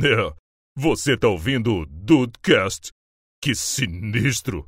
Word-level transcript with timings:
É, 0.00 0.32
você 0.76 1.16
tá 1.16 1.26
ouvindo 1.26 1.74
o 1.74 1.86
Dudecast? 1.86 2.92
Que 3.42 3.52
sinistro! 3.52 4.64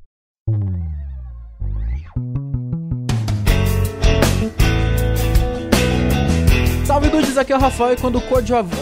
Salve 6.84 7.10
dudes, 7.10 7.38
aqui 7.38 7.52
é 7.52 7.56
o 7.56 7.60
Rafael 7.60 7.92
e 7.92 7.96
quando 7.96 8.20
coadjuvante. 8.22 8.74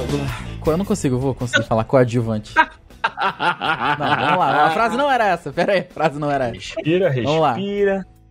Eu 0.67 0.77
não 0.79 0.87
consigo, 0.87 1.17
eu 1.17 1.21
vou 1.21 1.35
conseguir 1.35 1.67
falar 1.67 1.85
coadjuvante. 1.85 2.55
Não, 2.59 4.17
vamos 4.17 4.39
lá, 4.39 4.67
a 4.67 4.71
frase 4.71 4.97
não 4.97 5.11
era 5.11 5.27
essa, 5.29 5.53
pera 5.53 5.73
aí, 5.73 5.81
a 5.81 5.93
frase 5.93 6.19
não 6.19 6.31
era 6.31 6.47
essa. 6.47 6.55
Respira, 6.55 7.13
Vamos 7.23 7.41
lá. 7.41 7.57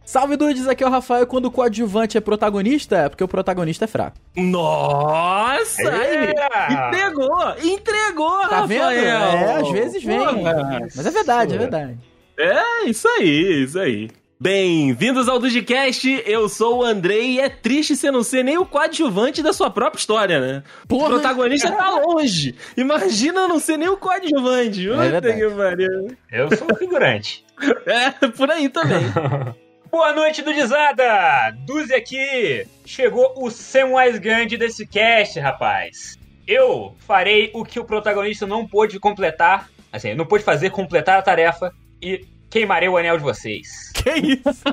Salve 0.08 0.38
dudes, 0.38 0.66
aqui 0.70 0.86
é 0.86 0.88
o 0.88 0.90
Rafael 0.90 1.28
quando 1.28 1.48
o 1.48 1.52
coadjuvante 1.52 2.18
é 2.18 2.22
protagonista, 2.22 2.96
é 2.96 3.10
porque 3.10 3.26
o 3.26 3.28
protagonista 3.28 3.84
é 3.84 3.88
fraco. 3.90 4.16
Nossa! 4.38 5.82
É. 5.82 6.32
entregou! 6.72 7.54
Entregou, 7.62 8.48
Tá 8.48 8.66
vendo? 8.66 8.84
Rafael! 8.84 9.06
É, 9.06 9.56
às 9.56 9.70
vezes 9.70 10.02
vem. 10.02 10.18
Porra. 10.18 10.80
Mas 10.96 11.06
é 11.06 11.12
verdade, 11.12 11.56
é 11.56 11.58
verdade. 11.58 11.98
É, 12.38 12.86
isso 12.86 13.06
aí, 13.06 13.64
isso 13.66 13.78
aí. 13.78 14.10
Bem-vindos 14.40 15.28
ao 15.28 15.40
Dudcast, 15.40 16.24
eu 16.26 16.48
sou 16.48 16.78
o 16.78 16.84
Andrei 16.86 17.32
e 17.32 17.40
é 17.42 17.50
triste 17.50 17.94
você 17.94 18.10
não 18.10 18.24
ser 18.24 18.44
nem 18.44 18.58
o 18.58 18.66
coadjuvante 18.66 19.44
da 19.44 19.52
sua 19.52 19.70
própria 19.70 20.00
história, 20.00 20.40
né? 20.40 20.64
Porra. 20.88 21.08
O 21.08 21.10
protagonista 21.10 21.70
tá 21.70 21.90
longe. 21.90 22.56
Imagina 22.78 23.46
não 23.46 23.60
ser 23.60 23.76
nem 23.76 23.90
o 23.90 23.98
coadjuvante. 23.98 24.88
Puta 24.88 25.02
verdade. 25.02 25.38
que 25.38 25.50
pariu. 25.50 26.18
Eu 26.32 26.56
sou 26.56 26.68
o 26.72 26.76
figurante. 26.78 27.46
É, 27.88 28.12
por 28.28 28.52
aí 28.52 28.70
também. 28.70 29.02
Boa 29.90 30.12
noite, 30.12 30.42
Dudizada! 30.42 31.56
Duzi 31.66 31.94
aqui! 31.94 32.68
Chegou 32.86 33.34
o 33.38 33.50
Sam 33.50 33.92
mais 33.94 34.20
grande 34.20 34.58
desse 34.58 34.86
cast, 34.86 35.40
rapaz. 35.40 36.18
Eu 36.46 36.94
farei 37.08 37.52
o 37.54 37.64
que 37.64 37.80
o 37.80 37.86
protagonista 37.86 38.46
não 38.46 38.68
pôde 38.68 39.00
completar, 39.00 39.70
assim, 39.92 40.14
não 40.14 40.26
pôde 40.26 40.44
fazer 40.44 40.72
completar 40.72 41.20
a 41.20 41.22
tarefa 41.22 41.72
e 42.02 42.26
queimarei 42.50 42.90
o 42.90 42.98
anel 42.98 43.18
de 43.18 43.24
vocês. 43.24 43.92
Que 43.94 44.12
isso? 44.12 44.64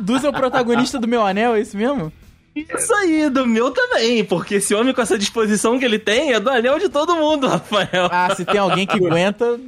Duz 0.00 0.24
é 0.24 0.28
o 0.28 0.32
protagonista 0.32 0.98
do 0.98 1.06
meu 1.06 1.26
anel, 1.26 1.54
é 1.54 1.60
isso 1.60 1.76
mesmo? 1.76 2.10
Isso 2.54 2.94
aí, 2.94 3.28
do 3.28 3.46
meu 3.46 3.70
também, 3.70 4.24
porque 4.24 4.54
esse 4.54 4.74
homem 4.74 4.94
com 4.94 5.02
essa 5.02 5.18
disposição 5.18 5.78
que 5.78 5.84
ele 5.84 5.98
tem 5.98 6.32
é 6.32 6.40
do 6.40 6.48
anel 6.48 6.78
de 6.78 6.88
todo 6.88 7.16
mundo, 7.16 7.48
Rafael. 7.48 8.08
Ah, 8.10 8.34
se 8.34 8.46
tem 8.46 8.58
alguém 8.58 8.86
que 8.86 8.96
aguenta 8.96 9.58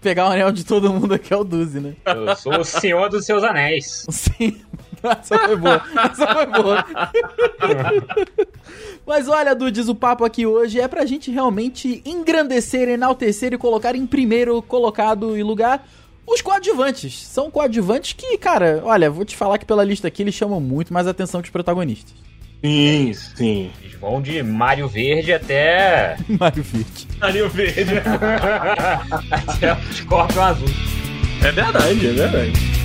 pegar 0.00 0.28
o 0.28 0.32
anel 0.32 0.52
de 0.52 0.64
todo 0.64 0.92
mundo 0.92 1.14
aqui 1.14 1.32
é 1.32 1.36
o 1.36 1.44
Duzi, 1.44 1.80
né? 1.80 1.94
Eu 2.04 2.36
sou 2.36 2.58
o 2.58 2.64
senhor 2.64 3.08
dos 3.08 3.24
seus 3.24 3.42
anéis. 3.42 4.06
Sim. 4.10 4.60
Essa 5.02 5.38
foi 5.38 5.56
boa. 5.56 5.82
Essa 6.10 6.26
foi 6.34 6.46
boa. 6.46 6.84
Mas 9.06 9.28
olha, 9.28 9.54
Dudes, 9.54 9.88
o 9.88 9.94
papo 9.94 10.24
aqui 10.24 10.44
hoje 10.46 10.80
é 10.80 10.86
pra 10.86 11.06
gente 11.06 11.30
realmente 11.30 12.02
engrandecer, 12.04 12.88
enaltecer 12.88 13.52
e 13.54 13.58
colocar 13.58 13.94
em 13.94 14.06
primeiro 14.06 14.60
colocado 14.62 15.36
e 15.38 15.42
lugar 15.42 15.86
os 16.26 16.42
coadjuvantes. 16.42 17.26
São 17.26 17.50
coadjuvantes 17.50 18.12
que, 18.12 18.36
cara, 18.36 18.82
olha, 18.84 19.10
vou 19.10 19.24
te 19.24 19.36
falar 19.36 19.58
que 19.58 19.64
pela 19.64 19.84
lista 19.84 20.06
aqui 20.08 20.22
eles 20.22 20.34
chamam 20.34 20.60
muito 20.60 20.92
mais 20.92 21.06
atenção 21.06 21.40
que 21.40 21.48
os 21.48 21.52
protagonistas. 21.52 22.14
Sim, 22.62 23.12
sim. 23.14 23.70
Eles 23.82 23.94
vão 23.98 24.20
de 24.20 24.42
Mário 24.42 24.86
Verde 24.86 25.32
até. 25.32 26.16
Mario 26.28 26.62
Verde. 26.62 27.08
Anel 27.20 27.48
verde. 27.48 27.94
até 29.48 29.72
o 29.72 29.94
Scorpion 29.94 30.42
Azul. 30.42 30.68
É 31.42 31.52
verdade, 31.52 32.06
é 32.06 32.12
verdade. 32.12 32.79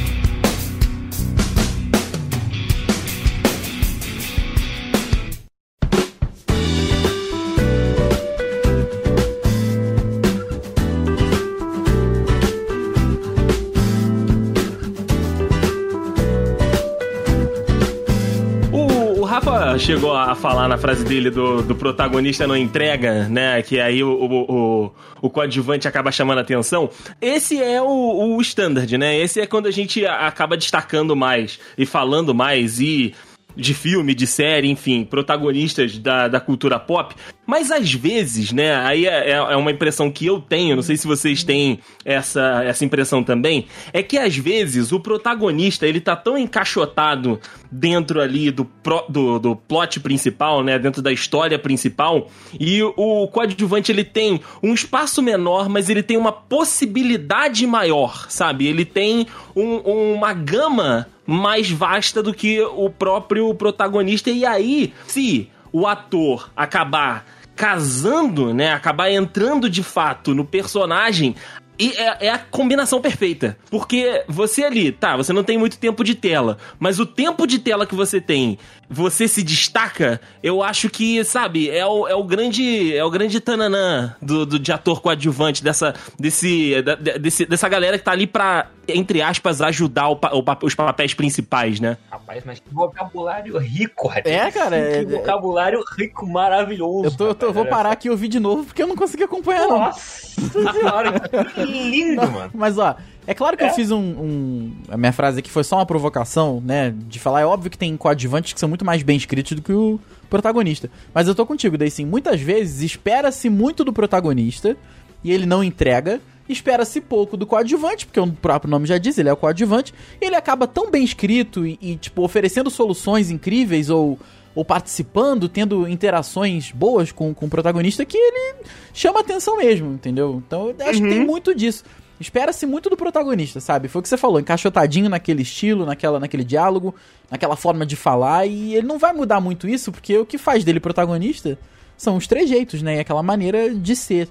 Chegou 19.85 20.15
a 20.15 20.33
falar 20.33 20.67
na 20.67 20.79
frase 20.79 21.05
dele 21.05 21.29
do, 21.29 21.61
do 21.61 21.75
protagonista 21.75 22.47
não 22.47 22.57
entrega, 22.57 23.29
né? 23.29 23.61
Que 23.61 23.79
aí 23.79 24.03
o, 24.03 24.09
o, 24.09 24.51
o, 24.51 24.91
o 25.21 25.29
coadjuvante 25.29 25.87
acaba 25.87 26.11
chamando 26.11 26.39
a 26.39 26.41
atenção. 26.41 26.89
Esse 27.21 27.61
é 27.61 27.79
o, 27.79 28.35
o 28.35 28.41
standard, 28.41 28.97
né? 28.97 29.15
Esse 29.15 29.41
é 29.41 29.45
quando 29.45 29.67
a 29.67 29.71
gente 29.71 30.03
acaba 30.03 30.57
destacando 30.57 31.15
mais 31.15 31.59
e 31.77 31.85
falando 31.85 32.33
mais 32.33 32.79
e 32.79 33.13
de 33.55 33.75
filme, 33.75 34.15
de 34.15 34.25
série, 34.25 34.67
enfim, 34.69 35.05
protagonistas 35.05 35.99
da, 35.99 36.27
da 36.27 36.39
cultura 36.39 36.79
pop. 36.79 37.15
Mas 37.47 37.69
às 37.71 37.93
vezes, 37.93 38.51
né, 38.51 38.75
aí 38.77 39.05
é, 39.05 39.29
é- 39.29 39.33
é 39.33 39.55
uma 39.55 39.71
impressão 39.71 40.09
que 40.09 40.25
eu 40.25 40.39
tenho, 40.41 40.75
não 40.75 40.81
sei 40.83 40.97
se 40.97 41.05
vocês 41.05 41.43
têm 41.43 41.79
essa, 42.03 42.63
essa 42.65 42.83
impressão 42.83 43.23
também, 43.23 43.67
é 43.93 44.01
que 44.01 44.17
às 44.17 44.35
vezes 44.35 44.91
o 44.91 44.99
protagonista, 44.99 45.85
ele 45.85 45.99
tá 46.01 46.15
tão 46.15 46.37
encaixotado 46.37 47.39
dentro 47.71 48.19
ali 48.19 48.49
do, 48.49 48.65
pro- 48.65 49.05
do, 49.07 49.37
do 49.39 49.55
plot 49.55 49.99
principal, 49.99 50.63
né, 50.63 50.79
dentro 50.79 51.01
da 51.01 51.11
história 51.11 51.59
principal, 51.59 52.29
e 52.59 52.81
o 52.81 53.27
coadjuvante, 53.27 53.91
ele 53.91 54.03
tem 54.03 54.39
um 54.63 54.73
espaço 54.73 55.21
menor, 55.21 55.69
mas 55.69 55.89
ele 55.89 56.01
tem 56.01 56.17
uma 56.17 56.31
possibilidade 56.31 57.65
maior, 57.67 58.25
sabe? 58.29 58.67
Ele 58.67 58.85
tem 58.85 59.27
um- 59.55 60.13
uma 60.15 60.33
gama 60.33 61.07
mais 61.25 61.69
vasta 61.71 62.21
do 62.21 62.33
que 62.33 62.61
o 62.61 62.89
próprio 62.89 63.53
protagonista. 63.55 64.29
E 64.29 64.45
aí, 64.45 64.93
se 65.07 65.49
o 65.71 65.85
ator 65.87 66.49
acabar 66.55 67.25
casando, 67.55 68.53
né, 68.53 68.73
acabar 68.73 69.09
entrando 69.09 69.69
de 69.69 69.81
fato 69.81 70.33
no 70.33 70.43
personagem, 70.43 71.35
e 71.77 71.91
é, 71.91 72.27
é 72.27 72.29
a 72.29 72.37
combinação 72.37 73.01
perfeita. 73.01 73.57
Porque 73.69 74.23
você 74.27 74.63
ali, 74.63 74.91
tá, 74.91 75.15
você 75.17 75.33
não 75.33 75.43
tem 75.43 75.57
muito 75.57 75.77
tempo 75.77 76.03
de 76.03 76.15
tela, 76.15 76.57
mas 76.79 76.99
o 76.99 77.05
tempo 77.05 77.45
de 77.45 77.59
tela 77.59 77.85
que 77.85 77.95
você 77.95 78.21
tem, 78.21 78.57
você 78.89 79.27
se 79.27 79.41
destaca, 79.43 80.19
eu 80.43 80.61
acho 80.61 80.89
que, 80.89 81.23
sabe, 81.23 81.69
é 81.69 81.85
o, 81.85 82.07
é 82.07 82.15
o 82.15 82.23
grande 82.23 82.95
é 82.95 83.03
o 83.03 83.09
grande 83.09 83.39
tananã 83.39 84.15
do, 84.21 84.45
do, 84.45 84.59
de 84.59 84.71
ator 84.71 85.01
coadjuvante, 85.01 85.63
dessa, 85.63 85.93
desse, 86.19 86.81
da- 86.81 86.95
desse, 86.95 87.45
dessa 87.45 87.67
galera 87.67 87.97
que 87.97 88.03
tá 88.03 88.11
ali 88.11 88.27
pra, 88.27 88.67
entre 88.87 89.21
aspas, 89.21 89.61
ajudar 89.61 90.09
o 90.09 90.13
o 90.33 90.65
os 90.65 90.75
papéis 90.75 91.13
principais, 91.13 91.79
né? 91.79 91.97
Rapaz, 92.11 92.43
mas 92.45 92.59
que 92.59 92.69
vocabulário 92.71 93.57
rico, 93.57 94.07
rapaz. 94.07 94.25
É, 94.27 94.51
cara, 94.51 94.75
é- 94.77 94.99
Que 95.03 95.11
vocabulário 95.11 95.83
rico, 95.97 96.27
maravilhoso. 96.27 97.05
Eu, 97.05 97.35
tô, 97.35 97.45
eu 97.45 97.53
vou 97.53 97.65
parar 97.65 97.91
aqui 97.91 98.07
e 98.07 98.11
ouvir 98.11 98.27
de 98.27 98.39
novo 98.39 98.65
porque 98.65 98.83
eu 98.83 98.87
não 98.87 98.95
consegui 98.95 99.23
acompanhar, 99.23 99.67
não. 99.67 99.79
Nossa 99.79 100.73
senhora, 100.73 101.19
que 101.53 101.63
lindo, 101.65 102.21
mano. 102.31 102.51
Mas 102.53 102.77
ó, 102.77 102.95
é 103.27 103.33
claro 103.33 103.57
que 103.57 103.63
eu 103.63 103.69
fiz 103.73 103.91
um, 103.91 103.97
um- 103.99 104.71
A 104.89 104.97
minha 104.97 105.11
frase 105.11 105.39
aqui 105.39 105.49
foi 105.49 105.63
só 105.63 105.77
uma 105.77 105.85
provocação, 105.85 106.61
né? 106.63 106.93
De 107.07 107.19
falar, 107.19 107.41
é 107.41 107.45
óbvio 107.45 107.69
que 107.71 107.77
tem 107.77 107.95
coadjuvantes 107.97 108.53
que 108.53 108.59
são 108.59 108.69
muito 108.69 108.85
mais 108.85 109.01
bem 109.03 109.17
escritos 109.17 109.53
do 109.53 109.61
que 109.61 109.71
o 109.73 109.99
protagonista. 110.29 110.89
Mas 111.13 111.27
eu 111.27 111.35
tô 111.35 111.45
contigo, 111.45 111.77
daí 111.77 111.89
sim, 111.91 112.05
muitas 112.05 112.39
vezes 112.41 112.81
espera-se 112.81 113.49
muito 113.49 113.83
do 113.83 113.93
protagonista 113.93 114.75
e 115.23 115.31
ele 115.31 115.45
não 115.45 115.63
entrega. 115.63 116.21
Espera-se 116.47 117.01
pouco 117.01 117.35
do 117.35 117.47
coadjuvante, 117.47 118.05
porque 118.05 118.19
o 118.19 118.31
próprio 118.31 118.69
nome 118.69 118.85
já 118.85 118.99
diz, 118.99 119.17
ele 119.17 119.29
é 119.29 119.33
o 119.33 119.37
coadjuvante. 119.37 119.91
E 120.21 120.25
ele 120.25 120.35
acaba 120.35 120.67
tão 120.67 120.91
bem 120.91 121.03
escrito 121.03 121.65
e, 121.65 121.75
e, 121.81 121.95
tipo, 121.95 122.21
oferecendo 122.21 122.69
soluções 122.69 123.31
incríveis 123.31 123.89
ou, 123.89 124.19
ou 124.53 124.63
participando, 124.63 125.49
tendo 125.49 125.87
interações 125.87 126.71
boas 126.71 127.11
com, 127.11 127.33
com 127.33 127.47
o 127.47 127.49
protagonista, 127.49 128.05
que 128.05 128.15
ele 128.15 128.57
chama 128.93 129.21
atenção 129.21 129.57
mesmo, 129.57 129.91
entendeu? 129.93 130.43
Então 130.45 130.69
eu 130.77 130.87
acho 130.87 131.01
que 131.01 131.09
tem 131.09 131.25
muito 131.25 131.55
disso. 131.55 131.83
Espera-se 132.19 132.65
muito 132.65 132.89
do 132.89 132.95
protagonista, 132.95 133.59
sabe? 133.59 133.87
Foi 133.87 133.99
o 133.99 134.03
que 134.03 134.09
você 134.09 134.17
falou, 134.17 134.39
encaixotadinho 134.39 135.09
naquele 135.09 135.41
estilo, 135.41 135.85
naquela, 135.85 136.19
naquele 136.19 136.43
diálogo, 136.43 136.95
naquela 137.29 137.55
forma 137.55 137.85
de 137.85 137.95
falar, 137.95 138.45
e 138.45 138.75
ele 138.75 138.87
não 138.87 138.97
vai 138.97 139.13
mudar 139.13 139.41
muito 139.41 139.67
isso, 139.67 139.91
porque 139.91 140.17
o 140.17 140.25
que 140.25 140.37
faz 140.37 140.63
dele 140.63 140.79
protagonista 140.79 141.57
são 141.97 142.15
os 142.15 142.27
trejeitos, 142.27 142.81
né? 142.81 142.97
E 142.97 142.99
aquela 142.99 143.23
maneira 143.23 143.73
de 143.73 143.95
ser. 143.95 144.29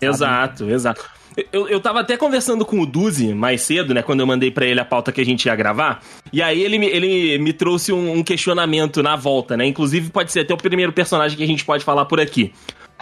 Exato, 0.00 0.68
exato. 0.68 1.04
Eu, 1.52 1.68
eu 1.68 1.80
tava 1.80 2.00
até 2.00 2.16
conversando 2.16 2.64
com 2.64 2.80
o 2.80 2.86
Duzi 2.86 3.32
mais 3.32 3.62
cedo, 3.62 3.94
né? 3.94 4.02
Quando 4.02 4.20
eu 4.20 4.26
mandei 4.26 4.50
pra 4.50 4.66
ele 4.66 4.80
a 4.80 4.84
pauta 4.84 5.10
que 5.10 5.20
a 5.20 5.24
gente 5.24 5.46
ia 5.46 5.56
gravar. 5.56 6.02
E 6.32 6.42
aí 6.42 6.62
ele, 6.62 6.84
ele 6.84 7.38
me 7.38 7.52
trouxe 7.52 7.92
um, 7.92 8.18
um 8.18 8.22
questionamento 8.22 9.02
na 9.02 9.16
volta, 9.16 9.56
né? 9.56 9.66
Inclusive 9.66 10.10
pode 10.10 10.30
ser 10.30 10.40
até 10.40 10.52
o 10.52 10.58
primeiro 10.58 10.92
personagem 10.92 11.36
que 11.36 11.42
a 11.44 11.46
gente 11.46 11.64
pode 11.64 11.84
falar 11.84 12.04
por 12.04 12.20
aqui. 12.20 12.52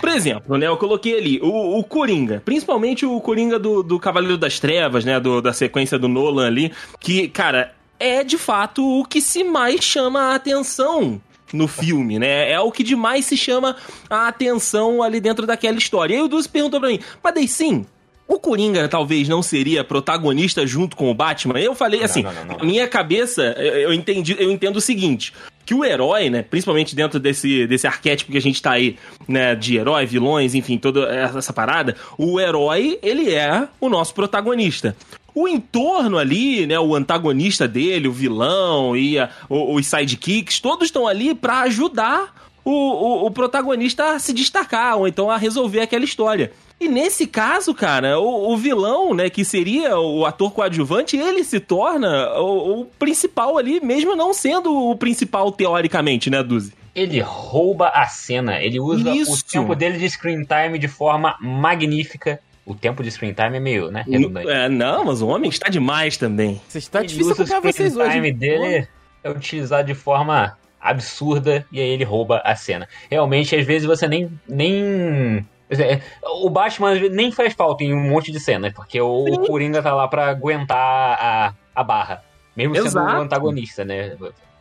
Por 0.00 0.08
exemplo, 0.08 0.56
né, 0.56 0.66
eu 0.66 0.76
coloquei 0.76 1.16
ali 1.18 1.40
o, 1.42 1.78
o 1.78 1.84
Coringa, 1.84 2.42
principalmente 2.44 3.04
o 3.06 3.20
Coringa 3.20 3.58
do, 3.58 3.82
do 3.82 3.98
Cavaleiro 3.98 4.38
das 4.38 4.58
Trevas, 4.58 5.04
né, 5.04 5.20
do- 5.20 5.40
da 5.42 5.52
sequência 5.52 5.98
do 5.98 6.08
Nolan 6.08 6.46
ali, 6.46 6.72
que, 6.98 7.28
cara, 7.28 7.74
é 7.98 8.24
de 8.24 8.38
fato 8.38 8.82
o 9.00 9.04
que 9.04 9.20
se 9.20 9.44
mais 9.44 9.84
chama 9.84 10.32
a 10.32 10.34
atenção 10.34 11.20
no 11.52 11.66
filme, 11.66 12.18
né? 12.18 12.50
É 12.50 12.60
o 12.60 12.70
que 12.70 12.82
demais 12.84 13.26
se 13.26 13.36
chama 13.36 13.74
a 14.08 14.28
atenção 14.28 15.02
ali 15.02 15.20
dentro 15.20 15.46
daquela 15.46 15.76
história. 15.76 16.14
E 16.14 16.16
aí 16.16 16.22
o 16.22 16.28
Dulce 16.28 16.48
perguntou 16.48 16.78
pra 16.80 16.88
mim, 16.88 17.00
mas 17.22 17.34
daí 17.34 17.48
sim, 17.48 17.84
o 18.28 18.38
Coringa 18.38 18.88
talvez 18.88 19.28
não 19.28 19.42
seria 19.42 19.82
protagonista 19.82 20.64
junto 20.64 20.96
com 20.96 21.10
o 21.10 21.14
Batman? 21.14 21.58
Eu 21.58 21.74
falei 21.74 22.04
assim, 22.04 22.22
não, 22.22 22.32
não, 22.32 22.44
não. 22.44 22.56
na 22.58 22.64
minha 22.64 22.86
cabeça, 22.86 23.42
eu 23.58 23.92
entendi, 23.92 24.36
eu 24.38 24.48
entendo 24.50 24.76
o 24.76 24.80
seguinte, 24.80 25.32
que 25.64 25.74
o 25.74 25.84
herói, 25.84 26.30
né, 26.30 26.42
principalmente 26.42 26.96
dentro 26.96 27.20
desse, 27.20 27.66
desse 27.66 27.86
arquétipo 27.86 28.32
que 28.32 28.38
a 28.38 28.42
gente 28.42 28.60
tá 28.60 28.72
aí, 28.72 28.96
né, 29.28 29.54
de 29.54 29.76
herói, 29.76 30.06
vilões, 30.06 30.54
enfim, 30.54 30.78
toda 30.78 31.08
essa 31.14 31.52
parada, 31.52 31.96
o 32.18 32.40
herói, 32.40 32.98
ele 33.02 33.32
é 33.32 33.68
o 33.80 33.88
nosso 33.88 34.14
protagonista. 34.14 34.96
O 35.34 35.46
entorno 35.46 36.18
ali, 36.18 36.66
né, 36.66 36.78
o 36.78 36.94
antagonista 36.94 37.68
dele, 37.68 38.08
o 38.08 38.12
vilão 38.12 38.96
e 38.96 39.18
a, 39.18 39.30
os 39.48 39.86
sidekicks, 39.86 40.58
todos 40.58 40.86
estão 40.86 41.06
ali 41.06 41.34
para 41.34 41.60
ajudar 41.60 42.34
o, 42.64 42.72
o, 42.72 43.26
o 43.26 43.30
protagonista 43.30 44.14
a 44.14 44.18
se 44.18 44.32
destacar, 44.32 44.96
ou 44.96 45.06
então 45.06 45.30
a 45.30 45.36
resolver 45.36 45.80
aquela 45.80 46.04
história. 46.04 46.52
E 46.80 46.88
nesse 46.88 47.26
caso, 47.26 47.74
cara, 47.74 48.18
o, 48.18 48.52
o, 48.52 48.56
vilão, 48.56 49.12
né, 49.12 49.28
que 49.28 49.44
seria 49.44 49.98
o 49.98 50.24
ator 50.24 50.50
coadjuvante, 50.50 51.14
ele 51.14 51.44
se 51.44 51.60
torna 51.60 52.32
o, 52.40 52.80
o, 52.80 52.84
principal 52.86 53.58
ali, 53.58 53.84
mesmo 53.84 54.16
não 54.16 54.32
sendo 54.32 54.74
o 54.74 54.96
principal 54.96 55.52
teoricamente, 55.52 56.30
né, 56.30 56.42
Duzi? 56.42 56.72
Ele 56.94 57.20
rouba 57.20 57.88
a 57.88 58.06
cena, 58.06 58.62
ele 58.62 58.80
usa 58.80 59.14
Isso. 59.14 59.34
o 59.34 59.44
tempo 59.44 59.74
dele 59.74 59.98
de 59.98 60.08
screen 60.08 60.42
time 60.42 60.78
de 60.78 60.88
forma 60.88 61.36
magnífica. 61.38 62.40
O 62.64 62.74
tempo 62.74 63.02
de 63.02 63.10
screen 63.10 63.34
time 63.34 63.58
é 63.58 63.60
meio, 63.60 63.90
né, 63.90 64.02
redundante. 64.08 64.48
É, 64.48 64.66
não, 64.70 65.04
mas 65.04 65.20
o 65.20 65.28
homem 65.28 65.50
está 65.50 65.68
demais 65.68 66.16
também. 66.16 66.62
Você 66.66 66.78
está 66.78 67.02
difícil 67.02 67.32
acompanhar 67.32 67.60
vocês 67.60 67.94
hoje. 67.94 68.08
O 68.08 68.12
time 68.12 68.32
dele 68.32 68.88
é 69.22 69.30
utilizado 69.30 69.86
de 69.86 69.94
forma 69.94 70.56
absurda 70.80 71.66
e 71.70 71.78
aí 71.78 71.90
ele 71.90 72.04
rouba 72.04 72.40
a 72.42 72.56
cena. 72.56 72.88
Realmente, 73.10 73.54
às 73.54 73.66
vezes 73.66 73.86
você 73.86 74.08
nem, 74.08 74.30
nem 74.48 75.46
é, 75.78 76.00
o 76.42 76.50
Batman 76.50 76.94
nem 77.10 77.30
faz 77.30 77.54
falta 77.54 77.84
em 77.84 77.94
um 77.94 78.08
monte 78.08 78.32
de 78.32 78.40
cena, 78.40 78.72
porque 78.74 79.00
o, 79.00 79.24
o 79.24 79.46
Coringa 79.46 79.82
tá 79.82 79.94
lá 79.94 80.08
pra 80.08 80.28
aguentar 80.28 80.76
a, 81.20 81.54
a 81.74 81.84
barra. 81.84 82.24
Mesmo 82.56 82.74
Exato. 82.76 83.06
sendo 83.06 83.18
o 83.18 83.22
antagonista, 83.22 83.84
né? 83.84 84.16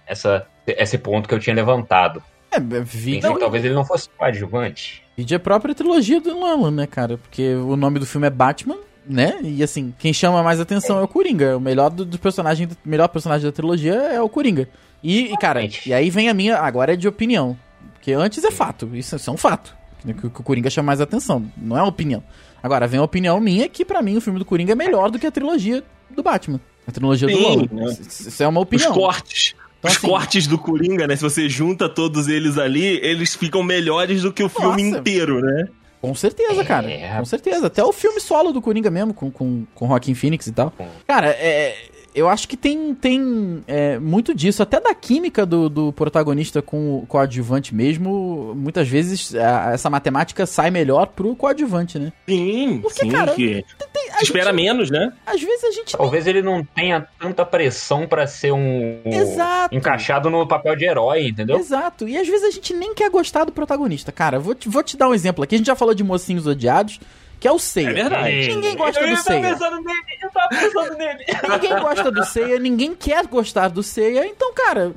Essa, 0.05 0.45
esse 0.67 0.97
ponto 0.97 1.27
que 1.27 1.33
eu 1.33 1.39
tinha 1.39 1.55
levantado. 1.55 2.21
É, 2.51 2.59
vi... 2.59 3.17
Enfim, 3.17 3.39
talvez 3.39 3.65
ele 3.65 3.73
não 3.73 3.85
fosse 3.85 4.09
coadjuvante. 4.09 5.03
E 5.17 5.35
a 5.35 5.39
própria 5.39 5.75
trilogia 5.75 6.21
do 6.21 6.35
Nolan, 6.35 6.71
né, 6.71 6.87
cara? 6.87 7.17
Porque 7.17 7.55
o 7.55 7.75
nome 7.75 7.99
do 7.99 8.05
filme 8.05 8.27
é 8.27 8.29
Batman, 8.29 8.77
né? 9.05 9.39
E 9.43 9.63
assim, 9.63 9.93
quem 9.97 10.13
chama 10.13 10.43
mais 10.43 10.59
atenção 10.59 10.97
é, 10.97 11.01
é 11.01 11.03
o 11.03 11.07
Coringa. 11.07 11.57
O 11.57 11.59
melhor 11.59 11.89
do, 11.89 12.05
do 12.05 12.19
personagem, 12.19 12.67
o 12.67 12.89
melhor 12.89 13.07
personagem 13.07 13.45
da 13.45 13.51
trilogia 13.51 13.93
é 13.93 14.21
o 14.21 14.29
Coringa. 14.29 14.69
E, 15.03 15.33
e, 15.33 15.37
cara, 15.37 15.61
e 15.85 15.93
aí 15.93 16.09
vem 16.09 16.29
a 16.29 16.33
minha, 16.33 16.57
agora 16.57 16.93
é 16.93 16.95
de 16.95 17.07
opinião. 17.07 17.57
Porque 17.93 18.13
antes 18.13 18.43
é 18.43 18.51
fato, 18.51 18.89
isso, 18.93 19.15
isso 19.15 19.29
é 19.29 19.33
um 19.33 19.37
fato. 19.37 19.78
Que, 19.99 20.13
que 20.13 20.27
o 20.27 20.43
Coringa 20.43 20.69
chama 20.69 20.87
mais 20.87 21.01
atenção, 21.01 21.45
não 21.57 21.77
é 21.77 21.81
uma 21.81 21.89
opinião. 21.89 22.23
Agora, 22.61 22.87
vem 22.87 22.99
a 22.99 23.03
opinião 23.03 23.39
minha 23.39 23.67
que 23.69 23.83
para 23.85 24.01
mim 24.01 24.17
o 24.17 24.21
filme 24.21 24.39
do 24.39 24.45
Coringa 24.45 24.71
é 24.71 24.75
melhor 24.75 25.11
do 25.11 25.19
que 25.19 25.27
a 25.27 25.31
trilogia 25.31 25.83
do 26.09 26.23
Batman. 26.23 26.59
A 26.87 26.91
trilogia 26.91 27.27
Sim, 27.27 27.35
do 27.35 27.41
Nolan. 27.41 27.67
Né? 27.71 27.97
Isso 28.01 28.43
é 28.43 28.47
uma 28.47 28.61
opinião. 28.61 28.91
Os 28.91 28.97
cortes. 28.97 29.55
Então, 29.79 29.91
Os 29.91 29.97
assim, 29.97 30.07
cortes 30.07 30.47
do 30.47 30.57
Coringa, 30.57 31.07
né? 31.07 31.15
Se 31.15 31.21
você 31.21 31.47
junta 31.47 31.87
todos 31.87 32.27
eles 32.27 32.57
ali, 32.57 32.99
eles 33.01 33.35
ficam 33.35 33.63
melhores 33.63 34.23
do 34.23 34.33
que 34.33 34.43
o 34.43 34.49
filme 34.49 34.83
nossa, 34.83 34.99
inteiro, 34.99 35.39
né? 35.41 35.67
Com 36.01 36.15
certeza, 36.15 36.63
cara. 36.63 36.89
É, 36.89 37.17
com 37.17 37.25
certeza. 37.25 37.67
Até 37.67 37.83
o 37.83 37.93
filme 37.93 38.19
solo 38.19 38.51
do 38.51 38.61
Coringa 38.61 38.89
mesmo, 38.89 39.13
com, 39.13 39.29
com, 39.29 39.65
com 39.73 39.87
Joaquin 39.87 40.13
Phoenix 40.13 40.47
e 40.47 40.51
tal. 40.51 40.73
Cara, 41.05 41.27
é, 41.27 41.75
eu 42.13 42.27
acho 42.27 42.47
que 42.47 42.57
tem, 42.57 42.93
tem 42.93 43.63
é, 43.67 43.99
muito 43.99 44.33
disso, 44.33 44.63
até 44.63 44.79
da 44.79 44.93
química 44.93 45.45
do, 45.45 45.69
do 45.69 45.93
protagonista 45.93 46.61
com 46.61 46.99
o 46.99 47.05
coadjuvante 47.05 47.73
mesmo. 47.73 48.53
Muitas 48.55 48.87
vezes 48.87 49.35
a, 49.35 49.71
essa 49.73 49.89
matemática 49.89 50.45
sai 50.45 50.71
melhor 50.71 51.07
pro 51.07 51.35
coadjuvante, 51.35 51.99
né? 51.99 52.11
Sim, 52.27 52.79
Porque, 52.81 53.01
sim, 53.01 53.09
cara, 53.09 53.33
que 53.33 53.63
tem, 53.93 54.09
espera 54.21 54.51
gente, 54.51 54.55
menos, 54.55 54.89
né? 54.89 55.13
Às 55.25 55.41
vezes 55.41 55.63
a 55.63 55.71
gente. 55.71 55.97
Talvez 55.97 56.25
nem... 56.25 56.35
ele 56.35 56.41
não 56.41 56.63
tenha 56.63 57.07
tanta 57.19 57.45
pressão 57.45 58.07
para 58.07 58.25
ser 58.27 58.51
um. 58.51 59.01
Exato. 59.05 59.75
Encaixado 59.75 60.29
no 60.29 60.47
papel 60.47 60.75
de 60.75 60.85
herói, 60.85 61.27
entendeu? 61.27 61.57
Exato. 61.57 62.07
E 62.07 62.17
às 62.17 62.27
vezes 62.27 62.43
a 62.43 62.51
gente 62.51 62.73
nem 62.73 62.93
quer 62.93 63.09
gostar 63.09 63.45
do 63.45 63.51
protagonista. 63.51 64.11
Cara, 64.11 64.39
vou 64.39 64.55
te, 64.55 64.67
vou 64.67 64.83
te 64.83 64.97
dar 64.97 65.09
um 65.09 65.13
exemplo 65.13 65.43
aqui. 65.43 65.55
A 65.55 65.57
gente 65.57 65.67
já 65.67 65.75
falou 65.75 65.93
de 65.93 66.03
mocinhos 66.03 66.47
odiados 66.47 66.99
que 67.39 67.47
é 67.47 67.51
o 67.51 67.59
Seiya. 67.59 67.89
É 67.89 67.93
verdade. 67.93 68.47
Ninguém 68.47 68.75
gosta 68.75 69.01
eu 69.01 69.15
do 69.15 69.21
Seiya. 69.21 69.49
Eu 69.49 69.57
tava 69.57 69.69
pensando 69.69 69.83
nele, 69.83 70.03
eu 70.21 70.31
tava 70.31 70.49
pensando 70.49 70.97
nele. 70.97 71.25
Ninguém 71.49 71.79
gosta 71.79 72.11
do 72.11 72.25
Seiya, 72.25 72.59
ninguém 72.59 72.95
quer 72.95 73.27
gostar 73.27 73.69
do 73.69 73.81
Seiya, 73.81 74.25
então, 74.25 74.53
cara, 74.53 74.93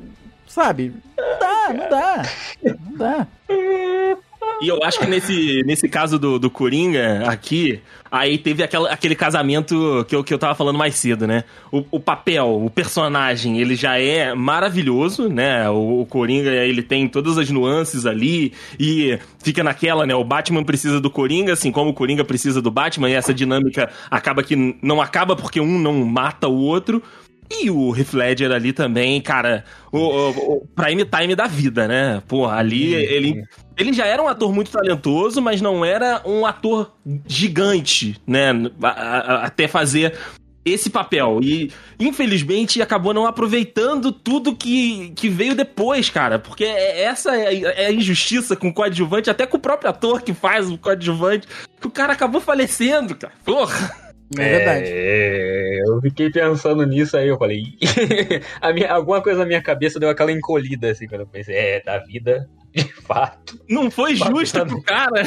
sabe? 0.47 0.95
Não 1.17 1.39
dá, 1.39 1.69
não 1.73 1.89
dá. 1.89 2.23
Não 2.63 2.97
dá. 2.99 3.27
E 4.63 4.69
eu 4.69 4.83
acho 4.85 5.01
que 5.01 5.07
nesse, 5.07 5.63
nesse 5.67 5.89
caso 5.89 6.19
do, 6.19 6.39
do 6.39 6.49
Coringa 6.49 7.25
aqui, 7.27 7.81
aí 8.11 8.39
teve 8.39 8.63
aquela, 8.63 8.91
aquele 8.91 9.17
casamento 9.17 10.05
que 10.09 10.15
eu, 10.15 10.23
que 10.23 10.33
eu 10.33 10.39
tava 10.39 10.55
falando 10.55 10.79
mais 10.79 10.95
cedo, 10.95 11.27
né? 11.27 11.43
O, 11.73 11.85
o 11.91 11.99
papel, 11.99 12.65
o 12.65 12.71
personagem, 12.71 13.59
ele 13.59 13.75
já 13.75 13.99
é 13.99 14.35
maravilhoso, 14.35 15.29
né? 15.29 15.69
O, 15.69 16.03
o, 16.03 16.07
Coringa, 16.07 16.51
ele 16.51 16.81
tem 16.81 17.09
todas 17.09 17.39
as 17.39 17.51
nuances 17.51 18.07
ali 18.07 18.53
e 18.79 19.19
fica 19.43 19.65
naquela, 19.65 20.07
né? 20.07 20.15
O 20.15 20.23
Batman 20.23 20.63
precisa 20.63 21.01
do 21.01 21.11
Coringa, 21.11 21.55
assim 21.55 21.73
como 21.73 21.91
o 21.91 21.95
Coringa 21.95 22.25
precisa 22.25 22.63
do 22.63 22.71
Batman, 22.71 23.11
e 23.11 23.15
essa 23.15 23.35
dinâmica 23.35 23.91
acaba 24.09 24.45
que 24.45 24.77
não 24.81 25.01
acaba 25.01 25.35
porque 25.35 25.61
um 25.61 25.79
não 25.79 26.05
mata 26.05 26.47
o 26.47 26.57
outro, 26.57 27.03
e 27.51 27.71
o 27.71 27.95
Heath 27.97 28.15
Ledger 28.15 28.51
ali 28.51 28.73
também, 28.73 29.21
cara, 29.21 29.65
o, 29.91 29.99
o, 29.99 30.57
o 30.57 30.67
prime 30.75 31.05
time 31.05 31.35
da 31.35 31.47
vida, 31.47 31.87
né? 31.87 32.23
Pô, 32.27 32.47
ali 32.47 32.95
ele, 32.95 33.45
ele 33.77 33.93
já 33.93 34.07
era 34.07 34.23
um 34.23 34.29
ator 34.29 34.53
muito 34.53 34.71
talentoso, 34.71 35.43
mas 35.43 35.61
não 35.61 35.85
era 35.85 36.23
um 36.25 36.47
ator 36.47 36.93
gigante, 37.27 38.21
né? 38.27 38.51
A, 38.83 38.89
a, 38.89 39.45
até 39.45 39.69
fazer 39.69 40.17
esse 40.65 40.89
papel. 40.89 41.41
E, 41.43 41.71
infelizmente, 41.99 42.81
acabou 42.81 43.13
não 43.13 43.27
aproveitando 43.27 44.13
tudo 44.13 44.57
que, 44.57 45.11
que 45.11 45.29
veio 45.29 45.55
depois, 45.55 46.09
cara. 46.09 46.39
Porque 46.39 46.65
é, 46.65 47.03
essa 47.03 47.37
é, 47.37 47.63
é 47.63 47.87
a 47.87 47.93
injustiça 47.93 48.57
com 48.57 48.69
o 48.69 48.75
coadjuvante, 48.75 49.31
até 49.31 49.47
com 49.47 49.57
o 49.57 49.61
próprio 49.61 49.91
ator 49.91 50.23
que 50.23 50.33
faz 50.33 50.71
o 50.71 50.79
coadjuvante, 50.79 51.47
que 51.81 51.87
o 51.87 51.91
cara 51.91 52.13
acabou 52.13 52.41
falecendo, 52.41 53.15
cara. 53.15 53.35
Porra! 53.45 54.02
É 54.39 54.59
verdade. 54.59 54.87
É, 54.87 55.81
eu 55.87 56.01
fiquei 56.01 56.31
pensando 56.31 56.87
nisso 56.87 57.17
aí, 57.17 57.29
eu 57.29 57.39
falei. 57.39 57.65
a 58.61 58.73
minha, 58.73 58.93
alguma 58.93 59.23
coisa 59.23 59.41
na 59.41 59.47
minha 59.47 59.63
cabeça 59.63 60.01
deu 60.01 60.09
aquela 60.09 60.33
encolhida, 60.33 60.91
assim, 60.91 61.07
quando 61.07 61.23
eu 61.23 61.27
pensei, 61.27 61.55
é, 61.55 61.83
da 61.83 61.99
vida, 61.99 62.49
de 62.75 62.85
fato. 62.85 63.59
Não 63.69 63.91
foi 63.91 64.15
justo 64.15 64.65
pro 64.67 64.83
cara. 64.83 65.23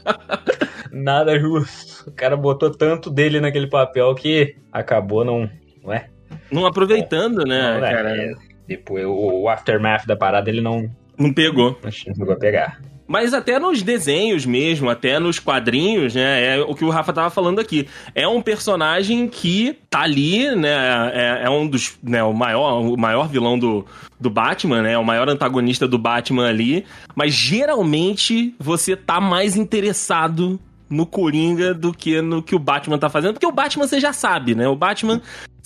Nada 0.92 1.38
justo. 1.38 2.08
O 2.08 2.12
cara 2.12 2.36
botou 2.36 2.70
tanto 2.70 3.10
dele 3.10 3.40
naquele 3.40 3.68
papel 3.68 4.14
que 4.14 4.56
acabou 4.72 5.24
não. 5.24 5.48
Não 5.82 5.92
é? 5.92 6.08
Não 6.50 6.66
aproveitando, 6.66 7.44
né, 7.44 7.74
não, 7.74 7.80
né, 7.80 7.90
cara? 7.90 8.16
É, 8.16 8.32
depois 8.66 9.04
o, 9.04 9.42
o 9.42 9.48
aftermath 9.48 10.06
da 10.06 10.16
parada 10.16 10.48
ele 10.48 10.60
não. 10.60 10.90
Não 11.18 11.32
pegou. 11.32 11.78
Não 11.82 11.90
chegou 11.90 12.32
a 12.32 12.36
pegar. 12.36 12.80
Mas 13.10 13.34
até 13.34 13.58
nos 13.58 13.82
desenhos 13.82 14.46
mesmo, 14.46 14.88
até 14.88 15.18
nos 15.18 15.40
quadrinhos, 15.40 16.14
né? 16.14 16.54
É 16.54 16.60
o 16.60 16.76
que 16.76 16.84
o 16.84 16.90
Rafa 16.90 17.12
tava 17.12 17.28
falando 17.28 17.58
aqui. 17.58 17.88
É 18.14 18.28
um 18.28 18.40
personagem 18.40 19.26
que 19.26 19.76
tá 19.90 20.02
ali, 20.02 20.54
né? 20.54 21.10
É, 21.12 21.40
é 21.46 21.50
um 21.50 21.66
dos. 21.66 21.98
Né, 22.04 22.22
o, 22.22 22.32
maior, 22.32 22.80
o 22.80 22.96
maior 22.96 23.26
vilão 23.28 23.58
do, 23.58 23.84
do 24.20 24.30
Batman, 24.30 24.82
né? 24.82 24.96
O 24.96 25.04
maior 25.04 25.28
antagonista 25.28 25.88
do 25.88 25.98
Batman 25.98 26.48
ali. 26.48 26.86
Mas 27.12 27.34
geralmente 27.34 28.54
você 28.60 28.94
tá 28.94 29.20
mais 29.20 29.56
interessado 29.56 30.60
no 30.88 31.04
Coringa 31.04 31.74
do 31.74 31.92
que 31.92 32.22
no 32.22 32.40
que 32.40 32.54
o 32.54 32.60
Batman 32.60 32.96
tá 32.96 33.08
fazendo, 33.08 33.32
porque 33.32 33.46
o 33.46 33.52
Batman 33.52 33.88
você 33.88 33.98
já 33.98 34.12
sabe, 34.12 34.54
né? 34.54 34.68
O 34.68 34.76
Batman 34.76 35.20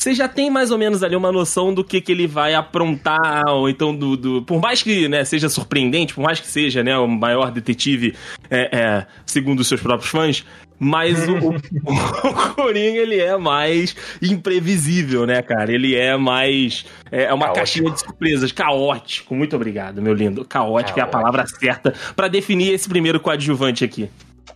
você 0.05 0.15
já 0.15 0.29
tem 0.29 0.51
mais 0.51 0.71
ou 0.71 0.77
menos 0.77 1.03
ali 1.03 1.17
uma 1.17 1.33
noção 1.33 1.73
do 1.73 1.83
que, 1.83 1.99
que 1.99 2.13
ele 2.13 2.27
vai 2.27 2.55
aprontar, 2.55 3.43
ou 3.49 3.71
então 3.71 3.97
do, 3.97 4.17
do. 4.19 4.43
Por 4.43 4.61
mais 4.61 4.83
que 4.83 5.09
né, 5.09 5.25
seja 5.25 5.49
surpreendente, 5.49 6.13
por 6.13 6.23
mais 6.23 6.39
que 6.39 6.47
seja 6.47 6.85
né, 6.85 6.97
o 6.99 7.09
maior 7.09 7.51
detetive, 7.51 8.15
é, 8.51 8.69
é, 8.71 9.07
segundo 9.25 9.61
os 9.61 9.67
seus 9.67 9.81
próprios 9.81 10.11
fãs, 10.11 10.45
mas 10.79 11.27
o, 11.27 11.37
o, 11.49 12.53
Coringa, 12.55 12.99
ele 12.99 13.19
é 13.19 13.35
mais 13.39 13.97
imprevisível, 14.21 15.25
né, 15.25 15.41
cara? 15.41 15.73
Ele 15.73 15.95
é 15.95 16.15
mais. 16.19 16.85
É, 17.11 17.25
é 17.25 17.33
uma 17.33 17.47
caótico. 17.47 17.55
caixinha 17.55 17.91
de 17.91 18.01
surpresas. 18.01 18.53
Caótico. 18.53 19.35
Muito 19.35 19.57
obrigado, 19.57 20.03
meu 20.03 20.13
lindo. 20.13 20.45
Caótico, 20.45 20.97
Caótico. 20.97 21.01
é 21.01 21.03
a 21.03 21.07
palavra 21.07 21.47
certa 21.47 21.95
para 22.15 22.29
definir 22.29 22.75
esse 22.75 22.87
primeiro 22.87 23.19
coadjuvante 23.19 23.83
aqui. 23.83 24.11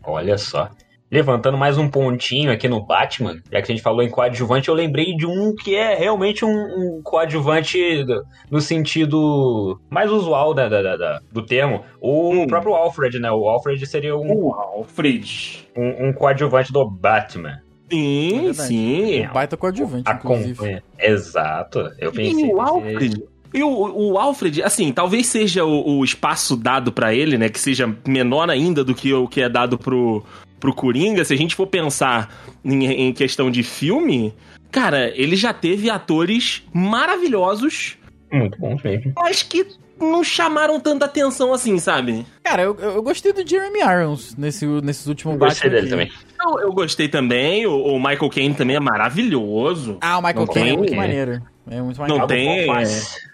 Olha 0.04 0.36
só. 0.36 0.70
Levantando 1.10 1.56
mais 1.56 1.78
um 1.78 1.88
pontinho 1.88 2.52
aqui 2.52 2.68
no 2.68 2.84
Batman, 2.84 3.40
já 3.50 3.62
que 3.62 3.72
a 3.72 3.74
gente 3.74 3.82
falou 3.82 4.02
em 4.02 4.10
coadjuvante, 4.10 4.68
eu 4.68 4.74
lembrei 4.74 5.16
de 5.16 5.26
um 5.26 5.54
que 5.54 5.74
é 5.74 5.94
realmente 5.94 6.44
um, 6.44 6.48
um 6.50 7.00
coadjuvante 7.02 8.04
no 8.50 8.60
sentido 8.60 9.80
mais 9.88 10.10
usual 10.10 10.52
da, 10.52 10.68
da, 10.68 10.96
da 10.96 11.20
do 11.32 11.40
termo. 11.40 11.82
O 11.98 12.30
hum. 12.32 12.46
próprio 12.46 12.74
Alfred, 12.74 13.18
né? 13.18 13.30
O 13.30 13.48
Alfred 13.48 13.86
seria 13.86 14.14
um. 14.14 14.30
O 14.30 14.52
Alfred. 14.52 15.66
Um, 15.74 16.08
um 16.08 16.12
coadjuvante 16.12 16.70
do 16.70 16.86
Batman. 16.88 17.62
Sim, 17.90 18.48
é 18.48 18.52
sim. 18.52 19.26
Um 19.26 19.32
baita 19.32 19.56
coadjuvante, 19.56 20.10
inclusive. 20.10 20.82
Exato. 20.98 21.90
Eu 21.98 22.12
pensei. 22.12 22.44
E 22.44 22.52
o 22.52 22.60
Alfred. 22.60 23.24
E 23.54 23.62
o, 23.62 24.10
o, 24.10 24.18
Alfred, 24.18 24.62
assim, 24.62 24.92
talvez 24.92 25.26
seja 25.26 25.64
o, 25.64 26.00
o 26.00 26.04
espaço 26.04 26.54
dado 26.54 26.92
para 26.92 27.14
ele, 27.14 27.38
né? 27.38 27.48
Que 27.48 27.58
seja 27.58 27.90
menor 28.06 28.50
ainda 28.50 28.84
do 28.84 28.94
que 28.94 29.10
o 29.14 29.26
que 29.26 29.40
é 29.40 29.48
dado 29.48 29.78
pro, 29.78 30.22
pro 30.58 30.74
Coringa. 30.74 31.24
Se 31.24 31.34
a 31.34 31.36
gente 31.36 31.54
for 31.54 31.66
pensar 31.66 32.32
em, 32.64 32.84
em 32.84 33.12
questão 33.12 33.50
de 33.50 33.62
filme, 33.62 34.34
cara, 34.70 35.12
ele 35.14 35.36
já 35.36 35.52
teve 35.52 35.90
atores 35.90 36.62
maravilhosos 36.72 37.96
Muito 38.32 38.58
bom 38.58 38.76
mesmo. 38.82 39.12
Mas 39.16 39.42
que 39.42 39.66
não 40.00 40.22
chamaram 40.22 40.78
tanta 40.78 41.04
atenção 41.04 41.52
assim, 41.52 41.78
sabe? 41.78 42.24
Cara, 42.44 42.62
eu, 42.62 42.76
eu 42.78 43.02
gostei 43.02 43.32
do 43.32 43.46
Jeremy 43.46 43.80
Irons 43.80 44.36
nesse, 44.36 44.64
nesses 44.66 45.06
últimos 45.06 45.36
Gostei 45.36 45.70
Batman 45.70 45.90
dele 45.90 46.04
aqui. 46.04 46.10
também. 46.10 46.28
Eu, 46.40 46.60
eu 46.68 46.72
gostei 46.72 47.08
também, 47.08 47.66
o, 47.66 47.74
o 47.74 47.98
Michael 47.98 48.30
Caine 48.30 48.54
também 48.54 48.76
é 48.76 48.80
maravilhoso. 48.80 49.98
Ah, 50.00 50.18
o 50.18 50.22
Michael 50.22 50.46
Caine 50.46 50.70
é 50.70 50.76
muito 50.76 50.94
maneiro. 50.94 51.42
É 51.70 51.82
muito 51.82 52.00
maneiro. 52.00 52.20
Não 52.20 52.26
tem. 52.26 52.68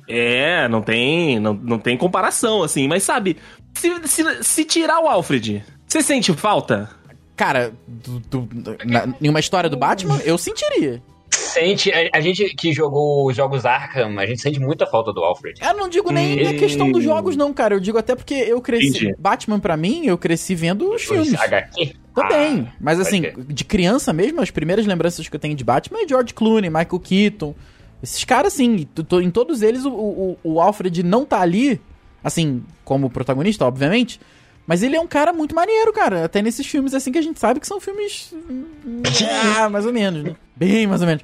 É, 0.09 0.69
não 0.69 0.83
tem, 0.83 1.38
não, 1.38 1.54
não 1.54 1.78
tem 1.78 1.97
comparação, 1.97 2.62
assim. 2.62 2.88
Mas 2.88 3.02
sabe, 3.02 3.37
se, 3.75 4.09
se, 4.09 4.43
se 4.43 4.64
tirar 4.64 5.00
o 5.00 5.09
Alfred, 5.09 5.62
você 5.87 6.02
sente 6.02 6.33
falta? 6.33 6.90
Cara, 7.37 7.73
do- 7.87 8.49
na- 8.85 9.14
em 9.21 9.29
uma 9.29 9.41
história 9.41 9.69
do 9.69 9.76
Batman, 9.76 10.19
eu 10.25 10.38
sentiria. 10.38 11.03
Sente, 11.31 11.91
a, 11.93 12.11
a 12.19 12.21
gente 12.21 12.45
que 12.55 12.73
jogou 12.73 13.26
os 13.29 13.35
jogos 13.37 13.64
Arkham, 13.67 14.19
a 14.19 14.26
gente 14.26 14.41
sente 14.41 14.61
muita 14.61 14.87
falta 14.87 15.12
do 15.12 15.21
Alfred. 15.23 15.61
Eu 15.61 15.75
não 15.76 15.88
digo 15.88 16.12
nem 16.12 16.47
a 16.47 16.50
Hum. 16.50 16.57
questão 16.57 16.93
dos 16.93 17.03
jogos, 17.03 17.37
não, 17.37 17.53
cara. 17.53 17.75
Eu 17.75 17.81
digo 17.81 17.99
até 17.99 18.14
porque 18.14 18.35
eu 18.35 18.61
cresci. 18.61 18.88
Entendi. 18.88 19.14
Batman, 19.19 19.59
pra 19.59 19.76
mim, 19.76 20.07
eu 20.07 20.17
cresci 20.17 20.55
vendo 20.55 20.88
os 20.93 21.03
filmes. 21.03 21.35
HQ. 21.35 21.95
Também. 22.14 22.69
Ah, 22.71 22.73
Mas 22.81 23.00
assim, 23.00 23.23
de 23.49 23.64
criança 23.64 24.12
mesmo, 24.12 24.41
as 24.41 24.50
primeiras 24.53 24.87
lembranças 24.87 25.29
que 25.29 25.35
eu 25.35 25.41
tenho 25.41 25.57
de 25.57 25.64
Batman 25.64 25.99
é 26.03 26.09
George 26.09 26.33
Clooney, 26.33 26.71
Michael 26.71 27.00
Keaton. 27.00 27.55
Esses 28.00 28.23
caras, 28.23 28.53
assim, 28.55 28.87
tu- 28.95 29.03
tu- 29.03 29.21
em 29.21 29.31
todos 29.31 29.61
eles 29.62 29.85
o, 29.85 29.91
o, 29.93 30.38
o 30.45 30.61
Alfred 30.61 31.03
não 31.03 31.25
tá 31.25 31.41
ali, 31.41 31.81
assim, 32.23 32.62
como 32.85 33.11
protagonista, 33.11 33.64
obviamente. 33.64 34.21
Mas 34.66 34.83
ele 34.83 34.97
é 34.97 35.00
um 35.00 35.06
cara 35.06 35.33
muito 35.33 35.54
maneiro, 35.54 35.92
cara. 35.92 36.25
Até 36.25 36.40
nesses 36.40 36.66
filmes, 36.66 36.94
assim, 36.94 37.12
que 37.12 37.18
a 37.18 37.23
gente 37.23 37.38
sabe 37.38 37.61
que 37.61 37.66
são 37.66 37.80
filmes. 37.80 38.33
ah, 39.59 39.68
mais 39.68 39.85
ou 39.87 39.92
menos, 39.92 40.23
né? 40.25 40.37
Bem 40.56 40.87
mais 40.87 41.00
ou 41.00 41.06
menos. 41.06 41.23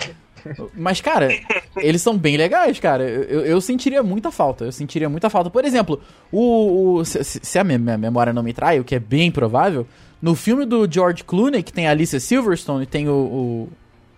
Mas, 0.74 1.00
cara, 1.02 1.28
eles 1.76 2.00
são 2.00 2.16
bem 2.16 2.36
legais, 2.36 2.78
cara. 2.80 3.04
Eu, 3.04 3.40
eu- 3.44 3.60
sentiria 3.60 4.02
muita 4.02 4.30
falta. 4.30 4.64
Eu 4.64 4.72
sentiria 4.72 5.08
muita 5.08 5.28
falta. 5.28 5.50
Por 5.50 5.64
exemplo, 5.64 6.00
o. 6.32 6.94
o- 6.96 7.04
se, 7.04 7.22
se- 7.24 7.58
a 7.58 7.64
minha 7.64 7.78
memória 7.98 8.32
não 8.32 8.42
me 8.42 8.52
trai, 8.54 8.80
o 8.80 8.84
que 8.84 8.94
é 8.94 8.98
bem 8.98 9.30
provável, 9.30 9.86
no 10.20 10.34
filme 10.34 10.64
do 10.64 10.90
George 10.90 11.24
Clooney, 11.24 11.62
que 11.62 11.72
tem 11.72 11.86
a 11.86 11.90
Alicia 11.90 12.18
Silverstone 12.18 12.84
e 12.84 12.86
tem 12.86 13.06
o, 13.08 13.12
o, 13.12 13.68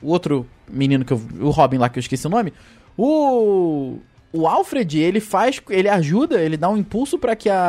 o 0.01 0.09
outro 0.11 0.47
menino 0.71 1.05
que 1.05 1.13
eu. 1.13 1.21
O 1.41 1.51
Robin 1.51 1.79
lá 1.79 1.89
que 1.89 1.99
eu 1.99 2.01
esqueci 2.01 2.25
o 2.27 2.31
nome. 2.31 2.53
O. 2.97 3.99
O 4.33 4.47
Alfred, 4.47 4.99
ele 4.99 5.21
faz. 5.21 5.61
Ele 5.69 5.89
ajuda, 5.89 6.41
ele 6.41 6.57
dá 6.57 6.69
um 6.69 6.77
impulso 6.77 7.19
pra 7.19 7.37
que 7.37 7.51
a. 7.51 7.61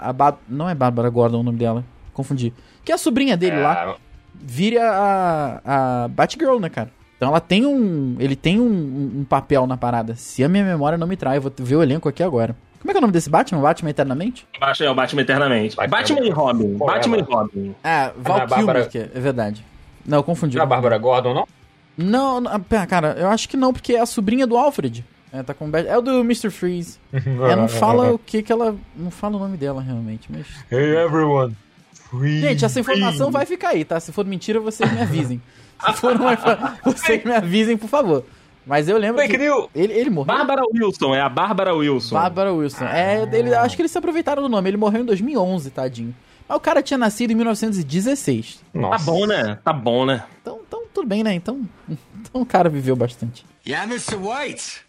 a, 0.00 0.10
a 0.10 0.12
Ba- 0.12 0.38
não 0.48 0.68
é 0.68 0.74
Bárbara 0.74 1.08
Gordon 1.08 1.40
o 1.40 1.42
nome 1.42 1.58
dela. 1.58 1.84
Confundi. 2.12 2.52
Que 2.84 2.90
é 2.92 2.94
a 2.94 2.98
sobrinha 2.98 3.36
dele 3.36 3.60
lá 3.60 3.72
Ah, 3.90 3.94
vire 4.34 4.78
a, 4.78 5.60
a 5.64 6.08
Batgirl, 6.08 6.58
né, 6.58 6.68
cara? 6.68 6.90
Então 7.16 7.28
ela 7.28 7.40
tem 7.40 7.64
um. 7.64 8.16
Ele 8.18 8.34
tem 8.36 8.60
um, 8.60 9.20
um- 9.20 9.24
papel 9.24 9.66
na 9.66 9.76
parada. 9.76 10.14
Se 10.16 10.42
a 10.42 10.48
minha 10.48 10.64
memória 10.64 10.98
não 10.98 11.06
me 11.06 11.16
trai, 11.16 11.36
eu 11.38 11.42
vou 11.42 11.52
ver 11.56 11.76
o 11.76 11.82
elenco 11.82 12.08
aqui 12.08 12.22
agora. 12.22 12.56
Como 12.80 12.90
é 12.90 12.92
que 12.92 12.98
é 12.98 13.00
o 13.00 13.00
nome 13.00 13.12
desse 13.12 13.30
Batman? 13.30 13.62
Batman 13.62 13.90
Eternamente? 13.90 14.46
Batman, 14.60 14.86
é 14.86 14.90
o 14.90 14.94
Batman 14.94 15.22
Eternamente. 15.22 15.76
Batman. 15.76 15.96
Batman, 15.96 16.26
e 16.26 16.30
Robin. 16.30 16.76
Porra, 16.78 16.92
Batman 16.94 17.16
e. 17.18 17.22
Robin. 17.22 17.74
Ah, 17.82 18.12
Val 18.18 18.38
é 18.40 18.46
Bárbara- 18.46 18.88
é, 18.92 18.98
é 18.98 19.20
verdade. 19.20 19.64
Não, 20.04 20.18
eu 20.18 20.22
confundi. 20.24 20.56
não 20.56 20.62
é 20.62 20.66
a 20.66 20.68
Bárbara 20.68 20.98
Gordon, 20.98 21.32
não? 21.32 21.48
Não, 21.96 22.40
não, 22.40 22.60
cara, 22.88 23.14
eu 23.18 23.28
acho 23.28 23.48
que 23.48 23.56
não, 23.56 23.72
porque 23.72 23.94
é 23.94 24.00
a 24.00 24.06
sobrinha 24.06 24.46
do 24.46 24.56
Alfred. 24.58 25.02
É, 25.34 25.42
tá 25.42 25.52
com 25.52 25.68
Bat- 25.68 25.88
é 25.88 25.98
o 25.98 26.00
do 26.00 26.20
Mr. 26.20 26.48
Freeze. 26.48 26.98
É, 27.12 27.56
não 27.56 27.66
fala 27.66 28.12
o 28.12 28.18
que 28.18 28.40
que 28.42 28.52
ela. 28.52 28.76
Não 28.96 29.10
fala 29.10 29.36
o 29.36 29.40
nome 29.40 29.56
dela 29.56 29.82
realmente, 29.82 30.30
mas. 30.30 30.46
Hey 30.70 30.96
everyone. 30.96 31.56
Free, 31.92 32.40
Gente, 32.40 32.64
essa 32.64 32.78
informação 32.78 33.32
vai 33.32 33.44
ficar 33.44 33.70
aí, 33.70 33.84
tá? 33.84 33.98
Se 33.98 34.12
for 34.12 34.24
mentira, 34.24 34.60
vocês 34.60 34.90
me 34.92 35.00
avisem. 35.00 35.42
Se 35.84 35.92
for 35.94 36.14
uma 36.14 36.36
vocês 36.84 37.24
me 37.24 37.32
avisem, 37.32 37.76
por 37.76 37.88
favor. 37.88 38.24
Mas 38.64 38.88
eu 38.88 38.96
lembro 38.96 39.20
Fake 39.20 39.36
que 39.36 39.42
ele, 39.74 39.92
ele 39.92 40.10
morreu. 40.10 40.34
Bárbara 40.34 40.62
Wilson, 40.72 41.14
é 41.14 41.20
a 41.20 41.28
Bárbara 41.28 41.74
Wilson. 41.74 42.14
Bárbara 42.14 42.52
Wilson. 42.52 42.84
É, 42.84 43.28
ele, 43.32 43.54
acho 43.54 43.74
que 43.76 43.82
eles 43.82 43.90
se 43.92 43.98
aproveitaram 43.98 44.42
do 44.42 44.48
nome. 44.48 44.70
Ele 44.70 44.76
morreu 44.76 45.02
em 45.02 45.04
2011, 45.04 45.70
tadinho. 45.70 46.14
Mas 46.48 46.56
o 46.56 46.60
cara 46.60 46.82
tinha 46.82 46.96
nascido 46.96 47.32
em 47.32 47.34
1916. 47.34 48.62
Tá 48.72 48.78
Nossa. 48.78 49.04
bom, 49.04 49.26
né? 49.26 49.58
Tá 49.64 49.72
bom, 49.72 50.06
né? 50.06 50.24
Então, 50.40 50.60
então 50.66 50.82
tudo 50.94 51.06
bem, 51.06 51.22
né? 51.22 51.34
Então, 51.34 51.60
então 51.88 52.40
o 52.40 52.46
cara 52.46 52.68
viveu 52.70 52.94
bastante. 52.96 53.44
Yeah, 53.66 53.90
Mr. 53.90 54.16
White. 54.16 54.84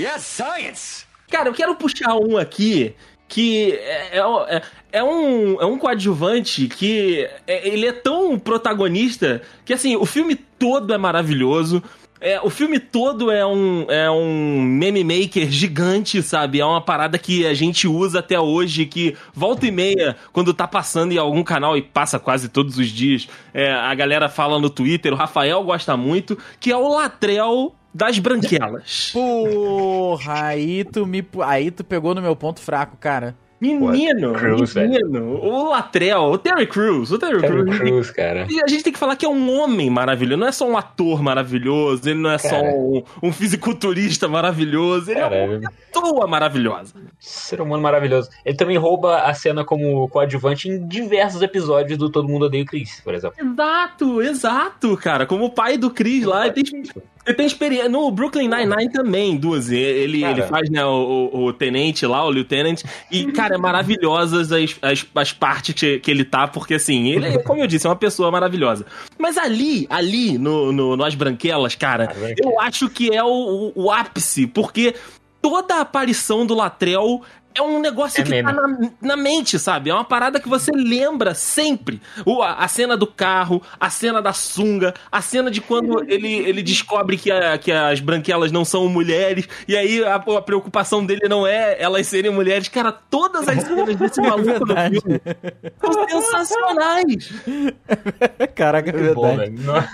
Yes, 0.00 0.22
science. 0.22 1.04
Cara, 1.30 1.48
eu 1.48 1.52
quero 1.52 1.74
puxar 1.76 2.16
um 2.16 2.38
aqui 2.38 2.94
que 3.28 3.72
é, 3.72 4.18
é, 4.18 4.62
é 4.92 5.04
um, 5.04 5.60
é 5.60 5.64
um 5.66 5.78
coadjuvante 5.78 6.66
que 6.66 7.28
é- 7.46 7.68
ele 7.68 7.86
é 7.86 7.92
tão 7.92 8.38
protagonista 8.38 9.42
que, 9.64 9.72
assim, 9.72 9.94
o 9.96 10.06
filme 10.06 10.34
todo 10.34 10.92
é 10.92 10.98
maravilhoso. 10.98 11.82
É, 12.20 12.40
o 12.42 12.50
filme 12.50 12.78
todo 12.78 13.30
é 13.30 13.46
um, 13.46 13.86
é 13.88 14.10
um 14.10 14.60
meme 14.60 15.04
maker 15.04 15.50
gigante, 15.50 16.22
sabe? 16.22 16.60
É 16.60 16.64
uma 16.64 16.80
parada 16.80 17.18
que 17.18 17.46
a 17.46 17.54
gente 17.54 17.86
usa 17.86 18.18
até 18.18 18.38
hoje, 18.38 18.84
que 18.84 19.16
volta 19.32 19.66
e 19.66 19.70
meia, 19.70 20.16
quando 20.32 20.52
tá 20.52 20.66
passando 20.66 21.12
em 21.12 21.18
algum 21.18 21.42
canal 21.42 21.76
e 21.78 21.82
passa 21.82 22.18
quase 22.18 22.48
todos 22.48 22.76
os 22.78 22.88
dias, 22.88 23.26
é, 23.54 23.72
a 23.72 23.94
galera 23.94 24.28
fala 24.28 24.58
no 24.58 24.68
Twitter, 24.68 25.12
o 25.12 25.16
Rafael 25.16 25.62
gosta 25.62 25.96
muito, 25.96 26.36
que 26.58 26.70
é 26.70 26.76
o 26.76 26.88
Latrell 26.88 27.74
das 27.92 28.18
Branquelas. 28.18 29.10
Porra, 29.14 30.46
aí 30.46 30.84
tu 30.84 31.06
me. 31.06 31.26
Aí 31.44 31.70
tu 31.70 31.84
pegou 31.84 32.14
no 32.14 32.22
meu 32.22 32.36
ponto 32.36 32.60
fraco, 32.60 32.96
cara. 32.96 33.36
Menino, 33.60 34.32
Crews, 34.32 34.74
menino, 34.74 35.34
o 35.36 35.68
Latrell, 35.68 36.22
o 36.32 36.38
Terry 36.38 36.66
Crews, 36.66 37.12
o 37.12 37.18
Terry, 37.18 37.42
Terry 37.42 37.64
Crews. 37.64 37.78
Crews, 37.78 38.10
cara. 38.10 38.46
E 38.48 38.58
a 38.62 38.66
gente 38.66 38.82
tem 38.82 38.90
que 38.90 38.98
falar 38.98 39.16
que 39.16 39.26
é 39.26 39.28
um 39.28 39.60
homem 39.60 39.90
maravilhoso, 39.90 40.40
não 40.40 40.46
é 40.46 40.52
só 40.52 40.66
um 40.66 40.78
ator 40.78 41.22
maravilhoso, 41.22 42.08
ele 42.08 42.18
não 42.18 42.30
é 42.30 42.38
só 42.38 42.48
Cara. 42.48 42.72
um, 42.74 43.02
um 43.22 43.30
fisiculturista 43.30 44.26
maravilhoso, 44.26 45.10
ele 45.10 45.20
é 45.20 45.22
Cara, 45.22 45.58
uma 45.58 45.70
pessoa 45.92 46.26
maravilhosa. 46.26 46.94
ser 47.18 47.60
humano 47.60 47.82
maravilhoso. 47.82 48.30
Ele 48.46 48.56
também 48.56 48.78
rouba 48.78 49.24
a 49.24 49.34
cena 49.34 49.62
como 49.62 50.08
coadjuvante 50.08 50.70
em 50.70 50.88
diversos 50.88 51.42
episódios 51.42 51.98
do 51.98 52.08
Todo 52.08 52.26
Mundo 52.26 52.46
Odeia 52.46 52.62
o 52.62 52.66
Chris, 52.66 53.02
por 53.04 53.12
exemplo. 53.12 53.36
Exato, 53.38 54.22
exato, 54.22 54.96
cara. 54.96 55.26
Como 55.26 55.44
o 55.44 55.50
pai 55.50 55.76
do 55.76 55.90
Chris 55.90 56.24
lá, 56.24 56.46
ele 56.46 56.62
tem, 56.62 56.82
ele 57.30 57.36
tem 57.36 57.46
experiência. 57.46 57.88
No 57.88 58.10
Brooklyn 58.10 58.48
Nine-Nine 58.48 58.90
também, 58.92 59.36
duas. 59.36 59.70
Ele, 59.70 60.20
Cara. 60.20 60.32
ele 60.32 60.42
faz, 60.42 60.70
né, 60.70 60.84
o, 60.84 61.30
o- 61.32 61.44
o 61.46 61.52
tenente 61.52 62.04
lá, 62.06 62.24
o 62.26 62.30
lieutenant. 62.30 62.82
E, 63.10 63.26
cara, 63.32 63.54
é 63.54 63.58
maravilhosas 63.58 64.52
as, 64.52 64.76
as, 64.82 65.06
as 65.14 65.32
partes 65.32 65.74
que, 65.74 65.98
que 65.98 66.10
ele 66.10 66.24
tá, 66.24 66.46
porque 66.48 66.74
assim, 66.74 67.08
ele, 67.08 67.26
é, 67.26 67.38
como 67.42 67.60
eu 67.62 67.66
disse, 67.66 67.86
é 67.86 67.90
uma 67.90 67.96
pessoa 67.96 68.30
maravilhosa. 68.30 68.84
Mas 69.18 69.36
ali, 69.38 69.86
ali, 69.90 70.36
no, 70.38 70.72
no, 70.72 70.96
no 70.96 71.04
As 71.04 71.14
Branquelas, 71.14 71.74
cara, 71.74 72.06
Branquelas. 72.06 72.36
eu 72.42 72.60
acho 72.60 72.88
que 72.88 73.14
é 73.14 73.22
o, 73.22 73.72
o, 73.74 73.84
o 73.84 73.90
ápice, 73.90 74.46
porque 74.46 74.94
toda 75.42 75.76
a 75.76 75.80
aparição 75.80 76.44
do 76.44 76.54
Latrell. 76.54 77.22
É 77.52 77.60
um 77.60 77.80
negócio 77.80 78.20
É 78.20 78.24
que 78.24 78.30
meme. 78.30 78.48
tá 78.48 78.52
na, 78.54 78.90
na 79.02 79.16
mente, 79.16 79.58
sabe? 79.58 79.90
É 79.90 79.94
uma 79.94 80.04
parada 80.04 80.38
que 80.38 80.48
você 80.48 80.70
lembra 80.72 81.34
sempre. 81.34 82.00
O, 82.24 82.42
a, 82.42 82.54
a 82.54 82.68
cena 82.68 82.96
do 82.96 83.06
carro, 83.06 83.60
a 83.78 83.90
cena 83.90 84.22
da 84.22 84.32
sunga, 84.32 84.94
a 85.10 85.20
cena 85.20 85.50
de 85.50 85.60
quando 85.60 86.04
ele, 86.08 86.32
ele 86.32 86.62
descobre 86.62 87.16
que, 87.18 87.30
a- 87.30 87.58
que 87.58 87.72
as 87.72 87.98
branquelas 88.00 88.52
não 88.52 88.64
são 88.64 88.88
mulheres, 88.88 89.48
e 89.66 89.76
aí 89.76 90.04
a, 90.04 90.14
a 90.14 90.42
preocupação 90.42 91.04
dele 91.04 91.28
não 91.28 91.44
é 91.46 91.76
elas 91.82 92.06
serem 92.06 92.30
mulheres. 92.30 92.68
Cara, 92.68 92.92
todas 92.92 93.48
as 93.48 93.62
cenas 93.64 93.96
desse 93.96 94.20
maluco 94.22 94.60
no 94.60 94.66
verdade. 94.66 95.00
filme 95.00 95.20
são 95.82 96.06
sensacionais. 96.22 97.32
Caraca, 98.54 98.90
é 98.90 99.14
Bom, 99.14 99.36
verdade. 99.36 99.56
velho. 99.56 99.88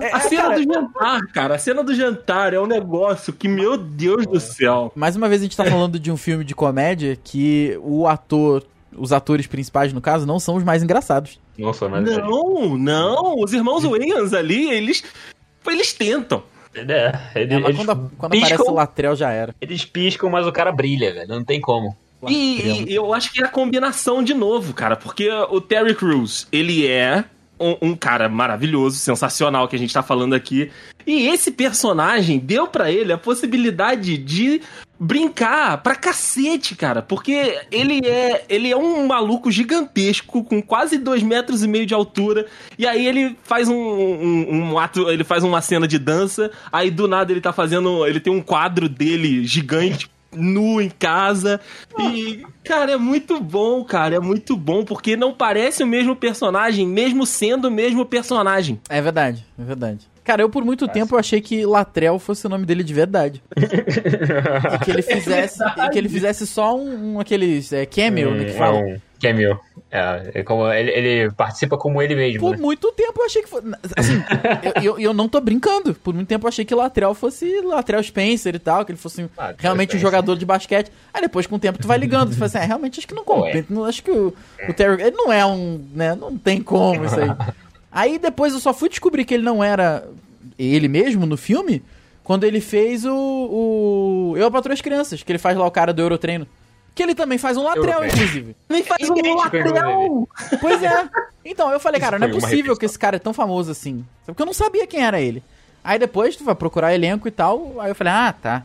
É, 0.00 0.12
A 0.14 0.20
cena 0.20 0.42
cara, 0.42 0.56
do 0.56 0.62
jantar, 0.74 1.20
cara, 1.32 1.54
a 1.54 1.58
cena 1.58 1.84
do 1.84 1.94
jantar 1.94 2.52
é 2.54 2.60
um 2.60 2.66
negócio 2.66 3.32
que, 3.32 3.48
meu 3.48 3.76
Deus 3.76 4.26
do 4.26 4.40
céu. 4.40 4.92
Mais 4.94 5.16
uma 5.16 5.28
vez 5.28 5.40
a 5.40 5.44
gente 5.44 5.56
tá 5.56 5.64
falando 5.64 5.98
de 5.98 6.10
um 6.10 6.16
filme 6.16 6.44
de 6.44 6.54
comédia 6.54 7.16
que 7.22 7.78
o 7.82 8.06
ator, 8.06 8.64
os 8.96 9.12
atores 9.12 9.46
principais, 9.46 9.92
no 9.92 10.00
caso, 10.00 10.26
não 10.26 10.38
são 10.40 10.56
os 10.56 10.64
mais 10.64 10.82
engraçados. 10.82 11.38
Não 11.56 11.72
sou 11.72 11.88
nada 11.88 12.04
disso. 12.04 12.20
Não, 12.20 12.76
não, 12.76 13.36
os 13.38 13.52
irmãos 13.52 13.84
Wayans 13.84 14.32
ali, 14.34 14.70
eles. 14.70 15.04
Eles 15.66 15.92
tentam. 15.92 16.42
É, 16.74 16.80
ele- 17.34 17.54
É, 17.54 17.58
mas 17.58 17.68
eles, 17.74 17.76
quando, 17.86 18.10
quando 18.16 18.32
piscam, 18.32 18.54
aparece 18.54 18.70
o 18.70 18.74
Latrell 18.74 19.16
já 19.16 19.30
era. 19.30 19.54
eles 19.60 19.84
piscam, 19.84 20.30
mas 20.30 20.46
o 20.46 20.52
cara 20.52 20.72
brilha, 20.72 21.12
velho. 21.12 21.28
Não 21.28 21.44
tem 21.44 21.60
como. 21.60 21.96
E, 22.28 22.84
e 22.90 22.94
eu 22.94 23.14
acho 23.14 23.32
que 23.32 23.42
é 23.42 23.46
a 23.46 23.48
combinação 23.48 24.22
de 24.22 24.34
novo, 24.34 24.74
cara, 24.74 24.96
porque 24.96 25.30
o 25.30 25.60
Terry 25.60 25.94
Crews, 25.94 26.46
ele 26.52 26.86
é 26.86 27.24
um, 27.60 27.90
um 27.90 27.96
cara 27.96 28.28
maravilhoso, 28.28 28.96
sensacional 28.96 29.68
que 29.68 29.76
a 29.76 29.78
gente 29.78 29.92
tá 29.92 30.02
falando 30.02 30.34
aqui. 30.34 30.70
E 31.06 31.28
esse 31.28 31.50
personagem 31.50 32.38
deu 32.38 32.66
pra 32.66 32.90
ele 32.90 33.12
a 33.12 33.18
possibilidade 33.18 34.16
de 34.16 34.60
brincar 34.98 35.78
pra 35.78 35.94
cacete, 35.94 36.76
cara, 36.76 37.00
porque 37.00 37.58
ele 37.72 38.06
é 38.06 38.44
ele 38.50 38.70
é 38.70 38.76
um 38.76 39.06
maluco 39.06 39.50
gigantesco 39.50 40.44
com 40.44 40.60
quase 40.60 40.98
dois 40.98 41.22
metros 41.22 41.64
e 41.64 41.68
meio 41.68 41.86
de 41.86 41.94
altura 41.94 42.44
e 42.78 42.86
aí 42.86 43.06
ele 43.06 43.34
faz 43.42 43.66
um, 43.66 43.74
um, 43.74 44.72
um 44.72 44.78
ato, 44.78 45.08
ele 45.08 45.24
faz 45.24 45.42
uma 45.42 45.62
cena 45.62 45.88
de 45.88 45.98
dança, 45.98 46.50
aí 46.70 46.90
do 46.90 47.08
nada 47.08 47.32
ele 47.32 47.40
tá 47.40 47.50
fazendo, 47.50 48.06
ele 48.06 48.20
tem 48.20 48.30
um 48.30 48.42
quadro 48.42 48.90
dele 48.90 49.46
gigante 49.46 50.06
nu 50.32 50.80
em 50.80 50.90
casa. 50.90 51.60
E, 51.98 52.44
cara, 52.64 52.92
é 52.92 52.96
muito 52.96 53.40
bom, 53.40 53.84
cara. 53.84 54.16
É 54.16 54.20
muito 54.20 54.56
bom, 54.56 54.84
porque 54.84 55.16
não 55.16 55.32
parece 55.32 55.82
o 55.82 55.86
mesmo 55.86 56.14
personagem, 56.14 56.86
mesmo 56.86 57.26
sendo 57.26 57.68
o 57.68 57.70
mesmo 57.70 58.04
personagem. 58.04 58.80
É 58.88 59.00
verdade, 59.00 59.44
é 59.58 59.62
verdade. 59.62 60.10
Cara, 60.22 60.42
eu 60.42 60.50
por 60.50 60.64
muito 60.64 60.86
tempo 60.86 61.14
eu 61.14 61.18
achei 61.18 61.40
que 61.40 61.66
Latrell 61.66 62.18
fosse 62.18 62.46
o 62.46 62.48
nome 62.48 62.64
dele 62.64 62.84
de 62.84 62.94
verdade. 62.94 63.42
e 63.56 64.84
que 64.84 64.90
ele 64.90 65.02
fizesse, 65.02 65.58
e 65.62 65.88
que 65.88 65.98
ele 65.98 66.08
fizesse 66.08 66.46
só 66.46 66.76
um, 66.76 67.14
um 67.14 67.20
aqueles 67.20 67.72
é, 67.72 67.84
cameo, 67.84 68.32
né, 68.32 68.44
que 68.44 68.50
é 68.50 68.54
fala. 68.54 68.78
um 68.78 68.96
cameo. 69.20 69.58
É, 69.92 70.30
é 70.34 70.42
como, 70.44 70.72
ele, 70.72 70.90
ele 70.90 71.30
participa 71.32 71.76
como 71.76 72.00
ele 72.00 72.14
mesmo, 72.14 72.38
Por 72.40 72.56
né? 72.56 72.62
muito 72.62 72.92
tempo 72.92 73.20
eu 73.20 73.26
achei 73.26 73.42
que 73.42 73.48
fosse. 73.48 73.66
Assim, 73.96 74.22
eu, 74.76 74.82
eu, 74.82 75.00
eu 75.00 75.12
não 75.12 75.28
tô 75.28 75.40
brincando. 75.40 75.94
Por 75.94 76.14
muito 76.14 76.28
tempo 76.28 76.46
eu 76.46 76.48
achei 76.48 76.64
que 76.64 76.74
Latrell 76.74 77.12
fosse 77.12 77.60
Latrell 77.60 78.02
Spencer 78.02 78.54
e 78.54 78.58
tal, 78.60 78.84
que 78.84 78.92
ele 78.92 78.98
fosse 78.98 79.28
Ah, 79.36 79.52
realmente 79.58 79.96
um 79.96 79.98
jogador 79.98 80.36
de 80.36 80.46
basquete. 80.46 80.92
Aí 81.12 81.20
depois, 81.20 81.46
com 81.46 81.56
o 81.56 81.58
tempo, 81.58 81.78
tu 81.78 81.88
vai 81.88 81.98
ligando. 81.98 82.30
Tu 82.30 82.34
fala 82.34 82.46
assim, 82.46 82.58
ah, 82.58 82.64
realmente 82.64 83.00
acho 83.00 83.08
que 83.08 83.14
não 83.14 83.24
Pô, 83.24 83.34
compete. 83.34 83.72
Não, 83.72 83.84
acho 83.84 84.02
que 84.02 84.12
o, 84.12 84.32
o 84.68 84.72
Terry. 84.72 85.02
Ele 85.02 85.16
não 85.16 85.32
é 85.32 85.44
um. 85.44 85.84
né? 85.92 86.14
Não 86.14 86.38
tem 86.38 86.62
como 86.62 87.04
isso 87.04 87.18
aí. 87.18 87.30
Aí 87.92 88.18
depois 88.20 88.52
eu 88.54 88.60
só 88.60 88.72
fui 88.72 88.88
descobrir 88.88 89.24
que 89.24 89.34
ele 89.34 89.42
não 89.42 89.64
era 89.64 90.06
ele 90.56 90.86
mesmo 90.86 91.26
no 91.26 91.36
filme 91.36 91.82
quando 92.22 92.44
ele 92.44 92.60
fez 92.60 93.04
o. 93.04 93.12
o 93.12 94.34
Eu 94.36 94.48
Patrulho 94.52 94.74
as 94.74 94.80
Crianças, 94.80 95.22
que 95.24 95.32
ele 95.32 95.38
faz 95.40 95.56
lá 95.56 95.66
o 95.66 95.70
cara 95.72 95.92
do 95.92 96.00
Eurotreino. 96.00 96.46
Que 97.00 97.04
ele 97.04 97.14
também 97.14 97.38
faz 97.38 97.56
um 97.56 97.62
Eurotreino. 97.66 98.04
inclusive. 98.04 98.56
Nem 98.68 98.82
faz 98.82 99.08
um 99.08 99.34
lateral. 99.34 100.28
Pois 100.60 100.82
é. 100.82 101.08
Então, 101.42 101.70
eu 101.72 101.80
falei, 101.80 101.98
cara, 101.98 102.18
não 102.18 102.26
é 102.26 102.30
possível 102.30 102.76
que 102.76 102.84
esse 102.84 102.98
cara 102.98 103.16
é 103.16 103.18
tão 103.18 103.32
famoso 103.32 103.70
assim. 103.70 104.04
Porque 104.26 104.42
eu 104.42 104.44
não 104.44 104.52
sabia 104.52 104.86
quem 104.86 105.02
era 105.02 105.18
ele. 105.18 105.42
Aí 105.82 105.98
depois 105.98 106.36
tu 106.36 106.44
vai 106.44 106.54
procurar 106.54 106.94
elenco 106.94 107.26
e 107.26 107.30
tal. 107.30 107.80
Aí 107.80 107.90
eu 107.90 107.94
falei, 107.94 108.12
ah, 108.12 108.34
tá. 108.34 108.62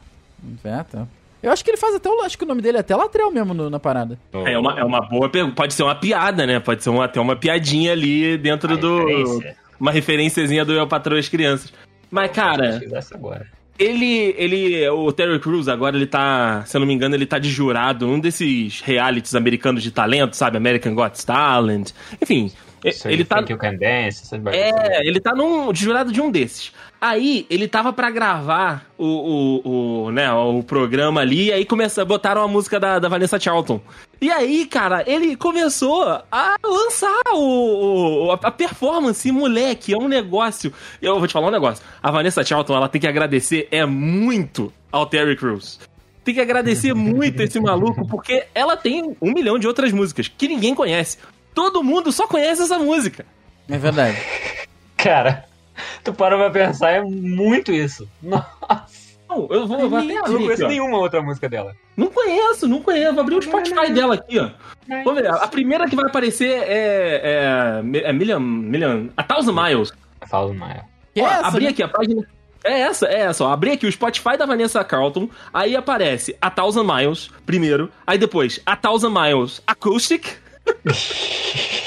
É, 0.65 0.83
tá. 0.83 1.07
Eu 1.41 1.49
acho 1.49 1.63
que 1.63 1.69
ele 1.71 1.77
faz 1.77 1.95
até 1.95 2.09
o. 2.09 2.21
Acho 2.23 2.37
que 2.37 2.43
o 2.43 2.47
nome 2.47 2.61
dele 2.61 2.75
é 2.75 2.81
até 2.81 2.93
Latrell 2.93 3.31
mesmo 3.31 3.53
no- 3.53 3.69
na 3.69 3.79
parada. 3.79 4.19
É 4.33 4.57
uma, 4.57 4.77
é 4.77 4.83
uma 4.83 4.99
boa 4.99 5.29
pergunta. 5.29 5.55
Pode 5.55 5.73
ser 5.73 5.83
uma 5.83 5.95
piada, 5.95 6.45
né? 6.45 6.59
Pode 6.59 6.83
ser 6.83 6.89
uma, 6.89 7.05
até 7.05 7.21
uma 7.21 7.37
piadinha 7.37 7.93
ali 7.93 8.37
dentro 8.37 8.67
Uma 8.73 8.77
do. 8.77 8.97
referência. 9.05 9.57
Uma 9.79 9.91
referenciazinha 9.91 10.65
do 10.65 10.73
Eu 10.73 10.87
Patrão 10.87 11.15
as 11.17 11.29
Crianças. 11.29 11.71
Mas, 12.11 12.31
cara, 12.31 12.81
agora. 13.13 13.47
Ele, 13.77 14.33
ele, 14.37 14.89
o 14.89 15.11
Terry 15.11 15.39
Crews 15.39 15.67
agora, 15.67 15.95
ele 15.95 16.07
tá, 16.07 16.63
se 16.65 16.77
eu 16.77 16.79
não 16.79 16.87
me 16.87 16.93
engano, 16.93 17.15
ele 17.15 17.25
tá 17.25 17.37
de 17.37 17.49
jurado 17.49 18.07
num 18.07 18.19
desses 18.19 18.81
realities 18.81 19.35
americanos 19.35 19.83
de 19.83 19.91
talento, 19.91 20.35
sabe? 20.35 20.57
American 20.57 20.95
Got 20.95 21.25
Talent. 21.25 21.91
Enfim, 22.21 22.51
aí, 22.83 23.13
ele 23.13 23.25
tá, 23.25 23.41
Dance, 23.41 24.35
é, 24.51 25.07
ele 25.07 25.19
tá 25.19 25.33
num 25.33 25.73
de 25.73 25.83
jurado 25.83 26.11
de 26.11 26.21
um 26.21 26.31
desses. 26.31 26.71
Aí, 26.99 27.45
ele 27.49 27.67
tava 27.67 27.93
pra 27.93 28.09
gravar 28.09 28.85
o, 28.97 29.05
o, 29.05 30.05
o, 30.05 30.11
né, 30.11 30.31
o 30.33 30.63
programa 30.63 31.21
ali, 31.21 31.45
e 31.47 31.53
aí 31.53 31.65
começa, 31.65 32.03
botaram 32.03 32.41
a 32.41 32.47
música 32.47 32.79
da, 32.79 32.97
da 32.97 33.07
Vanessa 33.07 33.39
Charlton. 33.39 33.79
E 34.19 34.31
aí, 34.31 34.65
cara, 34.65 35.03
ele 35.05 35.35
começou 35.35 36.03
a 36.31 36.55
lançar 36.63 37.21
o, 37.33 38.27
o- 38.27 38.31
a 38.31 38.49
performance, 38.49 39.31
moleque, 39.31 39.93
é 39.93 39.97
um 39.97 40.07
negócio. 40.07 40.73
Eu 41.01 41.19
vou 41.19 41.27
te 41.27 41.33
falar 41.33 41.47
um 41.47 41.51
negócio. 41.51 41.83
A 42.01 42.09
Vanessa 42.09 42.43
Charlton, 42.43 42.75
ela 42.75 42.89
tem 42.89 42.99
que 43.01 43.07
agradecer 43.07 43.67
é 43.71 43.85
muito 43.85 44.73
ao 44.91 45.05
Terry 45.05 45.35
Crews. 45.35 45.79
Tem 46.23 46.33
que 46.33 46.41
agradecer 46.41 46.93
muito 46.95 47.39
esse 47.41 47.59
maluco, 47.59 48.07
porque 48.07 48.45
ela 48.55 48.75
tem 48.75 49.15
um 49.21 49.31
milhão 49.31 49.59
de 49.59 49.67
outras 49.67 49.91
músicas 49.91 50.27
que 50.27 50.47
ninguém 50.47 50.73
conhece. 50.73 51.19
Todo 51.53 51.83
mundo 51.83 52.11
só 52.11 52.25
conhece 52.27 52.63
essa 52.63 52.79
música. 52.79 53.25
É 53.69 53.77
verdade. 53.77 54.17
Cara, 54.97 55.45
tu 56.03 56.13
parou 56.13 56.39
pra 56.39 56.49
pensar, 56.49 56.91
é 56.91 57.01
muito 57.01 57.71
isso. 57.71 58.07
Nossa, 58.21 58.47
Não, 59.29 59.47
eu 59.49 59.67
vou, 59.67 59.79
eu 59.79 59.89
vou 59.89 59.99
até 59.99 60.11
eu 60.13 60.15
não 60.15 60.35
aqui, 60.35 60.43
conheço 60.45 60.65
ó. 60.65 60.67
nenhuma 60.67 60.97
outra 60.97 61.21
música 61.21 61.49
dela. 61.49 61.73
Não 61.97 62.07
conheço, 62.07 62.67
não 62.67 62.81
conheço. 62.81 63.13
Vou 63.13 63.21
abrir 63.21 63.35
o 63.35 63.41
Spotify 63.41 63.91
dela 63.91 64.15
aqui, 64.15 64.39
ó. 64.39 64.49
Vamos 65.03 65.21
ver. 65.21 65.29
A 65.29 65.47
primeira 65.47 65.87
que 65.87 65.95
vai 65.95 66.05
aparecer 66.05 66.63
é. 66.67 67.81
É. 67.93 67.99
É 68.03 68.13
Million. 68.13 68.39
Million 68.39 69.07
a 69.17 69.23
Thousand 69.23 69.53
Miles. 69.53 69.91
Maia. 70.55 70.85
Que 71.13 71.21
Ó, 71.21 71.27
é 71.27 71.31
essa, 71.31 71.47
abri 71.47 71.63
né? 71.65 71.69
aqui 71.69 71.83
a 71.83 71.87
página. 71.87 72.27
É 72.63 72.79
essa, 72.81 73.05
é 73.07 73.19
essa, 73.21 73.43
ó. 73.43 73.51
Abri 73.51 73.71
aqui 73.71 73.85
o 73.85 73.91
Spotify 73.91 74.37
da 74.37 74.45
Vanessa 74.45 74.83
Carlton. 74.83 75.29
Aí 75.53 75.75
aparece 75.75 76.35
a 76.41 76.49
Thousand 76.49 76.83
Miles, 76.83 77.29
primeiro. 77.45 77.91
Aí 78.05 78.17
depois, 78.17 78.59
a 78.65 78.75
Thousand 78.75 79.11
Miles 79.11 79.61
Acoustic. 79.67 80.25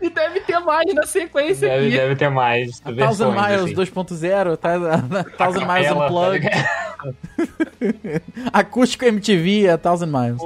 e 0.00 0.08
deve 0.10 0.40
ter 0.40 0.58
mais 0.60 0.92
na 0.94 1.04
sequência 1.04 1.68
Deve, 1.68 1.86
aqui. 1.86 1.96
deve 1.96 2.16
ter 2.16 2.28
mais 2.30 2.80
Thousand 2.80 3.30
Miles 3.32 3.62
assim. 3.62 3.74
2.0, 3.74 4.56
tá, 4.56 4.72
Thousand 5.38 5.66
Miles 5.66 5.88
tá 5.88 5.94
Unplugged? 5.94 6.50
Acústico 8.52 9.04
MTV, 9.04 9.68
a 9.68 9.78
Thousand 9.78 10.06
Miles. 10.08 10.42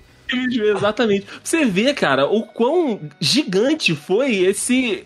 Exatamente. 0.76 1.26
Você 1.42 1.64
vê, 1.64 1.92
cara, 1.92 2.26
o 2.26 2.42
quão 2.44 3.00
gigante 3.20 3.94
foi 3.96 4.36
esse 4.36 5.04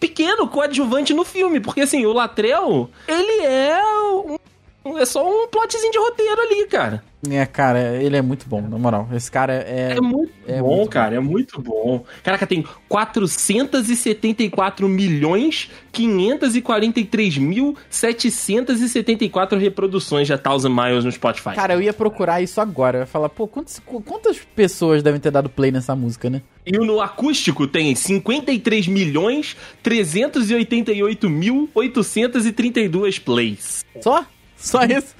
pequeno 0.00 0.48
coadjuvante 0.48 1.12
no 1.12 1.24
filme. 1.24 1.60
Porque, 1.60 1.82
assim, 1.82 2.06
o 2.06 2.12
Latrell, 2.12 2.88
ele 3.06 3.42
é 3.44 3.78
um- 3.84 4.38
É 4.84 5.06
só 5.06 5.26
um 5.26 5.48
plotzinho 5.48 5.90
de 5.90 5.98
roteiro 5.98 6.40
ali, 6.40 6.66
cara. 6.66 7.02
É, 7.30 7.46
cara, 7.46 7.96
ele 8.02 8.16
é 8.16 8.22
muito 8.22 8.46
bom, 8.46 8.60
na 8.60 8.76
moral. 8.76 9.08
Esse 9.14 9.30
cara 9.30 9.54
é. 9.54 9.94
É 9.96 10.00
muito 10.00 10.32
é 10.46 10.60
bom, 10.60 10.76
muito 10.76 10.90
cara, 10.90 11.14
é 11.16 11.20
muito 11.20 11.58
bom. 11.60 12.04
Caraca, 12.22 12.46
tem 12.46 12.62
474 12.88 14.86
milhões 14.88 15.70
543 15.90 17.38
mil 17.38 17.76
774 17.88 19.58
reproduções 19.58 20.26
de 20.26 20.34
A 20.34 20.38
Thousand 20.38 20.74
Miles 20.74 21.04
no 21.04 21.12
Spotify. 21.12 21.54
Cara, 21.54 21.72
eu 21.74 21.82
ia 21.82 21.92
procurar 21.94 22.42
isso 22.42 22.60
agora. 22.60 22.98
Eu 22.98 23.02
ia 23.02 23.06
falar, 23.06 23.30
pô, 23.30 23.48
quantas, 23.48 23.80
quantas 24.04 24.38
pessoas 24.54 25.02
devem 25.02 25.20
ter 25.20 25.30
dado 25.30 25.48
play 25.48 25.70
nessa 25.70 25.96
música, 25.96 26.28
né? 26.28 26.42
E 26.66 26.72
no 26.72 27.00
acústico 27.00 27.66
tem 27.66 27.94
53 27.94 28.86
milhões 28.88 29.56
388 29.82 31.30
mil 31.30 31.70
832 31.74 33.18
plays. 33.18 33.84
Só? 34.00 34.26
Só 34.64 34.82
isso? 34.84 35.14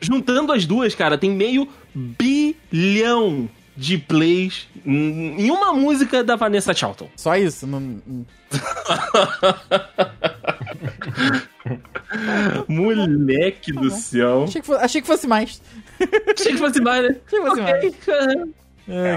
Juntando 0.00 0.52
as 0.52 0.64
duas, 0.66 0.94
cara, 0.94 1.16
tem 1.18 1.30
meio 1.30 1.68
bilhão 1.94 3.48
de 3.76 3.96
plays 3.98 4.66
em 4.84 5.50
uma 5.50 5.72
música 5.72 6.22
da 6.24 6.36
Vanessa 6.36 6.72
Charlton. 6.74 7.08
Só 7.16 7.36
isso? 7.36 7.66
Não- 7.66 8.00
Moleque 12.68 13.72
do 13.72 13.90
céu. 13.90 14.44
Achei, 14.44 14.60
que 14.60 14.66
fosse, 14.66 14.84
achei 14.84 15.00
que 15.00 15.06
fosse 15.06 15.26
mais. 15.26 15.62
Achei 16.38 16.52
que 16.52 16.58
fosse 16.58 16.80
mais, 16.80 17.02
né? 17.08 17.16
Achei 17.26 17.40
que 17.40 17.46
fosse 17.48 17.60
mais. 17.62 17.74
Ok, 17.84 17.94
cara. 18.04 18.48
É, 18.88 19.16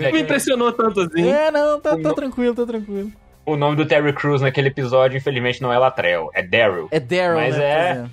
Não 0.00 0.12
me 0.12 0.20
impressionou 0.22 0.72
tanto 0.72 1.00
assim. 1.00 1.28
É, 1.28 1.50
não, 1.50 1.80
tá, 1.80 1.96
tá 1.96 2.12
tranquilo, 2.14 2.54
tá 2.54 2.66
tranquilo. 2.66 3.12
O 3.44 3.56
nome 3.56 3.76
do 3.76 3.86
Terry 3.86 4.12
Crews 4.12 4.42
naquele 4.42 4.68
episódio, 4.68 5.16
infelizmente, 5.16 5.62
não 5.62 5.72
é 5.72 5.78
Latrell, 5.78 6.30
é 6.34 6.42
Daryl. 6.42 6.88
É 6.90 6.98
Daryl, 6.98 7.36
Mas 7.36 7.56
né? 7.56 7.64
é- 7.64 7.94
Pois 7.94 8.10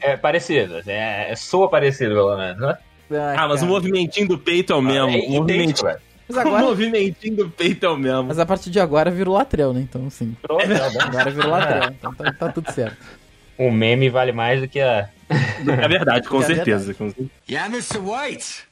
É 0.00 0.16
parecido, 0.16 0.82
é, 0.86 1.30
é 1.30 1.36
soa 1.36 1.68
parecido, 1.68 2.14
pelo 2.14 2.36
menos, 2.36 2.60
né? 2.60 2.76
Ai, 3.10 3.36
Ah, 3.38 3.48
mas 3.48 3.62
o 3.62 3.66
movimentinho 3.66 4.26
do 4.28 4.38
peito 4.38 4.72
é 4.72 4.76
o 4.76 4.82
mesmo. 4.82 5.10
É 5.10 5.20
o 5.20 5.30
movimentinho. 5.30 5.96
Mas 6.28 6.36
o 6.36 6.40
agora, 6.40 6.64
movimentinho 6.64 7.36
do 7.36 7.50
peito 7.50 7.86
é 7.86 7.88
o 7.88 7.96
mesmo. 7.96 8.24
mas 8.24 8.38
a 8.38 8.44
partir 8.46 8.68
de 8.70 8.80
agora 8.80 9.10
virou 9.12 9.34
Latrell, 9.34 9.72
né? 9.72 9.80
Então, 9.80 10.10
sim. 10.10 10.36
Agora 11.00 11.30
virou 11.30 11.50
Latrell. 11.50 11.90
Então 11.90 12.12
tá, 12.14 12.32
tá 12.32 12.52
tudo 12.52 12.70
certo. 12.72 12.96
O 13.56 13.70
meme 13.70 14.10
vale 14.10 14.32
mais 14.32 14.60
do 14.60 14.68
que 14.68 14.80
a. 14.80 15.08
É 15.30 15.88
verdade, 15.88 16.26
com 16.28 16.42
É 16.42 16.46
certeza. 16.46 16.92
com 16.94 17.06
certeza. 17.08 17.30
Yeah, 17.48 17.68
Mr. 17.72 17.98
White. 17.98 18.64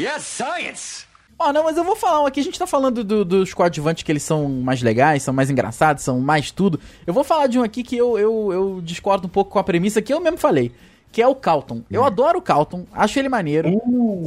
Yes, 0.00 0.22
science. 0.22 1.04
Ó, 1.42 1.52
não, 1.54 1.64
mas 1.64 1.76
eu 1.78 1.84
vou 1.84 1.96
falar 1.96 2.22
um 2.22 2.26
aqui. 2.26 2.38
A 2.40 2.44
gente 2.44 2.58
tá 2.58 2.66
falando 2.66 3.02
do- 3.02 3.24
dos 3.24 3.54
coadjuvantes 3.54 4.02
que 4.02 4.12
eles 4.12 4.22
são 4.22 4.46
mais 4.48 4.82
legais, 4.82 5.22
são 5.22 5.32
mais 5.32 5.48
engraçados, 5.48 6.04
são 6.04 6.20
mais 6.20 6.50
tudo. 6.50 6.78
Eu 7.06 7.14
vou 7.14 7.24
falar 7.24 7.46
de 7.46 7.58
um 7.58 7.62
aqui 7.62 7.82
que 7.82 7.96
eu, 7.96 8.18
eu, 8.18 8.52
eu 8.52 8.80
discordo 8.82 9.26
um 9.26 9.30
pouco 9.30 9.50
com 9.50 9.58
a 9.58 9.64
premissa 9.64 10.02
que 10.02 10.12
eu 10.12 10.20
mesmo 10.20 10.36
falei. 10.36 10.70
Que 11.10 11.22
é 11.22 11.26
o 11.26 11.34
Calton. 11.34 11.82
Eu 11.90 12.04
adoro 12.04 12.38
o 12.38 12.42
Calton, 12.42 12.84
acho 12.92 13.18
ele 13.18 13.28
maneiro. 13.28 13.68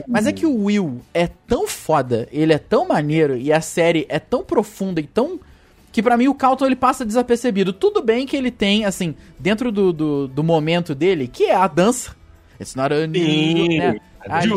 Mas 0.08 0.26
é 0.28 0.34
que 0.34 0.46
o 0.46 0.66
Will 0.66 1.00
é 1.14 1.28
tão 1.28 1.66
foda, 1.68 2.28
ele 2.32 2.52
é 2.52 2.58
tão 2.58 2.86
maneiro 2.88 3.38
e 3.38 3.54
a 3.54 3.62
série 3.62 4.06
é 4.10 4.20
tão 4.20 4.44
profunda 4.44 5.00
e 5.00 5.06
tão. 5.08 5.40
Que 5.94 6.02
pra 6.02 6.18
mim 6.18 6.28
o 6.28 6.34
Calton 6.34 6.66
ele 6.66 6.76
passa 6.76 7.06
desapercebido. 7.06 7.72
Tudo 7.72 8.02
bem 8.02 8.26
que 8.26 8.36
ele 8.36 8.50
tem, 8.50 8.84
assim, 8.86 9.16
dentro 9.38 9.72
do, 9.72 9.94
do, 9.94 10.28
do 10.28 10.44
momento 10.44 10.94
dele, 10.96 11.28
que 11.28 11.44
é 11.46 11.56
a 11.56 11.68
dança. 11.68 12.16
It's 12.60 12.74
not 12.76 12.92
a 12.94 13.06
new. 13.08 13.68
Né? 13.78 14.00
Ali, 14.28 14.50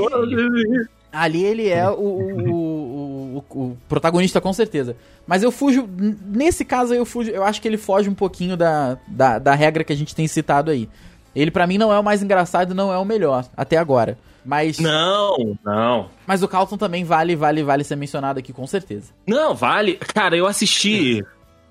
Ali 1.18 1.44
ele 1.44 1.68
é 1.68 1.88
o, 1.88 1.94
o, 1.94 3.36
o- 3.38 3.44
o- 3.50 3.76
protagonista, 3.88 4.40
com 4.40 4.52
certeza. 4.52 4.96
Mas 5.26 5.42
eu 5.42 5.50
fujo. 5.50 5.88
Nesse 6.26 6.64
caso 6.64 6.94
eu 6.94 7.04
fujo. 7.06 7.30
Eu 7.30 7.42
acho 7.44 7.60
que 7.60 7.68
ele 7.68 7.76
foge 7.78 8.08
um 8.08 8.14
pouquinho 8.14 8.56
da, 8.56 8.98
da, 9.08 9.38
da 9.38 9.54
regra 9.54 9.82
que 9.84 9.92
a 9.92 9.96
gente 9.96 10.14
tem 10.14 10.26
citado 10.28 10.70
aí. 10.70 10.88
Ele, 11.34 11.50
pra 11.50 11.66
mim, 11.66 11.76
não 11.78 11.92
é 11.92 11.98
o 11.98 12.04
mais 12.04 12.22
engraçado 12.22 12.74
não 12.74 12.92
é 12.92 12.98
o 12.98 13.04
melhor, 13.04 13.44
até 13.56 13.76
agora. 13.76 14.16
Mas, 14.44 14.78
Não, 14.78 15.56
não. 15.64 16.08
mas 16.24 16.40
o 16.40 16.46
Carlton 16.46 16.76
também 16.78 17.02
vale, 17.02 17.34
vale, 17.34 17.64
vale 17.64 17.82
ser 17.82 17.96
mencionado 17.96 18.38
aqui, 18.38 18.52
com 18.52 18.64
certeza. 18.64 19.10
Não, 19.26 19.54
vale. 19.56 19.94
Cara, 20.14 20.36
eu 20.36 20.46
assisti 20.46 21.24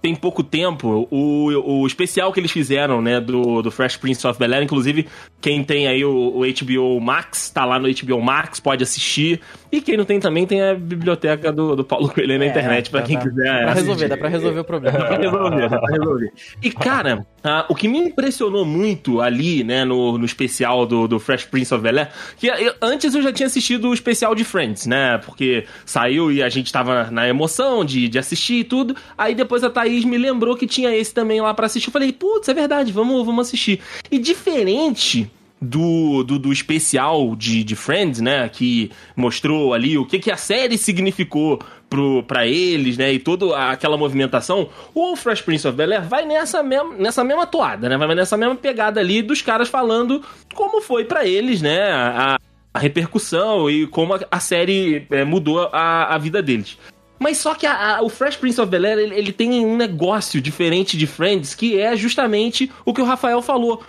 tem 0.06 0.14
pouco 0.14 0.44
tempo 0.44 1.08
o, 1.10 1.82
o 1.82 1.88
especial 1.88 2.32
que 2.32 2.40
eles 2.40 2.52
fizeram, 2.52 3.02
né, 3.02 3.20
do, 3.20 3.64
do 3.64 3.72
Fresh 3.72 3.98
Prince 3.98 4.28
of 4.28 4.38
Bel-Air. 4.38 4.62
Inclusive, 4.64 5.08
quem 5.42 5.64
tem 5.64 5.88
aí 5.88 6.06
o, 6.06 6.12
o 6.38 6.42
HBO 6.42 7.02
Max, 7.02 7.50
tá 7.50 7.66
lá 7.66 7.80
no 7.80 7.88
HBO 7.92 8.22
Max, 8.22 8.60
pode 8.60 8.84
assistir. 8.84 9.42
E 9.72 9.82
quem 9.82 9.98
não 9.98 10.06
tem 10.06 10.20
também 10.20 10.46
tem 10.46 10.62
a 10.62 10.76
biblioteca 10.76 11.52
do, 11.52 11.76
do 11.76 11.84
Paulo 11.84 12.10
Coelho 12.10 12.38
na 12.38 12.46
É, 12.46 12.48
internet, 12.50 12.92
pra 12.92 13.00
dá- 13.02 13.08
quem 13.08 13.16
dá- 13.18 13.24
quiser. 13.24 13.44
Dá 13.46 13.52
pra 13.52 13.64
assistir. 13.64 13.80
resolver, 13.82 14.08
dá 14.08 14.18
pra 14.18 14.30
resolver 14.30 14.60
o 14.60 14.64
problema. 14.64 14.98
Dá 15.00 15.06
pra 15.08 15.18
resolver, 15.18 15.70
dá 15.70 15.80
pra 15.80 15.92
resolver. 15.98 16.34
E, 16.62 16.70
cara, 16.72 17.26
ah, 17.44 17.66
o 17.68 17.74
que 17.74 17.88
me 17.88 17.98
impressionou 17.98 18.64
muito 18.64 19.22
ali, 19.22 19.64
né, 19.64 19.84
no, 19.84 20.20
no 20.20 20.26
especial 20.26 20.86
do, 20.86 21.08
do 21.08 21.20
Fresh 21.20 21.46
Prince 21.46 21.74
of 21.74 21.82
Bel-Air, 21.82 22.10
que 22.38 22.46
eu- 22.48 22.76
antes 22.80 23.16
eu 23.16 23.24
já 23.24 23.34
tinha 23.34 23.48
assistido 23.48 23.90
o 23.90 23.94
especial 23.96 24.36
de 24.36 24.44
Friends, 24.44 24.86
né, 24.86 25.18
porque 25.26 25.66
saiu 25.84 26.32
e 26.32 26.44
a 26.44 26.50
gente 26.50 26.72
tava 26.72 27.10
na 27.10 27.28
emoção 27.28 27.84
de, 27.84 28.08
de 28.08 28.20
assistir 28.20 28.60
e 28.60 28.64
tudo, 28.64 28.96
aí 29.18 29.34
depois 29.34 29.64
a 29.64 29.70
Thaís 29.70 29.95
me 30.04 30.18
lembrou 30.18 30.58
que 30.58 30.68
tinha 30.68 30.94
esse 30.94 31.14
também 31.14 31.40
lá 31.40 31.54
pra 31.54 31.68
assistir, 31.68 31.88
eu 31.88 31.94
falei, 31.94 32.12
putz, 32.12 32.50
é 32.50 32.54
verdade, 32.54 32.92
vamos, 32.92 33.26
vamos 33.26 33.48
assistir. 33.48 33.80
E 34.12 34.18
diferente 34.18 35.30
do, 35.62 36.24
do, 36.24 36.38
do 36.38 36.52
especial 36.52 37.36
de, 37.36 37.64
de 37.64 37.76
Friends, 37.76 38.20
né? 38.22 38.48
Que 38.50 38.92
mostrou 39.16 39.74
ali 39.74 39.98
o 39.98 40.06
que, 40.06 40.20
que 40.20 40.32
a 40.32 40.38
série 40.38 40.78
significou 40.78 41.60
pro, 41.90 42.24
pra 42.24 42.46
eles, 42.46 42.98
né? 42.98 43.14
E 43.14 43.20
toda 43.20 43.58
aquela 43.72 43.98
movimentação. 43.98 44.70
O 44.94 45.16
Fresh 45.16 45.42
Prince 45.42 45.68
of 45.68 45.78
Bel-Air 45.78 46.08
vai 46.08 46.26
nessa 46.26 46.62
mesma, 46.62 46.94
nessa 46.96 47.24
mesma 47.24 47.48
toada, 47.48 47.90
né? 47.90 47.98
Vai 47.98 48.16
nessa 48.16 48.38
mesma 48.38 48.56
pegada 48.56 49.00
ali 49.00 49.22
dos 49.22 49.42
caras 49.42 49.70
falando 49.70 50.22
como 50.54 50.82
foi 50.82 51.06
pra 51.06 51.26
eles, 51.26 51.62
né? 51.62 51.92
A, 51.92 52.38
a 52.74 52.80
repercussão 52.80 53.70
e 53.70 53.88
como 53.88 54.14
a, 54.14 54.20
a 54.30 54.40
série 54.40 55.08
é, 55.10 55.24
mudou 55.24 55.70
a, 55.72 56.14
a 56.14 56.18
vida 56.18 56.42
deles. 56.42 56.78
Mas 57.18 57.38
só 57.38 57.56
que 57.56 57.66
a- 57.66 57.98
a- 57.98 58.02
o 58.02 58.10
Fresh 58.10 58.36
Prince 58.36 58.60
of 58.60 58.70
Bel-Air, 58.70 58.98
ele, 59.00 59.16
ele 59.16 59.32
tem 59.32 59.66
um 59.66 59.78
negócio 59.78 60.42
diferente 60.42 60.98
de 60.98 61.08
Friends, 61.08 61.56
que 61.56 61.80
é 61.80 61.96
justamente 61.96 62.70
o 62.86 62.94
que 62.94 63.02
o 63.02 63.06
Rafael 63.06 63.42
falou. 63.42 63.82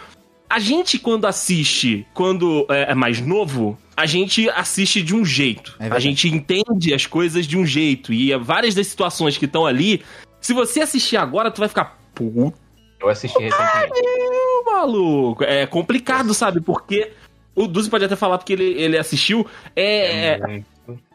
A 0.49 0.61
gente, 0.61 0.97
quando 0.99 1.27
assiste, 1.27 2.07
quando 2.15 2.65
é 2.71 2.93
é 2.93 2.95
mais 2.95 3.21
novo, 3.21 3.77
a 3.97 4.07
gente 4.07 4.49
assiste 4.51 5.03
de 5.03 5.13
um 5.15 5.25
jeito. 5.25 5.75
É 5.81 5.89
a 5.89 5.99
gente 5.99 6.29
entende 6.29 6.95
as 6.95 7.05
coisas 7.05 7.47
de 7.49 7.59
um 7.59 7.67
jeito. 7.67 8.13
E 8.13 8.33
é 8.33 8.39
várias 8.39 8.73
das 8.75 8.87
situações 8.87 9.37
que 9.37 9.45
estão 9.47 9.67
ali, 9.67 10.03
se 10.41 10.53
você 10.53 10.81
assistir 10.81 11.17
agora, 11.17 11.51
tu 11.51 11.59
vai 11.59 11.69
ficar. 11.69 11.99
Puta, 12.15 12.57
Eu 13.01 13.09
assisti 13.09 13.37
recentemente. 13.43 14.01
maluco. 14.65 15.43
É 15.45 15.67
complicado, 15.67 16.33
sabe? 16.33 16.61
Porque. 16.61 17.11
O 17.55 17.67
Duzi 17.67 17.89
pode 17.89 18.05
até 18.05 18.15
falar 18.15 18.37
porque 18.39 18.53
ele, 18.53 18.75
ele 18.81 18.99
assistiu. 18.99 19.47
É. 19.75 20.33
É 20.35 20.63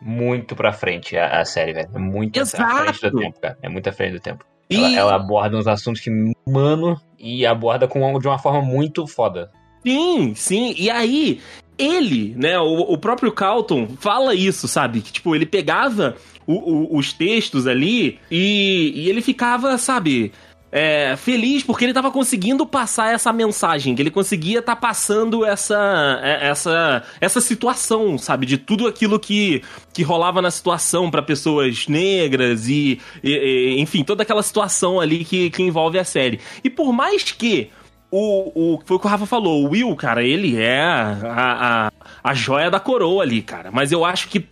muito, 0.02 0.56
pra 0.56 0.72
frente 0.74 1.16
a, 1.18 1.40
a 1.42 1.46
série, 1.46 1.74
velho. 1.74 1.90
É 1.94 2.00
muito 2.00 2.38
à 2.38 2.42
Exato. 2.42 2.84
frente 2.84 3.02
do 3.12 3.20
tempo, 3.20 3.40
cara. 3.42 3.58
É 3.62 3.70
muito 3.70 3.88
à 3.90 3.92
frente 3.94 4.14
do 4.14 4.20
tempo. 4.20 4.46
E- 4.70 4.76
Ela, 4.78 4.98
ela 4.98 5.16
aborda 5.16 5.58
uns 5.58 5.68
assuntos 5.68 6.02
que, 6.02 6.10
mano, 6.48 7.00
e 7.20 7.46
aborda 7.46 7.88
com, 7.88 8.18
de 8.20 8.28
uma 8.28 8.40
forma 8.40 8.62
muito 8.62 9.06
foda. 9.08 9.52
Sim, 9.86 10.34
sim. 10.36 10.74
E 10.78 10.90
aí, 10.90 11.42
ele, 11.78 12.34
né, 12.38 12.58
o, 12.60 12.82
o 12.94 12.98
próprio 12.98 13.32
Calton 13.32 13.88
fala 14.00 14.34
isso, 14.36 14.68
sabe? 14.68 15.02
Que, 15.02 15.12
tipo, 15.12 15.36
ele 15.36 15.46
pegava 15.46 16.16
o- 16.48 16.54
o- 16.94 16.98
os 16.98 17.12
textos 17.14 17.68
ali 17.68 18.20
e, 18.30 18.92
e 18.96 19.10
ele 19.10 19.22
ficava, 19.22 19.78
sabe. 19.78 20.32
É, 20.72 21.16
feliz 21.18 21.64
porque 21.64 21.84
ele 21.84 21.94
tava 21.94 22.10
conseguindo 22.12 22.66
passar 22.66 23.14
essa 23.14 23.34
mensagem, 23.34 23.94
que 23.94 24.02
ele 24.02 24.10
conseguia 24.12 24.60
estar 24.60 24.76
passando 24.78 25.46
essa, 25.46 26.20
é, 26.24 26.48
essa 26.50 27.04
essa 27.20 27.42
situação, 27.42 28.18
sabe, 28.18 28.46
de 28.46 28.58
tudo 28.58 28.88
aquilo 28.88 29.20
que, 29.20 29.62
que 29.94 30.02
rolava 30.04 30.42
na 30.42 30.50
situação 30.50 31.12
para 31.12 31.22
pessoas 31.22 31.88
negras 31.88 32.68
e, 32.70 33.00
e- 33.24 33.76
e, 33.78 33.82
enfim, 33.82 34.04
toda 34.04 34.24
aquela 34.24 34.42
situação 34.44 35.00
ali 35.00 35.26
que, 35.26 35.50
que 35.50 35.62
envolve 35.62 36.00
a 36.00 36.04
série. 36.04 36.40
E 36.64 36.70
por 36.70 36.94
mais 36.94 37.24
que 37.32 37.70
o, 38.10 38.74
o 38.76 38.82
foi 38.86 38.98
o 38.98 39.00
que 39.00 39.08
o 39.08 39.10
Rafa 39.10 39.26
falou, 39.26 39.64
o 39.66 39.70
Will, 39.70 39.96
cara, 39.96 40.24
ele 40.24 40.58
é 40.58 40.82
a, 40.82 41.90
a, 42.24 42.30
a 42.32 42.34
joia 42.34 42.70
da 42.70 42.80
coroa 42.80 43.24
ali, 43.24 43.42
cara. 43.42 43.72
Mas 43.72 43.92
eu 43.92 44.04
acho 44.04 44.28
que 44.28 44.46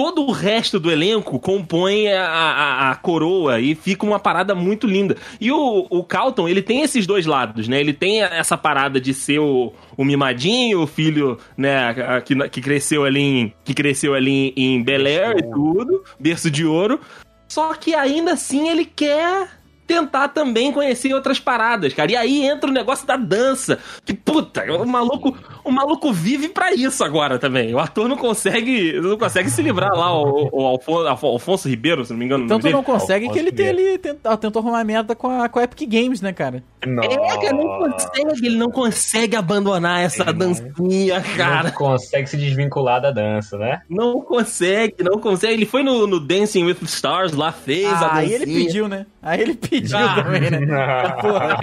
todo 0.00 0.22
o 0.22 0.30
resto 0.30 0.80
do 0.80 0.90
elenco 0.90 1.38
compõe 1.38 2.08
a, 2.08 2.24
a, 2.24 2.90
a 2.90 2.96
coroa 2.96 3.60
e 3.60 3.74
fica 3.74 4.06
uma 4.06 4.18
parada 4.18 4.54
muito 4.54 4.86
linda. 4.86 5.14
E 5.38 5.52
o, 5.52 5.86
o 5.90 6.02
Calton, 6.02 6.48
ele 6.48 6.62
tem 6.62 6.80
esses 6.80 7.06
dois 7.06 7.26
lados, 7.26 7.68
né? 7.68 7.78
Ele 7.78 7.92
tem 7.92 8.22
essa 8.22 8.56
parada 8.56 8.98
de 8.98 9.12
ser 9.12 9.40
o, 9.40 9.74
o 9.98 10.02
mimadinho, 10.02 10.80
o 10.80 10.86
filho, 10.86 11.36
né, 11.54 12.22
que, 12.24 12.34
que 12.48 12.62
cresceu 12.62 13.04
ali 13.04 13.20
em, 13.20 13.54
que 13.62 13.74
cresceu 13.74 14.14
ali 14.14 14.54
em, 14.56 14.76
em 14.76 14.82
Bel 14.82 15.04
Air 15.04 15.36
e 15.36 15.42
tudo, 15.42 16.02
berço 16.18 16.50
de 16.50 16.64
ouro. 16.64 16.98
Só 17.46 17.74
que 17.74 17.94
ainda 17.94 18.32
assim 18.32 18.70
ele 18.70 18.86
quer 18.86 19.59
tentar 19.94 20.28
também 20.28 20.70
conhecer 20.72 21.12
outras 21.12 21.40
paradas, 21.40 21.92
cara. 21.92 22.12
E 22.12 22.16
aí 22.16 22.44
entra 22.46 22.70
o 22.70 22.72
negócio 22.72 23.04
da 23.06 23.16
dança. 23.16 23.78
Que 24.04 24.14
puta, 24.14 24.62
o 24.72 24.86
maluco, 24.86 25.36
o 25.64 25.70
maluco 25.72 26.12
vive 26.12 26.48
pra 26.48 26.72
isso 26.72 27.02
agora 27.02 27.38
também. 27.40 27.74
O 27.74 27.78
ator 27.80 28.08
não 28.08 28.16
consegue, 28.16 28.92
não 29.00 29.18
consegue 29.18 29.50
se 29.50 29.60
livrar 29.62 29.90
lá, 29.92 30.16
o, 30.16 30.48
o 30.52 30.64
Alfonso, 30.66 31.26
Alfonso 31.26 31.68
Ribeiro, 31.68 32.04
se 32.04 32.12
não 32.12 32.18
me 32.18 32.24
engano. 32.24 32.46
Tanto 32.46 32.64
não 32.70 32.70
dele. 32.82 32.84
consegue 32.84 33.28
que 33.30 33.38
ele 33.38 33.50
tem 33.50 33.68
ali, 33.68 33.98
tentou, 33.98 34.36
tentou 34.36 34.60
arrumar 34.62 34.84
merda 34.84 35.16
com 35.16 35.28
a, 35.28 35.48
com 35.48 35.58
a 35.58 35.64
Epic 35.64 35.88
Games, 35.88 36.20
né, 36.20 36.32
cara? 36.32 36.62
É, 36.82 36.86
cara, 36.86 37.52
não 37.52 37.78
consegue, 37.78 38.46
ele 38.46 38.56
não 38.56 38.70
consegue 38.70 39.34
abandonar 39.36 40.00
essa 40.02 40.22
Ele 40.22 40.32
não- 40.32 40.38
dancinha, 40.52 41.20
cara. 41.36 41.64
Não 41.64 41.70
consegue 41.72 42.26
se 42.28 42.36
desvincular 42.36 43.00
da 43.02 43.10
dança, 43.10 43.58
né? 43.58 43.82
Não 43.90 44.20
consegue, 44.22 44.94
não 45.02 45.18
consegue. 45.18 45.52
Ele 45.54 45.66
foi 45.66 45.82
no, 45.82 46.06
no 46.06 46.20
Dancing 46.20 46.64
with 46.64 46.74
the 46.76 46.84
Stars 46.86 47.32
lá, 47.32 47.50
fez 47.52 47.86
a 47.86 47.90
Ah, 47.90 48.00
dancinha. 48.00 48.20
aí 48.20 48.32
ele 48.32 48.46
pediu, 48.46 48.88
né? 48.88 49.06
Aí 49.22 49.40
ele 49.40 49.54
pediu 49.80 49.98
Ah. 49.98 50.22
também, 50.22 50.40
né? 50.50 50.58
Porra. 51.20 51.58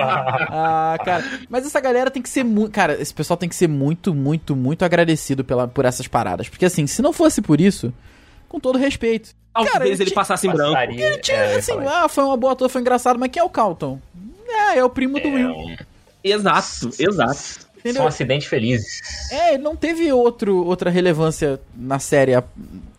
Ah, 0.50 0.98
cara. 1.04 1.24
Mas 1.50 1.66
essa 1.66 1.80
galera 1.80 2.10
tem 2.12 2.22
que 2.22 2.30
ser 2.30 2.44
muito. 2.44 2.72
Cara, 2.72 3.00
esse 3.02 3.14
pessoal 3.14 3.38
tem 3.38 3.48
que 3.50 3.56
ser 3.56 3.68
muito, 3.68 4.14
muito, 4.14 4.56
muito 4.56 4.84
agradecido 4.86 5.44
pela, 5.44 5.68
por 5.68 5.86
essas 5.86 6.08
paradas. 6.08 6.50
Porque 6.50 6.66
assim, 6.66 6.88
se 6.88 7.02
não 7.02 7.14
fosse 7.14 7.42
por 7.42 7.60
isso, 7.62 7.94
com 8.48 8.60
todo 8.60 8.78
respeito. 8.78 9.36
Talvez 9.54 9.74
Cara, 9.74 9.88
ele 9.88 10.04
ele 10.04 10.12
passasse 10.12 10.48
em 10.48 10.52
branco. 10.52 10.74
Passaria, 10.74 11.20
Tinha, 11.20 11.38
é, 11.38 11.56
assim, 11.58 11.74
ah, 11.88 12.08
foi 12.08 12.24
uma 12.24 12.38
boa 12.38 12.54
ator, 12.54 12.70
foi 12.70 12.82
engraçado, 12.82 13.18
mas 13.20 13.30
quem 13.32 13.40
é 13.42 13.44
o 13.44 13.50
Calton? 13.50 14.00
É, 14.48 14.78
é 14.78 14.84
o 14.84 14.90
primo 14.90 15.20
do 15.20 15.28
isso. 15.28 15.36
Will. 15.36 15.72
É 16.24 16.30
Exato, 16.30 16.90
exato. 17.00 17.68
Entendeu? 17.80 18.02
São 18.02 18.08
acidentes 18.08 18.48
felizes. 18.48 19.02
É, 19.32 19.54
ele 19.54 19.64
não 19.64 19.76
teve 19.76 20.12
outro, 20.12 20.64
outra 20.66 20.90
relevância 20.90 21.60
na 21.76 22.00
série, 22.00 22.34
a- 22.36 22.44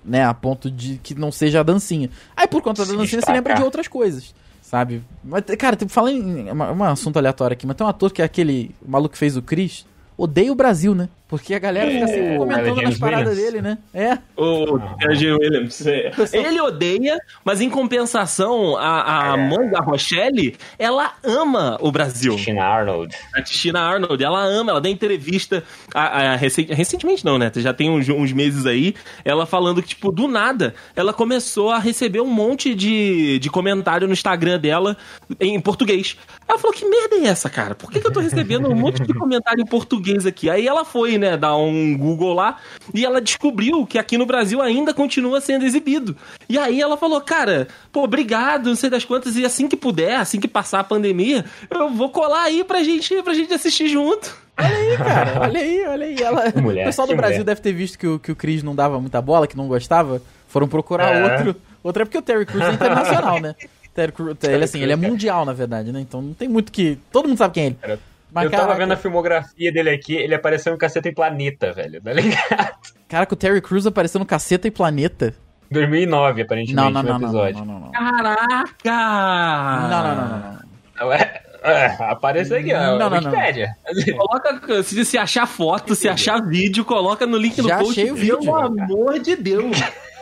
né, 0.05 0.25
a 0.25 0.33
ponto 0.33 0.71
de 0.71 0.99
que 1.03 1.15
não 1.15 1.31
seja 1.31 1.61
a 1.61 1.63
dancinha. 1.63 2.09
Aí 2.37 2.47
por 2.47 2.63
conta 2.63 2.83
da 2.83 2.87
Se 2.87 2.93
dancinha 2.93 3.07
você 3.09 3.17
destacar. 3.17 3.35
lembra 3.37 3.55
de 3.55 3.63
outras 3.63 3.87
coisas, 3.87 4.35
sabe? 4.69 5.03
Mas, 5.25 5.43
cara, 5.59 5.75
tipo, 5.77 5.91
falando 5.91 6.19
em 6.19 6.51
uma- 6.51 6.71
um 6.73 6.85
assunto 6.85 7.17
aleatório 7.17 7.55
aqui, 7.55 7.67
mas 7.67 7.75
tem 7.75 7.87
um 7.87 7.89
ator 7.91 8.13
que 8.13 8.21
é 8.21 8.25
aquele 8.25 8.75
o 8.87 8.91
maluco 8.91 9.13
que 9.13 9.19
fez 9.19 9.35
o 9.35 9.41
Chris, 9.43 9.87
odeia 10.17 10.53
o 10.53 10.55
Brasil, 10.55 10.95
né? 10.95 11.09
Porque 11.29 11.55
a 11.55 11.59
galera 11.59 11.91
fica 11.91 12.07
sempre 12.07 12.21
É, 12.35 12.37
comentando 12.39 12.83
nas 12.83 12.99
paradas 12.99 13.37
Williams. 13.37 13.53
dele, 13.53 13.63
né? 13.63 13.79
É. 13.93 14.19
O 14.35 14.79
Terry 14.99 15.31
Williams. 15.33 15.87
é. 15.87 16.11
Ele 16.33 16.59
odeia, 16.61 17.19
mas 17.45 17.61
em 17.61 17.69
compensação, 17.69 18.77
a, 18.79 19.33
a 19.33 19.37
mãe 19.37 19.69
da 19.69 19.81
Rochelle, 19.81 20.57
ela 20.79 21.13
ama 21.23 21.77
o 21.83 21.93
Brasil. 21.93 22.35
Tina 22.37 22.65
Arnold. 22.65 23.15
A 23.35 23.43
Tina 23.43 23.81
Arnold, 23.81 24.25
ela 24.25 24.43
ama, 24.43 24.71
ela 24.71 24.81
dá 24.81 24.89
entrevista 24.89 25.63
a, 25.95 26.33
a- 26.33 26.37
recen- 26.37 26.67
recentemente 26.71 27.23
não, 27.25 27.37
né? 27.37 27.53
Já 27.57 27.75
tem 27.75 27.91
uns, 27.91 28.09
uns 28.09 28.33
meses 28.33 28.65
aí, 28.65 28.95
ela 29.23 29.45
falando 29.45 29.83
que, 29.83 29.89
tipo, 29.89 30.11
do 30.11 30.27
nada, 30.29 30.75
ela 30.97 31.13
começou 31.13 31.71
a 31.71 31.79
receber 31.79 32.23
um 32.23 32.27
monte 32.31 32.75
de, 32.75 33.39
de 33.39 33.51
comentário 33.51 34.07
no 34.07 34.15
Instagram 34.15 34.59
dela 34.59 34.97
em 35.39 35.61
português. 35.61 36.17
Ela 36.49 36.59
falou, 36.59 36.75
que 36.75 36.87
merda 36.89 37.17
é 37.17 37.27
essa, 37.27 37.51
cara? 37.51 37.75
Por 37.75 37.91
que, 37.91 38.01
que 38.01 38.07
eu 38.07 38.13
tô 38.13 38.21
recebendo 38.21 38.71
um 38.71 38.75
monte 38.75 39.03
de 39.03 39.13
comentário 39.13 39.61
em 39.61 39.67
português 39.67 40.25
aqui? 40.25 40.49
Aí 40.49 40.67
ela 40.67 40.85
foi, 40.87 41.18
né, 41.19 41.37
dar 41.37 41.57
um 41.57 41.97
Google 41.97 42.33
lá 42.35 42.57
e 42.95 43.05
ela 43.05 43.21
descobriu 43.21 43.87
que 43.87 43.99
aqui 43.99 44.17
no 44.17 44.25
Brasil 44.27 44.63
ainda 44.63 44.95
continua 44.95 45.41
sendo 45.41 45.65
exibido. 45.65 46.17
E 46.49 46.59
aí 46.59 46.81
ela 46.81 46.97
falou, 46.97 47.21
cara, 47.21 47.69
pô, 47.93 48.05
obrigado, 48.05 48.69
não 48.69 48.77
sei 48.77 48.89
das 48.89 49.05
quantas, 49.05 49.37
e 49.37 49.45
assim 49.45 49.69
que 49.69 49.77
puder, 49.77 50.17
assim 50.17 50.41
que 50.41 50.49
passar 50.49 50.81
a 50.81 50.85
pandemia, 50.85 51.45
eu 51.71 51.91
vou 51.91 52.11
colar 52.11 52.45
aí 52.45 52.65
pra 52.65 52.83
gente, 52.83 53.23
pra 53.23 53.35
gente 53.35 53.53
assistir 53.53 53.89
junto. 53.89 54.35
Olha 54.57 54.77
aí, 54.77 54.97
cara. 54.97 55.41
Olha 55.43 55.61
aí, 55.61 55.87
olha 55.87 56.07
aí. 56.07 56.17
Ela... 56.21 56.53
mulher, 56.61 56.83
o 56.83 56.87
pessoal 56.87 57.07
do 57.07 57.15
Brasil 57.15 57.37
mulher. 57.39 57.45
deve 57.45 57.61
ter 57.61 57.73
visto 57.73 57.99
que 57.99 58.07
o, 58.07 58.19
que 58.19 58.33
o 58.33 58.37
Chris 58.37 58.63
não 58.63 58.75
dava 58.75 59.01
muita 59.01 59.21
bola, 59.23 59.47
que 59.47 59.57
não 59.57 59.69
gostava. 59.69 60.21
Foram 60.49 60.67
procurar 60.67 61.15
É. 61.15 61.23
outro. 61.23 61.57
Outro 61.83 62.03
é 62.03 62.05
porque 62.05 62.19
o 62.19 62.23
Terry 62.23 62.45
Crews 62.45 62.65
é 62.65 62.73
internacional, 62.73 63.41
né? 63.41 63.55
Terry 63.95 64.13
Crews, 64.13 64.37
ele, 64.43 64.65
assim, 64.65 64.81
ele 64.81 64.93
é 64.93 64.97
mundial, 64.97 65.45
na 65.45 65.53
verdade, 65.53 65.93
né? 65.93 66.01
Então 66.01 66.21
não 66.21 66.35
tem 66.35 66.49
muito 66.49 66.73
que. 66.73 66.99
Todo 67.13 67.29
mundo 67.29 67.39
sabe 67.39 67.55
quem 67.55 67.63
é 67.63 67.67
ele. 67.67 67.99
Mas, 68.33 68.45
eu 68.45 68.51
tava 68.51 68.63
caraca, 68.65 68.79
vendo 68.81 68.93
a 68.93 68.97
filmografia 68.97 69.73
dele 69.73 69.91
aqui, 69.91 70.15
ele 70.15 70.35
apareceu 70.35 70.73
no 70.73 70.79
Caceta 70.79 71.09
em 71.09 71.15
Planeta, 71.15 71.73
velho, 71.73 72.01
tá 72.01 72.13
ligado? 72.15 72.75
Caraca, 73.09 73.33
o 73.35 73.37
Terry 73.37 73.61
Crews 73.61 73.87
apareceu 73.87 74.19
no 74.19 74.27
Caceta 74.27 74.69
e 74.69 74.71
Planeta. 74.71 75.35
2009, 75.71 76.43
aparentemente, 76.43 76.75
Não, 76.75 76.91
não, 76.91 77.03
no 77.03 77.09
não, 77.09 77.19
não, 77.19 77.33
não, 77.33 77.47
episódio. 77.47 77.65
não, 77.65 77.81
não. 77.81 77.91
Caraca! 77.91 79.89
Não, 79.89 80.03
não, 80.03 80.17
não, 80.17 80.39
não, 80.39 80.59
não. 81.01 81.13
É, 81.13 81.43
é, 81.63 81.87
aparece 82.01 82.55
aqui, 82.55 82.73
ó, 82.75 82.79
Não, 82.79 82.99
não, 82.99 83.11
não. 83.11 83.19
Wikipédia. 83.31 83.75
Coloca, 84.17 84.83
se, 84.83 85.05
se 85.05 85.19
achar 85.19 85.47
foto, 85.47 85.95
se 85.95 86.09
achar 86.09 86.41
vídeo, 86.43 86.85
coloca 86.85 87.27
no 87.27 87.37
link 87.37 87.59
no 87.61 87.69
Já 87.69 87.79
post. 87.79 87.93
achei 88.01 88.11
o 88.11 88.15
vídeo. 88.15 88.39
Pelo 88.39 88.55
amor 88.57 89.19
de 89.19 89.37
Deus. 89.37 89.77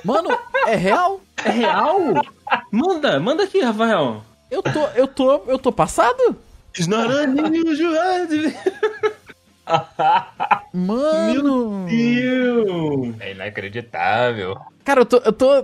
Mano, 0.05 0.29
é 0.67 0.75
real? 0.77 1.21
É 1.45 1.51
real? 1.51 1.99
Manda, 2.71 3.19
manda 3.21 3.45
aqui, 3.45 3.61
Rafael. 3.61 4.23
Eu 4.51 4.63
tô, 4.63 4.87
eu 4.95 5.09
tô, 5.09 5.43
eu 5.49 5.59
tô 5.59 5.73
passado? 5.73 6.37
It's 6.79 6.87
not 6.87 7.11
unusual. 7.11 8.27
Mano! 10.73 11.87
Deus! 11.89 13.15
É 13.21 13.33
inacreditável. 13.33 14.57
Cara, 14.85 15.01
eu 15.01 15.07
tô. 15.07 15.17
Eu 15.19 15.33
tô. 15.33 15.55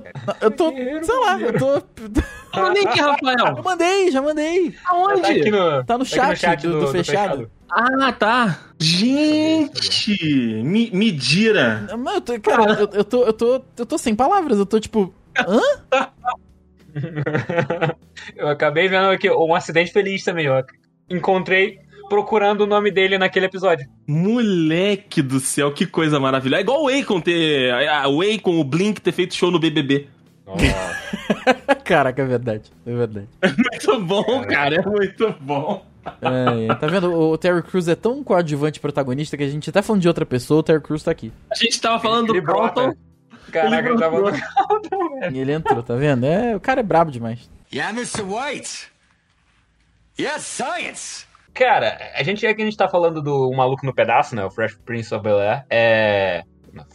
Eu 0.41 0.51
tô. 0.51 0.71
Sei 0.71 1.17
lá, 1.21 1.41
eu 1.41 1.59
tô. 1.59 1.75
Eu 1.77 2.63
mandei 2.63 2.85
aqui, 2.87 3.01
Rafael. 3.01 3.57
Eu 3.57 3.63
mandei, 3.63 4.11
já 4.11 4.21
mandei. 4.21 4.75
Aonde? 4.87 5.23
Tá 5.23 5.51
no, 5.51 5.85
Tá 5.85 5.99
no 5.99 6.05
tá 6.07 6.25
aqui 6.31 6.37
chat 6.41 6.63
do- 6.67 6.81
do 6.81 6.87
fechado. 6.89 7.51
Ah, 7.71 8.13
tá. 8.13 8.59
Gente, 8.79 10.19
me, 10.65 10.91
me 10.91 11.11
dira. 11.13 11.87
Mano, 11.97 12.17
eu 12.17 12.21
tô, 12.21 12.41
cara, 12.41 12.73
eu, 12.73 12.89
eu 12.93 13.05
tô. 13.05 13.25
Eu 13.25 13.33
tô. 13.33 13.63
Eu 13.79 13.87
tô 13.87 13.97
sem 13.97 14.15
palavras, 14.17 14.59
eu 14.59 14.67
tô 14.67 14.81
tipo. 14.81 15.15
Hã? 15.39 15.61
Eu 18.37 18.49
acabei 18.49 18.87
vendo 18.89 19.07
aqui 19.09 19.31
um 19.31 19.55
acidente 19.55 19.91
feliz 19.93 20.23
também, 20.25 20.49
ó. 20.49 20.63
Encontrei 21.13 21.79
procurando 22.09 22.63
o 22.63 22.67
nome 22.67 22.91
dele 22.91 23.17
naquele 23.19 23.47
episódio. 23.47 23.89
Moleque 24.07 25.23
do 25.23 25.41
céu, 25.41 25.73
que 25.73 25.87
coisa 25.87 26.19
maravilhosa. 26.19 26.61
É 26.61 26.63
igual 26.63 26.85
o 26.85 26.89
Akon 26.89 27.21
ter. 27.21 27.73
O 28.07 28.21
Akon, 28.21 28.61
o 28.61 28.65
Blink 28.65 29.01
ter 29.01 29.13
feito 29.13 29.35
show 29.35 29.51
no 29.51 29.59
BBB. 29.59 30.09
Caraca, 31.85 32.21
é 32.21 32.25
verdade. 32.25 32.71
É 32.87 32.95
verdade. 32.95 33.29
Muito 33.57 34.01
bom, 34.05 34.45
cara, 34.45 34.77
é 34.77 34.83
muito 34.85 35.35
bom. 35.41 35.87
É, 36.21 36.67
é. 36.67 36.75
tá 36.75 36.87
vendo? 36.89 37.13
O 37.13 37.39
Terry 37.39 37.63
Crews 37.63 37.87
é 37.89 37.95
tão 37.95 38.25
coadjuvante 38.25 38.81
protagonista 38.81 39.37
que 39.37 39.45
a 39.45 39.49
gente 39.49 39.71
até 39.71 39.81
falando 39.81 40.03
de 40.03 40.09
outra 40.09 40.27
pessoa, 40.27 40.61
o 40.61 40.63
Terry 40.63 40.81
Crews 40.81 41.05
tá 41.05 41.13
aqui. 41.13 41.33
A 41.51 41.55
gente 41.55 41.81
tava 41.81 42.01
falando 42.01 42.31
Ele 42.31 42.41
do. 42.41 42.47
Carlton. 42.47 42.95
Caraca, 43.51 43.89
eu 43.89 43.99
tava 43.99 44.21
brotou. 44.21 44.41
E 45.31 45.39
ele 45.39 45.53
entrou, 45.53 45.83
tá 45.83 45.95
vendo? 45.95 46.25
É, 46.25 46.57
o 46.57 46.61
cara 46.61 46.81
é 46.81 46.83
brabo 46.83 47.11
demais. 47.11 47.49
Yeah, 47.73 47.97
Mr. 47.97 48.23
White. 48.23 48.92
Yes, 50.19 50.43
science. 50.43 51.27
Cara, 51.55 51.99
a 52.15 52.23
gente 52.23 52.47
é 52.47 52.55
que 52.55 52.63
a 52.63 52.65
gente 52.65 52.77
tá 52.77 52.89
falando 52.89 53.21
do 53.23 53.51
um 53.51 53.57
maluco 53.57 53.85
no 53.85 53.95
pedaço, 53.95 54.35
né? 54.35 54.45
O 54.45 54.51
Fresh 54.51 54.77
Prince 54.85 55.15
of 55.15 55.23
Bel 55.23 55.39
Air. 55.41 55.65
É. 55.71 56.43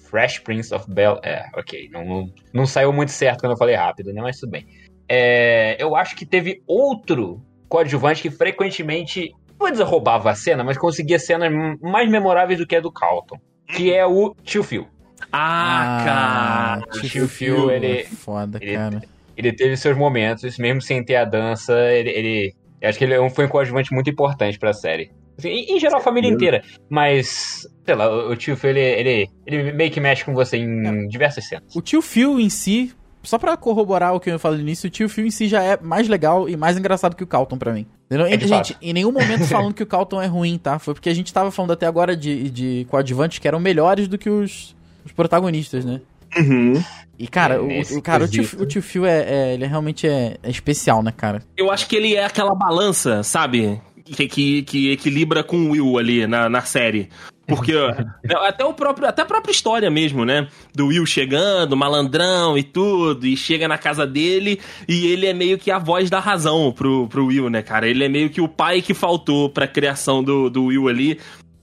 Fresh 0.10 0.40
Prince 0.40 0.74
of 0.74 0.90
Bel 0.90 1.20
Air. 1.24 1.50
Ok, 1.56 1.90
não, 1.92 2.04
não, 2.04 2.34
não 2.54 2.66
saiu 2.66 2.92
muito 2.92 3.12
certo 3.12 3.42
quando 3.42 3.52
eu 3.52 3.58
falei 3.58 3.76
rápido, 3.76 4.12
né? 4.12 4.22
Mas 4.22 4.40
tudo 4.40 4.50
bem. 4.52 4.66
É, 5.08 5.76
eu 5.80 5.96
acho 5.96 6.16
que 6.16 6.26
teve 6.26 6.62
outro 6.66 7.42
coadjuvante 7.70 8.22
que 8.22 8.32
frequentemente, 8.32 9.32
não 9.60 9.70
dizer 9.70 9.84
roubava 9.84 10.32
a 10.32 10.36
cena, 10.36 10.64
mas 10.64 10.78
conseguia 10.78 11.20
cenas 11.20 11.52
mais 11.82 12.10
memoráveis 12.10 12.60
do 12.60 12.66
que 12.66 12.76
a 12.76 12.80
do 12.80 12.92
Carlton. 12.92 13.38
Que 13.68 13.94
é 13.94 14.06
o 14.06 14.34
Tio 14.44 14.64
Phil. 14.64 14.88
Ah, 15.32 16.02
cara. 16.06 16.92
tio 17.02 17.10
Tio 17.10 17.28
Phil, 17.28 17.70
ele- 17.72 18.00
é 18.02 18.04
Foda, 18.06 18.58
ele- 18.62 18.76
cara. 18.76 19.02
Ele 19.36 19.54
teve 19.54 19.78
seus 19.78 19.96
momentos, 19.96 20.58
mesmo 20.58 20.82
sem 20.82 21.04
ter 21.06 21.16
a 21.18 21.26
dança, 21.26 21.74
ele. 21.92 22.10
ele 22.10 22.56
eu 22.82 22.90
acho 22.90 22.98
que 22.98 23.04
ele 23.04 23.14
é 23.14 23.22
um- 23.22 23.30
foi 23.30 23.46
um 23.46 23.50
coadjuvante 23.50 23.94
muito 23.94 24.10
importante 24.10 24.58
pra 24.60 24.74
série. 24.74 25.12
Assim, 25.38 25.50
em, 25.50 25.76
em 25.76 25.80
geral, 25.80 26.00
a 26.00 26.04
família 26.04 26.30
inteira. 26.30 26.64
Mas, 26.90 27.68
sei 27.86 27.96
lá, 27.96 28.10
o, 28.28 28.36
tio 28.36 28.58
Phil, 28.58 28.72
ele, 28.72 28.80
ele, 28.80 29.30
ele 29.46 29.72
meio 29.72 29.92
que 29.92 30.00
mexe 30.00 30.26
com 30.26 30.34
você 30.34 30.58
em 30.58 31.08
diversas 31.08 31.48
cenas. 31.48 31.76
O 31.76 31.82
tio 31.82 32.02
Phil 32.02 32.40
em 32.40 32.50
si, 32.50 32.92
só 33.22 33.38
pra 33.38 33.56
corroborar 33.56 34.16
o 34.16 34.20
que 34.20 34.32
eu 34.32 34.40
falei 34.40 34.58
no 34.58 34.64
início, 34.64 34.88
o 34.88 34.90
tio 34.90 35.08
Phil 35.08 35.28
em 35.28 35.32
si 35.32 35.48
já 35.48 35.62
é 35.62 35.78
mais 35.80 36.08
legal 36.08 36.50
e 36.50 36.58
mais 36.58 36.76
engraçado 36.78 37.16
que 37.16 37.24
o 37.24 37.28
Calton 37.28 37.58
pra 37.58 37.72
mim. 37.72 37.86
Entendeu? 38.08 38.26
É 38.26 38.32
gente, 38.32 38.48
fato. 38.74 38.78
em 38.82 38.94
nenhum 38.94 39.12
momento 39.12 39.46
falando 39.48 39.74
que 39.76 39.84
o 39.84 39.88
Calton 39.88 40.20
é 40.22 40.26
ruim, 40.26 40.58
tá? 40.58 40.80
Foi 40.80 40.94
porque 40.96 41.10
a 41.10 41.14
gente 41.14 41.32
tava 41.32 41.52
falando 41.52 41.74
até 41.74 41.86
agora 41.86 42.16
de, 42.18 42.50
de 42.50 42.88
coadjuvantes 42.90 43.38
que 43.38 43.48
eram 43.48 43.60
melhores 43.60 44.08
do 44.08 44.18
que 44.18 44.30
os, 44.32 44.76
os 45.06 45.12
protagonistas, 45.12 45.86
né? 45.86 46.02
Uhum. 46.36 46.74
E, 47.20 47.28
cara, 47.28 47.56
É, 47.56 47.60
o, 47.60 47.98
o, 47.98 48.02
cara, 48.02 48.26
o 48.26 48.28
tio, 48.28 48.48
o 48.60 48.66
tio 48.66 48.82
Phil 48.82 49.06
é, 49.06 49.20
é- 49.22 49.54
ele 49.56 49.66
realmente 49.66 50.08
é, 50.08 50.38
é 50.44 50.50
especial, 50.50 51.02
né, 51.02 51.12
cara? 51.16 51.42
Eu 51.56 51.72
acho 51.72 51.88
que 51.88 51.96
ele 51.96 52.16
é 52.16 52.26
aquela 52.26 52.54
balança, 52.54 53.24
sabe? 53.24 53.82
Que, 54.06 54.28
que, 54.28 54.62
que 54.64 54.92
equilibra 54.92 55.44
com 55.44 55.58
o 55.58 55.72
Will 55.72 55.98
ali 55.98 56.28
na, 56.28 56.48
na 56.48 56.62
série. 56.62 57.10
Porque 57.48 57.74
até 58.46 58.64
o 58.64 58.74
próprio, 58.74 59.08
até 59.08 59.22
a 59.22 59.26
própria 59.26 59.52
história 59.52 59.90
mesmo, 59.90 60.24
né? 60.26 60.48
Do 60.76 60.88
Will 60.88 61.06
chegando, 61.06 61.76
malandrão 61.76 62.58
e 62.58 62.64
tudo, 62.64 63.26
e 63.26 63.36
chega 63.36 63.68
na 63.68 63.78
casa 63.78 64.06
dele 64.06 64.60
e 64.88 65.08
ele 65.08 65.26
é 65.26 65.34
meio 65.34 65.58
que 65.58 65.72
a 65.72 65.80
voz 65.80 66.10
da 66.10 66.20
razão 66.20 66.72
pro, 66.72 67.08
pro 67.08 67.26
Will, 67.26 67.50
né, 67.50 67.62
cara? 67.62 67.88
Ele 67.88 68.04
é 68.04 68.10
meio 68.10 68.30
que 68.30 68.42
o 68.42 68.48
pai 68.48 68.82
que 68.82 68.94
faltou 68.94 69.50
pra 69.50 69.68
criação 69.68 70.24
do, 70.24 70.50
do 70.50 70.66
Will 70.66 70.88
ali. 70.88 71.20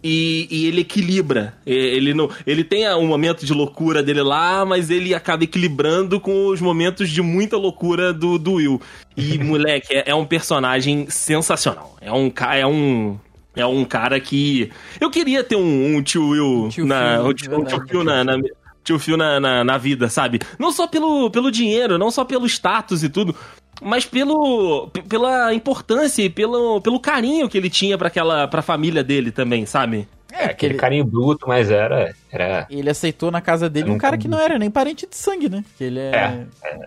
E, 0.06 0.46
e 0.50 0.66
ele 0.66 0.82
equilibra. 0.82 1.54
Ele, 1.64 2.12
não, 2.12 2.28
ele 2.46 2.62
tem 2.62 2.86
um 2.94 3.06
momento 3.06 3.46
de 3.46 3.54
loucura 3.54 4.02
dele 4.02 4.20
lá, 4.22 4.62
mas 4.62 4.90
ele 4.90 5.14
acaba 5.14 5.44
equilibrando 5.44 6.20
com 6.20 6.48
os 6.48 6.60
momentos 6.60 7.08
de 7.08 7.22
muita 7.22 7.56
loucura 7.56 8.12
do, 8.12 8.38
do 8.38 8.52
Will. 8.54 8.80
E, 9.16 9.38
moleque, 9.42 9.94
é, 9.94 10.10
é 10.10 10.14
um 10.14 10.26
personagem 10.26 11.06
sensacional. 11.08 11.96
É 12.02 12.12
um, 12.12 12.30
é 12.52 12.66
um, 12.66 13.18
é 13.56 13.64
um 13.64 13.82
cara 13.86 14.20
que. 14.20 14.70
Eu 15.00 15.10
queria 15.10 15.42
ter 15.42 15.56
um, 15.56 15.96
um 15.96 16.02
tio 16.02 16.28
Will. 16.28 16.68
Tio 16.68 16.84
na, 16.84 17.16
Phil, 17.16 17.26
um 17.26 17.32
tio, 17.32 17.58
um. 17.58 17.88
Phil 17.88 18.04
na, 18.04 18.22
na- 18.22 18.38
tio 18.84 18.98
Phil 18.98 19.16
na, 19.16 19.40
na, 19.40 19.64
na 19.64 19.78
vida, 19.78 20.10
sabe? 20.10 20.38
Não 20.58 20.70
só 20.70 20.86
pelo, 20.86 21.30
pelo 21.30 21.50
dinheiro, 21.50 21.96
não 21.96 22.10
só 22.10 22.22
pelo 22.24 22.44
status 22.44 23.02
e 23.02 23.08
tudo, 23.08 23.34
mas 23.82 24.04
pelo, 24.04 24.88
pela 25.08 25.52
importância 25.54 26.22
e 26.22 26.30
pelo, 26.30 26.80
pelo 26.80 26.98
carinho 27.00 27.48
que 27.48 27.56
ele 27.58 27.70
tinha 27.70 27.96
pra 27.98 28.08
aquela 28.08 28.46
pra 28.48 28.62
família 28.62 29.02
dele 29.04 29.30
também, 29.30 29.66
sabe? 29.66 30.08
É, 30.32 30.36
aquele 30.36 30.50
aquele- 30.50 30.74
carinho 30.74 31.04
bruto, 31.04 31.46
mas 31.46 31.70
era. 31.70 32.12
era 32.32 32.66
Ele 32.68 32.90
aceitou 32.90 33.30
na 33.30 33.40
casa 33.40 33.70
dele 33.70 33.90
um 33.90 33.98
cara 33.98 34.18
que 34.18 34.26
não 34.26 34.38
era 34.40 34.58
nem 34.58 34.70
parente 34.70 35.06
de 35.08 35.16
sangue, 35.16 35.48
né? 35.48 35.64
Que 35.78 35.84
ele 35.84 36.00
é. 36.00 36.10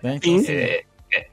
né? 0.02 0.16
Então, 0.16 0.20
Sim. 0.20 0.36
assim, 0.40 0.52
é, 0.52 0.82
é, 1.14 1.26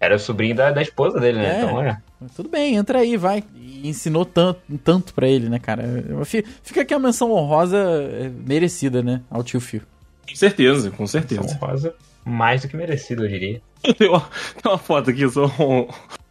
era 0.00 0.18
sobrinho 0.18 0.56
da, 0.56 0.72
da 0.72 0.82
esposa 0.82 1.20
dele, 1.20 1.38
né? 1.38 1.60
É. 1.60 1.62
Então, 1.62 1.80
é. 1.82 1.96
Tudo 2.34 2.48
bem, 2.48 2.74
entra 2.74 2.98
aí, 2.98 3.16
vai. 3.16 3.44
E 3.56 3.88
ensinou 3.88 4.24
tanto, 4.24 4.60
tanto 4.84 5.14
pra 5.14 5.28
ele, 5.28 5.48
né, 5.48 5.58
cara? 5.60 5.84
Fi- 6.24 6.44
Fica 6.62 6.82
aqui 6.82 6.92
a 6.92 6.98
menção 6.98 7.30
honrosa 7.30 7.78
é, 7.78 8.28
merecida, 8.28 9.00
né? 9.02 9.22
Ao 9.30 9.42
tio 9.44 9.60
Phil. 9.60 9.82
Com 10.28 10.34
certeza, 10.36 10.90
com 10.90 11.06
certeza. 11.06 11.42
Honrosa, 11.62 11.94
mais 12.24 12.62
do 12.62 12.68
que 12.68 12.76
merecido, 12.76 13.24
eu 13.24 13.28
diria. 13.28 13.60
Tem 13.96 14.08
uma, 14.08 14.20
tem 14.20 14.70
uma 14.70 14.76
foto 14.76 15.08
aqui, 15.08 15.26
só 15.30 15.46
um, 15.46 15.88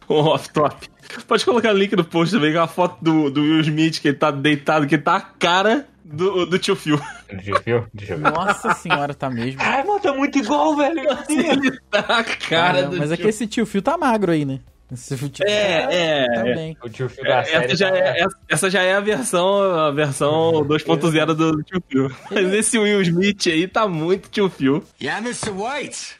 um 0.08 0.18
off-top. 0.18 0.88
Pode 1.26 1.44
colocar 1.44 1.74
o 1.74 1.76
link 1.76 1.96
no 1.96 2.04
post 2.04 2.32
também, 2.32 2.52
que 2.52 2.56
é 2.56 2.60
uma 2.60 2.68
foto 2.68 2.96
do, 3.02 3.28
do 3.28 3.40
Will 3.40 3.60
Smith, 3.60 4.00
que 4.00 4.08
ele 4.08 4.16
tá 4.16 4.30
deitado, 4.30 4.86
que 4.86 4.96
tá 4.96 5.16
a 5.16 5.20
cara 5.20 5.88
do, 6.04 6.46
do 6.46 6.58
tio 6.58 6.76
Phil. 6.76 7.00
Deixa 7.28 7.50
eu 7.50 7.60
ver, 7.60 7.84
deixa 7.92 8.12
eu 8.14 8.18
ver. 8.18 8.30
Nossa 8.32 8.74
senhora, 8.74 9.14
tá 9.14 9.28
mesmo. 9.28 9.60
Ai, 9.60 9.84
mano, 9.84 9.98
tá 9.98 10.12
muito 10.12 10.38
igual, 10.38 10.76
velho. 10.76 11.00
Ele 11.28 11.78
tá 11.90 11.98
a 11.98 12.24
cara 12.24 12.36
Cara, 12.48 12.82
do 12.84 12.96
mas 12.98 13.10
é 13.10 13.16
tio 13.16 13.24
que 13.24 13.28
esse 13.28 13.46
tio 13.46 13.66
Phil 13.66 13.82
tá 13.82 13.96
magro 13.98 14.30
aí, 14.30 14.44
né? 14.44 14.60
Esse 14.92 15.28
tio 15.28 15.46
É, 15.46 16.24
é, 16.24 16.26
Também. 16.34 16.76
O 16.82 16.88
tio 16.88 17.08
Phil 17.08 17.22
da 17.24 17.44
série. 17.44 17.64
Essa 17.66 17.76
já, 17.76 17.90
tá- 17.90 17.96
é, 17.96 18.20
essa- 18.20 18.36
essa 18.48 18.70
já 18.70 18.82
é 18.82 18.94
a 18.94 19.00
versão, 19.00 19.62
a 19.62 19.90
versão 19.90 20.64
2.0 20.64 21.34
do 21.34 21.62
tio 21.62 21.82
Phil. 21.88 22.10
Mas 22.30 22.52
esse 22.54 22.78
Will 22.78 23.00
Smith 23.02 23.46
aí 23.46 23.68
tá 23.68 23.86
muito 23.86 24.28
tio 24.28 24.50
Phil. 24.50 24.82
Yeah, 25.00 25.24
Mr. 25.24 25.50
White. 25.50 26.16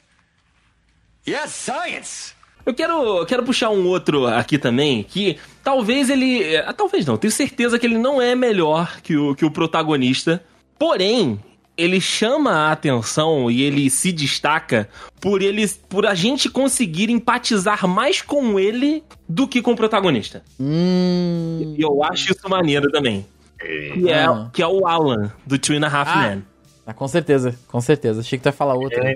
Yes, 1.28 1.50
science. 1.50 2.32
Eu 2.64 2.74
quero, 2.74 3.18
eu 3.18 3.26
quero 3.26 3.42
puxar 3.42 3.70
um 3.70 3.86
outro 3.86 4.26
aqui 4.26 4.58
também, 4.58 5.02
que 5.02 5.38
talvez 5.64 6.08
ele. 6.10 6.42
eh, 6.54 6.72
Talvez 6.74 7.04
não, 7.06 7.16
tenho 7.16 7.30
certeza 7.32 7.78
que 7.78 7.86
ele 7.86 7.98
não 7.98 8.20
é 8.20 8.34
melhor 8.34 9.00
que 9.02 9.16
o, 9.16 9.34
que 9.34 9.44
o 9.44 9.50
protagonista. 9.50 10.42
Porém, 10.78 11.40
ele 11.80 12.00
chama 12.00 12.50
a 12.52 12.72
atenção 12.72 13.50
e 13.50 13.62
ele 13.62 13.88
se 13.90 14.12
destaca 14.12 14.88
por 15.20 15.42
ele, 15.42 15.66
por 15.88 16.06
a 16.06 16.14
gente 16.14 16.48
conseguir 16.48 17.10
empatizar 17.10 17.86
mais 17.86 18.20
com 18.22 18.58
ele 18.58 19.02
do 19.28 19.46
que 19.48 19.60
com 19.62 19.72
o 19.72 19.76
protagonista. 19.76 20.42
Hum. 20.58 21.74
E 21.76 21.82
eu 21.82 22.02
acho 22.04 22.32
isso 22.32 22.48
maneiro 22.48 22.90
também. 22.90 23.26
Que 23.58 24.08
é, 24.10 24.24
Ah. 24.24 24.48
que 24.52 24.62
é 24.62 24.66
o 24.66 24.86
Alan, 24.86 25.32
do 25.46 25.58
Two 25.58 25.76
and 25.76 25.84
a 25.86 25.88
Half 25.88 26.08
Ah. 26.08 26.28
Men. 26.28 26.44
Ah, 26.86 26.94
com 26.94 27.06
certeza, 27.06 27.54
com 27.68 27.80
certeza. 27.80 28.20
Achei 28.20 28.38
que 28.38 28.42
tu 28.42 28.46
ia 28.46 28.52
falar 28.52 28.74
outra. 28.74 29.00
É, 29.08 29.14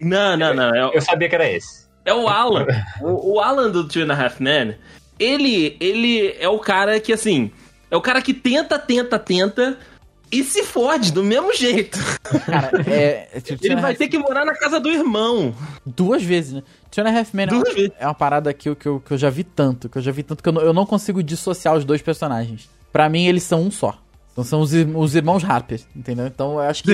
Não, 0.00 0.36
não, 0.36 0.54
não. 0.54 0.74
É, 0.74 0.96
Eu 0.96 1.00
sabia 1.00 1.28
que 1.28 1.34
era 1.34 1.50
esse. 1.50 1.86
É 2.04 2.12
o 2.14 2.28
Alan. 2.28 2.66
o, 3.00 3.34
o 3.34 3.40
Alan 3.40 3.70
do 3.70 3.88
Two 3.88 4.02
and 4.02 4.12
a 4.12 4.24
Half 4.24 4.38
Men, 4.40 4.76
ele, 5.18 5.76
ele 5.80 6.36
é 6.38 6.48
o 6.48 6.58
cara 6.58 7.00
que, 7.00 7.12
assim, 7.12 7.50
é 7.90 7.96
o 7.96 8.00
cara 8.00 8.20
que 8.20 8.34
tenta, 8.34 8.78
tenta, 8.78 9.18
tenta 9.18 9.78
e 10.32 10.42
se 10.44 10.62
fode 10.64 11.12
do 11.12 11.22
mesmo 11.22 11.54
jeito. 11.54 11.98
Cara, 12.44 12.70
é. 12.86 13.28
é, 13.34 13.40
Two 13.40 13.56
Ele 13.62 13.76
vai 13.76 13.94
ter 13.94 14.08
que 14.08 14.18
morar 14.18 14.44
na 14.44 14.54
casa 14.54 14.78
do 14.80 14.88
irmão. 14.90 15.54
Duas 15.84 16.22
vezes, 16.22 16.52
né? 16.54 16.62
Two 16.90 17.04
and 17.04 17.08
a 17.10 17.18
Half 17.18 17.34
Men 17.34 17.48
é 17.48 17.52
uma, 17.54 17.64
é 18.00 18.06
uma 18.06 18.14
parada 18.14 18.52
que 18.52 18.68
eu, 18.68 18.76
que, 18.76 18.86
eu, 18.86 19.00
que 19.00 19.12
eu 19.12 19.18
já 19.18 19.30
vi 19.30 19.44
tanto, 19.44 19.88
que 19.88 19.98
eu 19.98 20.02
já 20.02 20.10
vi 20.12 20.22
tanto 20.22 20.42
que 20.42 20.48
eu 20.48 20.52
não, 20.52 20.62
eu 20.62 20.72
não 20.72 20.86
consigo 20.86 21.22
dissociar 21.22 21.74
os 21.76 21.84
dois 21.84 22.02
personagens. 22.02 22.68
Pra 22.92 23.08
mim, 23.08 23.26
eles 23.26 23.42
são 23.42 23.62
um 23.62 23.70
só. 23.70 23.98
Então 24.32 24.44
são 24.44 24.60
os, 24.60 24.70
os 24.94 25.14
irmãos 25.14 25.42
Harper, 25.42 25.80
entendeu? 25.96 26.26
Então 26.26 26.52
eu 26.54 26.60
acho 26.60 26.82
que. 26.84 26.92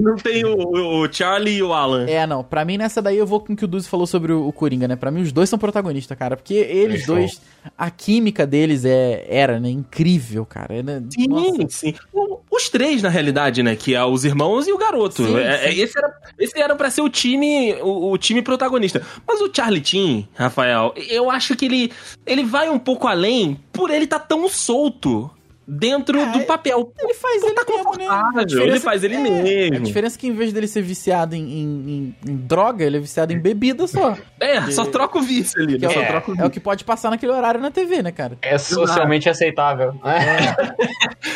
Não 0.00 0.14
tem 0.14 0.44
o, 0.44 1.02
o- 1.02 1.12
Charlie 1.12 1.56
e 1.56 1.62
o 1.62 1.72
Alan. 1.72 2.06
É, 2.08 2.24
não. 2.24 2.44
Pra 2.44 2.64
mim, 2.64 2.78
nessa 2.78 3.02
daí, 3.02 3.18
eu 3.18 3.26
vou 3.26 3.40
com 3.40 3.52
o 3.52 3.56
que 3.56 3.64
o 3.64 3.68
Duzi 3.68 3.88
falou 3.88 4.06
sobre 4.06 4.32
o, 4.32 4.46
o 4.46 4.52
Coringa, 4.52 4.86
né? 4.86 4.94
Pra 4.94 5.10
mim, 5.10 5.22
os 5.22 5.32
dois 5.32 5.48
são 5.48 5.58
protagonistas, 5.58 6.16
cara. 6.16 6.36
Porque 6.36 6.54
eles 6.54 7.04
são. 7.04 7.16
dois, 7.16 7.40
a 7.76 7.90
química 7.90 8.46
deles 8.46 8.84
é, 8.84 9.26
era, 9.28 9.58
né? 9.58 9.68
Incrível, 9.70 10.46
cara. 10.46 10.76
É, 10.76 10.82
né? 10.84 11.02
Sim, 11.10 11.26
Nossa. 11.26 11.66
sim. 11.68 11.94
O- 12.12 12.37
Os 12.58 12.68
três, 12.68 13.00
na 13.02 13.08
realidade, 13.08 13.62
né? 13.62 13.76
Que 13.76 13.94
é 13.94 14.04
os 14.04 14.24
irmãos 14.24 14.66
e 14.66 14.72
o 14.72 14.76
garoto. 14.78 15.24
Sim, 15.24 15.36
É- 15.38 15.68
é- 15.68 15.72
sim. 15.72 15.80
esse, 15.80 15.96
era, 15.98 16.12
esse 16.38 16.60
era 16.60 16.74
pra 16.74 16.90
ser 16.90 17.02
o 17.02 17.08
time, 17.08 17.72
o, 17.80 18.10
o 18.10 18.18
time 18.18 18.42
protagonista. 18.42 19.00
Mas 19.26 19.40
o 19.40 19.48
Charlie 19.54 19.84
Chin, 19.84 20.26
Rafael, 20.34 20.92
eu 21.08 21.30
acho 21.30 21.54
que 21.54 21.64
ele, 21.66 21.92
ele 22.26 22.42
vai 22.44 22.68
um 22.68 22.78
pouco 22.78 23.06
além 23.06 23.58
por 23.72 23.90
ele 23.90 24.06
tá 24.08 24.18
tão 24.18 24.48
solto 24.48 25.30
dentro 25.70 26.18
Ah, 26.20 26.24
do 26.32 26.38
é- 26.38 26.44
papel. 26.44 26.92
Ele 26.98 27.12
faz 27.14 27.40
Pô, 27.42 27.46
ele 27.48 27.54
tá 27.54 27.64
mesmo, 27.68 27.84
né? 27.98 28.06
A 28.06 28.08
confortável, 28.08 28.44
diferença- 28.46 28.70
ele 28.72 28.80
faz 28.80 29.04
ele 29.04 29.14
é, 29.16 29.18
mesmo. 29.18 29.76
A 29.76 29.78
diferença 29.80 30.16
é 30.16 30.18
que 30.20 30.26
em 30.26 30.32
vez 30.32 30.52
dele 30.52 30.66
ser 30.66 30.80
viciado 30.82 31.34
em, 31.36 31.42
em- 31.42 32.14
em- 32.26 32.30
em 32.32 32.36
droga, 32.36 32.84
ele 32.84 32.96
é 32.96 33.00
viciado 33.00 33.32
em 33.32 33.38
bebida 33.38 33.86
só. 33.86 34.16
É, 34.40 34.62
só 34.70 34.84
troca 34.86 35.18
o 35.18 35.20
vício 35.22 35.60
ali, 35.60 35.76
né? 35.78 35.88
é, 35.88 35.90
Só 35.90 36.00
o- 36.00 36.06
troca 36.06 36.30
o 36.32 36.40
é 36.40 36.46
o 36.46 36.50
que 36.50 36.60
pode 36.60 36.84
passar 36.84 37.10
naquele 37.10 37.32
horário 37.32 37.60
na 37.60 37.70
TV, 37.72 38.02
né, 38.02 38.12
cara? 38.12 38.38
É 38.40 38.56
socialmente 38.56 39.28
aceitável. 39.28 39.94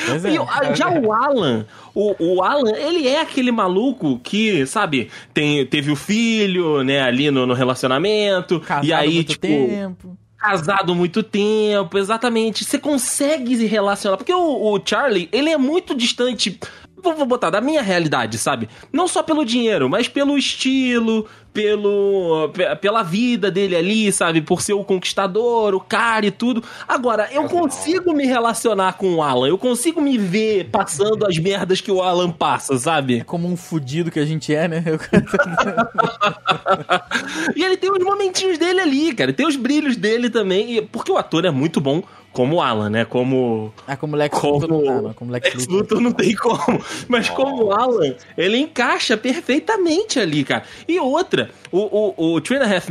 Pois 0.09 0.25
é. 0.25 0.33
E 0.33 0.38
o- 0.38 0.42
a- 0.49 0.73
já 0.75 0.88
o 0.88 1.12
Alan, 1.12 1.66
o, 1.95 2.14
o 2.37 2.42
Alan, 2.42 2.73
ele 2.77 3.07
é 3.09 3.21
aquele 3.21 3.51
maluco 3.53 4.18
que, 4.21 4.64
sabe, 4.66 5.11
tem, 5.35 5.64
teve 5.66 5.90
o 5.90 5.97
filho, 5.97 6.83
né, 6.83 7.01
ali 7.01 7.31
no, 7.31 7.47
no 7.47 7.55
relacionamento. 7.55 8.61
Casado 8.61 8.87
e 8.87 8.92
há 8.92 8.99
aí, 8.99 9.14
muito 9.14 9.29
tipo, 9.33 9.40
tempo. 9.47 10.16
Casado 10.42 10.94
muito 10.94 11.22
tempo, 11.22 11.96
exatamente. 11.96 12.64
Você 12.64 12.78
consegue 12.78 13.57
se 13.57 13.66
relacionar. 13.66 14.16
Porque 14.16 14.35
o, 14.35 14.74
o 14.74 14.81
Charlie, 14.85 15.28
ele 15.31 15.50
é 15.50 15.57
muito 15.57 15.94
distante. 15.94 16.59
Vou, 16.96 17.14
vou 17.14 17.26
botar 17.26 17.50
da 17.50 17.61
minha 17.61 17.81
realidade, 17.81 18.38
sabe? 18.38 18.68
Não 18.92 19.07
só 19.07 19.22
pelo 19.22 19.44
dinheiro, 19.44 19.88
mas 19.88 20.09
pelo 20.09 20.37
estilo, 20.37 21.28
pelo 21.53 22.49
pe- 22.55 22.75
pela 22.77 23.03
vida 23.03 23.51
dele 23.51 23.77
ali, 23.77 24.11
sabe? 24.11 24.41
Por 24.41 24.62
ser 24.62 24.73
o 24.73 24.83
conquistador, 24.85 25.75
o 25.75 25.81
cara 25.81 26.25
e 26.27 26.31
tudo. 26.31 26.62
Agora, 26.88 27.29
eu 27.33 27.45
consigo 27.45 28.12
me 28.15 28.25
relacionar 28.27 28.95
com 28.95 29.15
o 29.17 29.23
Alan. 29.23 29.49
Eu 29.49 29.59
consigo 29.59 30.01
me 30.01 30.17
ver 30.17 30.71
passando 30.71 31.27
as 31.27 31.37
merdas 31.38 31.81
que 31.81 31.91
o 31.93 32.03
Alan 32.03 32.31
passa, 32.31 32.79
sabe? 32.79 33.23
Como 33.25 33.47
um 33.49 33.57
fudido 33.57 34.11
que 34.11 34.19
a 34.19 34.25
gente 34.25 34.55
é, 34.55 34.67
né? 34.67 34.83
Eu- 34.87 34.99
E 37.57 37.62
ele 37.65 37.77
tem 37.77 37.91
os 37.91 37.99
momentinhos 38.03 38.59
dele 38.59 38.81
ali, 38.81 39.15
cara. 39.15 39.33
Tem 39.33 39.47
os 39.47 39.57
brilhos 39.57 39.97
dele 39.97 40.31
também. 40.31 40.87
Porque 40.91 41.11
o 41.12 41.17
ator 41.19 41.45
é 41.45 41.51
muito 41.51 41.81
bom 41.81 42.03
como 42.33 42.57
o 42.57 42.62
Alan, 42.62 42.88
né? 42.88 43.05
Como 43.05 43.73
ah, 43.87 43.97
como 43.97 44.17
Lex 44.17 44.38
Como- 44.38 44.55
Luthor 44.55 44.69
não 44.71 44.85
dá, 44.85 45.03
não. 45.03 45.12
Como 45.12 45.31
Lex, 45.33 45.47
Lex 45.49 45.67
Luthor. 45.67 45.77
Luthor 45.83 46.01
não 46.01 46.12
tem 46.12 46.35
como. 46.35 46.83
Mas 47.09 47.29
como 47.29 47.65
o 47.67 47.73
Alan, 47.73 48.15
ele 48.38 48.57
encaixa 48.59 49.17
perfeitamente 49.17 50.19
ali, 50.19 50.45
cara. 50.45 50.62
E 50.88 50.99
outra, 50.99 51.41
o, 51.70 52.12
o, 52.16 52.35
o 52.35 52.40
Three 52.40 52.59
and 52.59 52.62
a 52.64 52.76
Half 52.76 52.88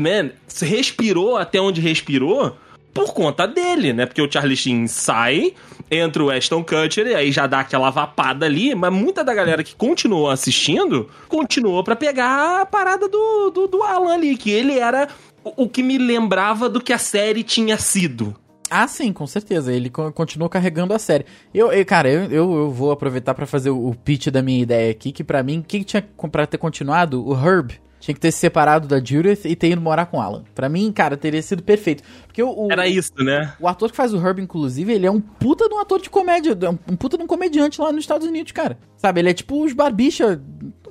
respirou 0.61 1.37
até 1.37 1.59
onde 1.59 1.81
respirou 1.81 2.55
por 2.93 3.13
conta 3.13 3.47
dele, 3.47 3.93
né? 3.93 4.05
Porque 4.05 4.21
o 4.21 4.29
Charlie 4.31 4.55
Sheen 4.57 4.85
sai, 4.87 5.53
entra 5.89 6.23
o 6.23 6.29
Ashton 6.29 6.63
Kutcher 6.63 7.07
e 7.07 7.15
aí 7.15 7.31
já 7.31 7.47
dá 7.47 7.61
aquela 7.61 7.89
vapada 7.89 8.45
ali, 8.45 8.75
mas 8.75 8.91
muita 8.91 9.23
da 9.23 9.33
galera 9.33 9.63
que 9.63 9.75
continuou 9.75 10.29
assistindo, 10.29 11.09
continuou 11.29 11.83
pra 11.83 11.95
pegar 11.95 12.61
a 12.61 12.65
parada 12.65 13.07
do, 13.07 13.49
do, 13.49 13.67
do 13.67 13.83
Alan 13.83 14.13
ali, 14.15 14.35
que 14.35 14.51
ele 14.51 14.77
era 14.77 15.07
o, 15.43 15.63
o 15.63 15.69
que 15.69 15.81
me 15.81 15.97
lembrava 15.97 16.67
do 16.67 16.81
que 16.81 16.91
a 16.91 16.97
série 16.97 17.43
tinha 17.43 17.77
sido. 17.77 18.35
Ah, 18.69 18.87
sim, 18.87 19.11
com 19.11 19.27
certeza. 19.27 19.73
Ele 19.73 19.89
co- 19.89 20.11
continuou 20.13 20.49
carregando 20.49 20.93
a 20.93 20.99
série. 20.99 21.25
Eu, 21.53 21.71
eu- 21.73 21.85
cara, 21.85 22.09
eu, 22.09 22.31
eu, 22.31 22.71
vou 22.71 22.91
aproveitar 22.91 23.33
pra 23.33 23.45
fazer 23.45 23.69
o, 23.69 23.93
pitch 23.93 24.27
da 24.27 24.41
minha 24.41 24.61
ideia 24.61 24.91
aqui, 24.91 25.11
que 25.11 25.25
pra 25.25 25.43
mim, 25.43 25.59
o 25.59 25.63
que 25.63 25.79
que 25.79 25.83
tinha 25.85 26.05
pra 26.31 26.47
ter 26.47 26.57
continuado? 26.57 27.25
O 27.27 27.33
Herb 27.33 27.71
tinha 28.01 28.13
que 28.13 28.19
ter 28.19 28.31
se 28.33 28.39
separado 28.39 28.85
da 28.87 28.97
Judith 28.97 29.45
e 29.45 29.55
ter 29.55 29.69
ido 29.69 29.79
morar 29.79 30.07
com 30.07 30.19
Alan. 30.19 30.43
Pra 30.53 30.67
mim, 30.67 30.91
cara, 30.91 31.15
teria 31.15 31.41
sido 31.41 31.63
perfeito. 31.63 32.03
Porque 32.27 32.43
o, 32.43 32.65
o, 32.65 32.71
Era 32.71 32.85
isso, 32.87 33.13
né? 33.19 33.53
o 33.59 33.67
ator 33.67 33.89
que 33.91 33.95
faz 33.95 34.13
o 34.13 34.17
Herb, 34.17 34.41
inclusive, 34.41 34.91
ele 34.91 35.05
é 35.05 35.11
um 35.11 35.21
puta 35.21 35.69
de 35.69 35.73
um 35.73 35.79
ator 35.79 36.01
de 36.01 36.09
comédia, 36.09 36.57
um 36.89 36.95
puta 36.97 37.17
de 37.17 37.23
um 37.23 37.27
comediante 37.27 37.79
lá 37.79 37.91
nos 37.93 38.03
Estados 38.03 38.27
Unidos, 38.27 38.51
cara. 38.51 38.77
Sabe, 38.97 39.21
ele 39.21 39.29
é 39.29 39.33
tipo 39.33 39.63
os 39.63 39.71
barbicha... 39.71 40.41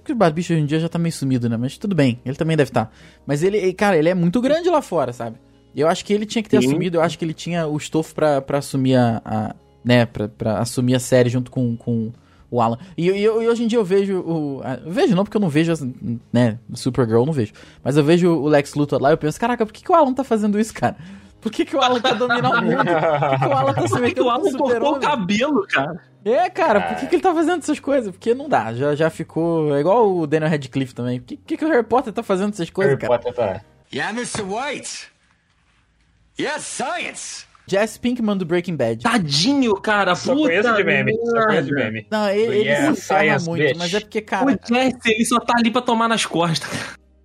Que 0.03 0.13
os 0.13 0.19
barbicha 0.19 0.55
hoje 0.55 0.63
em 0.63 0.67
dia 0.67 0.81
já 0.81 0.89
tá 0.89 0.99
meio 0.99 1.13
sumido, 1.13 1.47
né? 1.47 1.59
Mas 1.59 1.77
tudo 1.77 1.95
bem, 1.95 2.19
ele 2.25 2.35
também 2.35 2.57
deve 2.57 2.71
estar. 2.71 2.91
Mas 3.27 3.43
ele, 3.43 3.71
cara, 3.75 3.99
ele 3.99 4.09
é 4.09 4.15
muito 4.15 4.41
grande 4.41 4.71
lá 4.71 4.81
fora, 4.81 5.13
sabe? 5.13 5.37
Eu 5.77 5.89
acho 5.89 6.03
que 6.07 6.13
ele 6.15 6.25
tinha 6.25 6.43
que 6.43 6.49
ter 6.49 6.61
Sim. 6.63 6.69
assumido, 6.69 6.97
eu 6.97 7.03
acho 7.03 7.19
que 7.19 7.25
ele 7.25 7.35
tinha 7.35 7.67
o 7.67 7.77
estofo 7.77 8.15
pra, 8.15 8.41
pra 8.41 8.59
assumir 8.59 8.97
a, 8.97 9.21
a- 9.23 9.55
né, 9.85 10.07
pra, 10.07 10.27
pra 10.29 10.59
assumir 10.59 10.95
a 10.95 10.99
série 10.99 11.29
junto 11.29 11.51
com, 11.51 11.77
com 11.77 12.11
o 12.51 12.61
Alan. 12.61 12.79
E, 12.97 13.09
e 13.11 13.23
eu- 13.25 13.43
e 13.43 13.49
hoje 13.49 13.63
em 13.65 13.67
dia 13.67 13.79
eu 13.79 13.85
vejo 13.85 14.21
o... 14.21 14.63
eu 14.85 14.91
vejo 14.93 15.15
não, 15.15 15.25
porque 15.25 15.37
eu 15.37 15.41
não 15.41 15.49
vejo, 15.49 15.71
as- 15.73 15.87
né, 16.33 16.59
Supergirl 16.75 17.21
eu 17.21 17.27
não 17.27 17.33
vejo. 17.33 17.53
Mas 17.85 17.97
eu 17.97 18.05
vejo 18.05 18.31
o 18.33 18.49
Lex 18.49 18.75
Luthor 18.75 19.01
lá 19.01 19.11
e 19.11 19.13
eu 19.13 19.19
penso, 19.19 19.39
caraca, 19.39 19.65
por 19.65 19.73
que, 19.73 19.83
que 19.85 19.93
o 19.93 19.95
Alan 19.95 20.13
tá 20.15 20.25
fazendo 20.25 20.59
isso, 20.59 20.75
cara? 20.75 20.97
Por 21.41 21.51
que, 21.51 21.65
que 21.65 21.75
o 21.75 21.81
Alan 21.81 22.01
quer 22.03 22.15
dominar 22.17 22.51
o 22.51 22.63
mundo? 22.63 22.77
Por 22.85 23.31
que, 23.31 23.39
que 23.39 23.47
o 23.47 23.53
Alan 23.57 23.73
tá 23.73 23.83
se 23.83 23.89
Por 23.89 24.03
que 24.03 24.15
que 24.15 24.21
metendo 24.21 24.21
o 24.21 24.25
com 24.25 24.31
Alan 24.31 24.41
o 24.41 24.43
cortou 24.43 24.67
o 24.67 24.69
super-homem? 24.69 25.01
cabelo, 25.01 25.67
cara? 25.69 26.03
É, 26.23 26.51
cara, 26.51 26.81
por 26.83 26.97
que, 26.99 27.07
que 27.07 27.15
ele 27.15 27.23
tá 27.23 27.33
fazendo 27.33 27.61
essas 27.61 27.81
coisas? 27.81 28.11
Porque 28.11 28.35
não 28.35 28.47
dá, 28.47 28.75
já, 28.75 28.95
já 28.95 29.09
ficou... 29.09 29.75
É 29.75 29.81
igual 29.81 30.15
o 30.19 30.27
Daniel 30.27 30.51
Radcliffe 30.51 30.95
também. 30.95 31.19
Por 31.21 31.27
que, 31.29 31.37
que, 31.39 31.57
que 31.57 31.65
o 31.65 31.69
Harry 31.69 31.83
Potter 31.87 32.13
tá 32.13 32.23
fazendo 32.23 32.53
essas 32.53 32.69
coisas, 32.69 32.93
Harry 32.99 33.01
cara? 33.09 33.19
Potter 33.19 33.33
tá. 33.35 33.63
Yeah, 33.91 34.13
Mr. 34.13 34.43
White. 34.43 35.09
Yes, 36.39 36.63
science. 36.63 37.47
Jess 37.71 37.97
Pinkman 37.99 38.37
do 38.37 38.45
Breaking 38.45 38.75
Bad. 38.77 39.03
Tadinho, 39.03 39.75
cara. 39.77 40.15
Só 40.17 40.35
puta 40.35 40.49
conheço 40.49 40.75
de 40.75 40.85
meme. 40.85 41.15
Só 41.25 41.47
conheço 41.47 41.67
de 41.69 41.73
meme. 41.75 42.07
Não, 42.11 42.29
ele, 42.29 42.43
ele 42.57 42.69
Yeah, 42.69 42.95
se 42.95 43.03
ferra 43.03 43.39
muito, 43.41 43.63
bitch. 43.63 43.77
mas 43.79 43.95
é 43.95 44.01
porque, 44.01 44.19
O 44.19 44.25
cara... 44.25 44.59
Jesse, 44.69 44.99
ele 45.07 45.25
só 45.25 45.39
tá 45.41 45.55
ali 45.59 45.71
pra 45.71 45.81
tomar 45.83 46.09
nas 46.09 46.27
costas. 46.27 46.69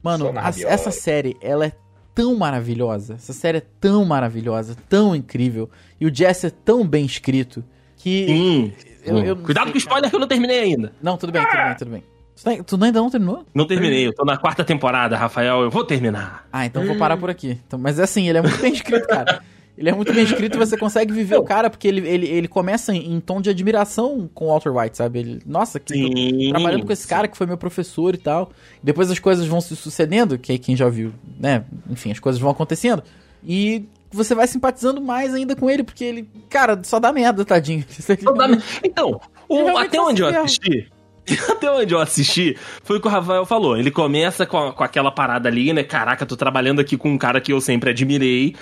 Mano, 0.04 0.32
a- 0.38 0.50
essa 0.68 0.92
série, 0.92 1.36
ela 1.42 1.66
é 1.66 1.72
tão 2.14 2.36
maravilhosa. 2.36 3.16
Essa 3.16 3.34
série 3.34 3.58
é 3.58 3.64
tão 3.82 4.06
maravilhosa, 4.06 4.76
tão 4.88 5.16
incrível. 5.16 5.70
E 6.00 6.06
o 6.06 6.14
Jess 6.16 6.44
é 6.44 6.50
tão 6.50 6.86
bem 6.88 7.06
escrito 7.06 7.64
que. 7.98 8.28
Sim. 8.28 8.74
Eu- 9.04 9.18
eu 9.24 9.36
Cuidado 9.36 9.66
sei, 9.66 9.72
com 9.74 9.78
o 9.78 9.80
spoiler 9.80 10.10
que 10.10 10.16
eu 10.16 10.20
não 10.20 10.28
terminei 10.28 10.60
ainda. 10.62 10.94
Não, 11.02 11.18
tudo 11.18 11.32
bem, 11.32 11.42
tudo 11.44 11.56
bem, 11.64 11.76
tudo 11.76 11.92
bem. 11.92 12.04
Tu, 12.36 12.44
tá- 12.44 12.64
tu 12.64 12.84
ainda 12.84 13.00
não 13.00 13.10
terminou? 13.10 13.46
Não 13.54 13.66
terminei, 13.66 14.06
eu 14.08 14.14
tô 14.14 14.26
na 14.26 14.36
quarta 14.38 14.64
temporada, 14.64 15.16
Rafael. 15.16 15.62
Eu 15.62 15.70
vou 15.72 15.84
terminar. 15.86 16.46
Ah, 16.52 16.66
então 16.66 16.82
eu 16.82 16.88
vou 16.90 16.98
parar 16.98 17.16
por 17.18 17.30
aqui. 17.30 17.60
Então, 17.66 17.80
mas 17.80 18.00
assim, 18.00 18.28
ele 18.28 18.38
é 18.40 18.42
muito 18.42 18.58
bem 18.62 18.74
escrito, 18.74 19.08
cara. 19.08 19.42
Ele 19.78 19.90
é 19.90 19.94
muito 19.94 20.14
bem 20.14 20.24
escrito 20.24 20.56
e 20.56 20.58
você 20.58 20.78
consegue 20.78 21.12
viver 21.12 21.36
o 21.38 21.44
cara, 21.44 21.70
porque 21.70 21.86
ele, 21.88 22.08
ele, 22.08 22.26
ele 22.28 22.48
começa 22.48 22.94
em, 22.96 23.14
em 23.14 23.20
tom 23.20 23.42
de 23.42 23.50
admiração 23.50 24.30
com 24.34 24.46
o 24.46 24.48
Walter 24.48 24.70
White, 24.76 24.96
sabe? 24.96 25.20
Ele, 25.20 25.42
nossa, 25.46 25.80
que 25.82 25.94
Sim. 25.94 26.50
trabalhando 26.50 26.86
com 26.86 26.94
esse 26.94 27.06
cara 27.06 27.28
que 27.28 27.36
foi 27.36 27.46
meu 27.46 27.58
professor 27.58 28.16
e 28.16 28.18
tal. 28.18 28.52
Depois 28.82 29.12
as 29.12 29.20
coisas 29.20 29.46
vão 29.46 29.60
se 29.60 29.76
sucedendo, 29.76 30.38
que 30.38 30.52
aí 30.54 30.58
quem 30.58 30.76
já 30.78 30.88
viu, 30.88 31.12
né? 31.40 31.66
Enfim, 31.90 32.12
as 32.12 32.20
coisas 32.20 32.40
vão 32.40 32.50
acontecendo. 32.52 33.04
E 33.46 33.86
você 34.12 34.34
vai 34.34 34.48
simpatizando 34.48 35.02
mais 35.02 35.34
ainda 35.34 35.56
com 35.58 35.70
ele, 35.70 35.84
porque 35.84 36.06
ele, 36.06 36.30
cara, 36.50 36.80
só 36.84 36.98
dá 37.00 37.12
merda, 37.12 37.44
tadinho. 37.44 37.84
Então, 38.84 39.20
o- 39.50 39.56
Ele 39.56 39.64
realmente 39.66 39.88
até 39.88 39.98
só 39.98 40.08
onde 40.08 40.22
eu 40.22 40.28
assisti. 40.44 40.88
Até 41.50 41.72
onde 41.72 41.92
eu 41.92 42.00
assisti, 42.00 42.56
foi 42.84 42.98
o 42.98 43.02
que 43.02 43.08
o 43.08 43.10
Rafael 43.10 43.48
falou. 43.48 43.76
Ele 43.76 43.90
começa 43.90 44.46
com, 44.46 44.58
a- 44.58 44.72
com 44.74 44.84
aquela 44.84 45.12
parada 45.12 45.50
ali, 45.50 45.74
né? 45.74 45.84
Caraca, 45.84 46.24
tô 46.24 46.38
trabalhando 46.38 46.80
aqui 46.80 46.96
com 46.98 47.10
um 47.10 47.18
cara 47.18 47.42
que 47.42 47.52
eu 47.52 47.60
sempre 47.60 47.90
admirei. 47.90 48.56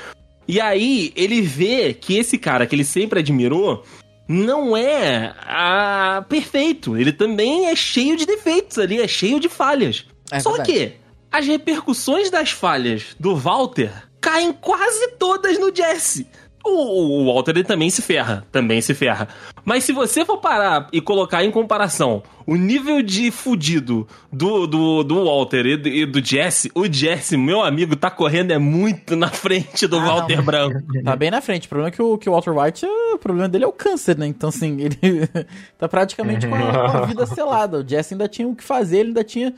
E 0.47 0.59
aí, 0.59 1.13
ele 1.15 1.41
vê 1.41 1.93
que 1.93 2.17
esse 2.17 2.37
cara 2.37 2.65
que 2.65 2.75
ele 2.75 2.83
sempre 2.83 3.19
admirou 3.19 3.83
não 4.27 4.75
é 4.75 5.33
ah, 5.41 6.25
perfeito. 6.27 6.97
Ele 6.97 7.11
também 7.11 7.67
é 7.67 7.75
cheio 7.75 8.15
de 8.15 8.25
defeitos 8.25 8.77
ali, 8.77 9.01
é 9.01 9.07
cheio 9.07 9.39
de 9.39 9.49
falhas. 9.49 10.05
É 10.31 10.39
Só 10.39 10.51
verdade. 10.51 10.71
que 10.71 10.91
as 11.31 11.45
repercussões 11.45 12.29
das 12.29 12.51
falhas 12.51 13.15
do 13.19 13.35
Walter 13.35 13.91
caem 14.21 14.53
quase 14.53 15.09
todas 15.17 15.59
no 15.59 15.75
Jesse. 15.75 16.27
O, 16.63 17.21
o 17.21 17.33
Walter 17.33 17.51
ele 17.51 17.63
também 17.63 17.89
se 17.89 18.01
ferra, 18.01 18.45
também 18.51 18.81
se 18.81 18.93
ferra. 18.93 19.27
Mas 19.65 19.83
se 19.85 19.93
você 19.93 20.25
for 20.25 20.37
parar 20.39 20.87
e 20.91 20.99
colocar 20.99 21.43
em 21.43 21.49
comparação 21.51 22.21
o 22.45 22.55
nível 22.57 23.01
de 23.01 23.31
fudido 23.31 24.05
do, 24.29 24.67
do, 24.67 25.03
do 25.03 25.23
Walter 25.23 25.65
e 25.65 25.77
do, 25.77 25.87
e 25.87 26.05
do 26.05 26.21
Jesse, 26.25 26.69
o 26.75 26.85
Jesse, 26.91 27.37
meu 27.37 27.61
amigo, 27.61 27.95
tá 27.95 28.11
correndo 28.11 28.51
é 28.51 28.57
muito 28.57 29.15
na 29.15 29.29
frente 29.29 29.87
do 29.87 29.95
Ah, 29.97 29.99
não, 30.01 30.07
Walter 30.07 30.35
mas- 30.37 30.45
Branco. 30.45 30.79
Tá 31.05 31.15
bem 31.15 31.31
na 31.31 31.39
frente. 31.39 31.67
O 31.67 31.69
problema 31.69 31.87
é 31.87 31.91
que 31.91 32.01
o, 32.01 32.17
que 32.17 32.29
o 32.29 32.33
Walter 32.33 32.51
White, 32.51 32.85
o 32.85 33.17
problema 33.17 33.47
dele 33.47 33.63
é 33.63 33.67
o 33.67 33.71
câncer, 33.71 34.17
né? 34.17 34.27
Então, 34.27 34.49
assim, 34.49 34.81
ele 34.81 34.97
tá 35.79 35.87
praticamente 35.87 36.45
com 36.45 36.55
a, 36.55 36.91
com 36.91 36.97
a 36.97 37.05
vida 37.05 37.25
selada. 37.25 37.79
O 37.79 37.87
Jesse 37.87 38.13
ainda 38.13 38.27
tinha 38.27 38.47
o 38.47 38.55
que 38.55 38.63
fazer, 38.63 38.97
ele 38.99 39.09
ainda 39.09 39.23
tinha 39.23 39.53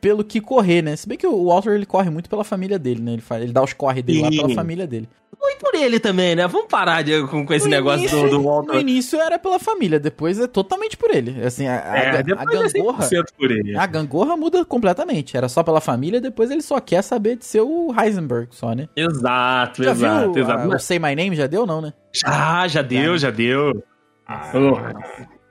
pelo 0.00 0.24
que 0.24 0.40
correr, 0.40 0.80
né? 0.82 0.96
Se 0.96 1.06
bem 1.06 1.18
que 1.18 1.26
o 1.26 1.44
Walter, 1.46 1.72
ele 1.72 1.84
corre 1.86 2.08
muito 2.08 2.30
pela 2.30 2.44
família 2.44 2.78
dele, 2.78 3.02
né? 3.02 3.12
Ele, 3.12 3.22
faz, 3.22 3.42
ele 3.42 3.52
dá 3.52 3.62
os 3.62 3.74
corre 3.74 4.00
dele 4.02 4.22
lá 4.22 4.30
pela 4.30 4.48
família 4.54 4.86
dele. 4.86 5.06
E 5.42 5.56
por 5.58 5.74
ele 5.74 5.98
também, 5.98 6.36
né? 6.36 6.46
Vamos 6.46 6.68
parar 6.68 7.02
de, 7.02 7.26
com, 7.26 7.44
com 7.46 7.52
esse 7.54 7.64
No 7.64 7.70
negócio 7.70 8.00
início- 8.00 8.22
do, 8.22 8.28
do 8.30 8.38
No 8.38 8.44
Walter. 8.44 8.78
início 8.78 9.18
era 9.20 9.38
pela 9.50 9.58
família, 9.58 9.98
depois 9.98 10.38
é 10.38 10.46
totalmente 10.46 10.96
por 10.96 11.10
ele. 11.10 11.42
Assim, 11.44 11.66
a, 11.66 11.74
a- 11.92 11.96
É, 11.98 12.10
a 12.18 12.22
depois 12.22 12.48
é 12.74 12.78
gangorra... 12.78 13.04
100% 13.08 13.24
por 13.36 13.50
ele. 13.50 13.76
A 13.76 13.86
gangorra 13.86 14.36
muda 14.36 14.64
completamente. 14.64 15.36
Era 15.36 15.48
só 15.48 15.62
pela 15.62 15.80
família, 15.80 16.20
depois 16.20 16.50
ele 16.50 16.62
só 16.62 16.78
quer 16.80 17.02
saber 17.02 17.36
de 17.36 17.44
ser 17.44 17.60
o 17.62 17.92
Heisenberg, 17.98 18.48
só, 18.54 18.72
né? 18.74 18.88
Exato, 18.94 19.82
Já 19.82 19.90
exato, 19.90 20.32
viu 20.32 20.42
exato. 20.44 20.72
a- 20.72 20.76
o 20.76 20.78
Say 20.78 20.98
My 20.98 21.14
Name? 21.16 21.34
Já 21.34 21.46
deu, 21.46 21.66
não, 21.66 21.80
né? 21.80 21.92
Já, 22.12 22.68
já 22.68 22.82
deu, 22.82 23.18
já 23.18 23.30
deu. 23.30 23.82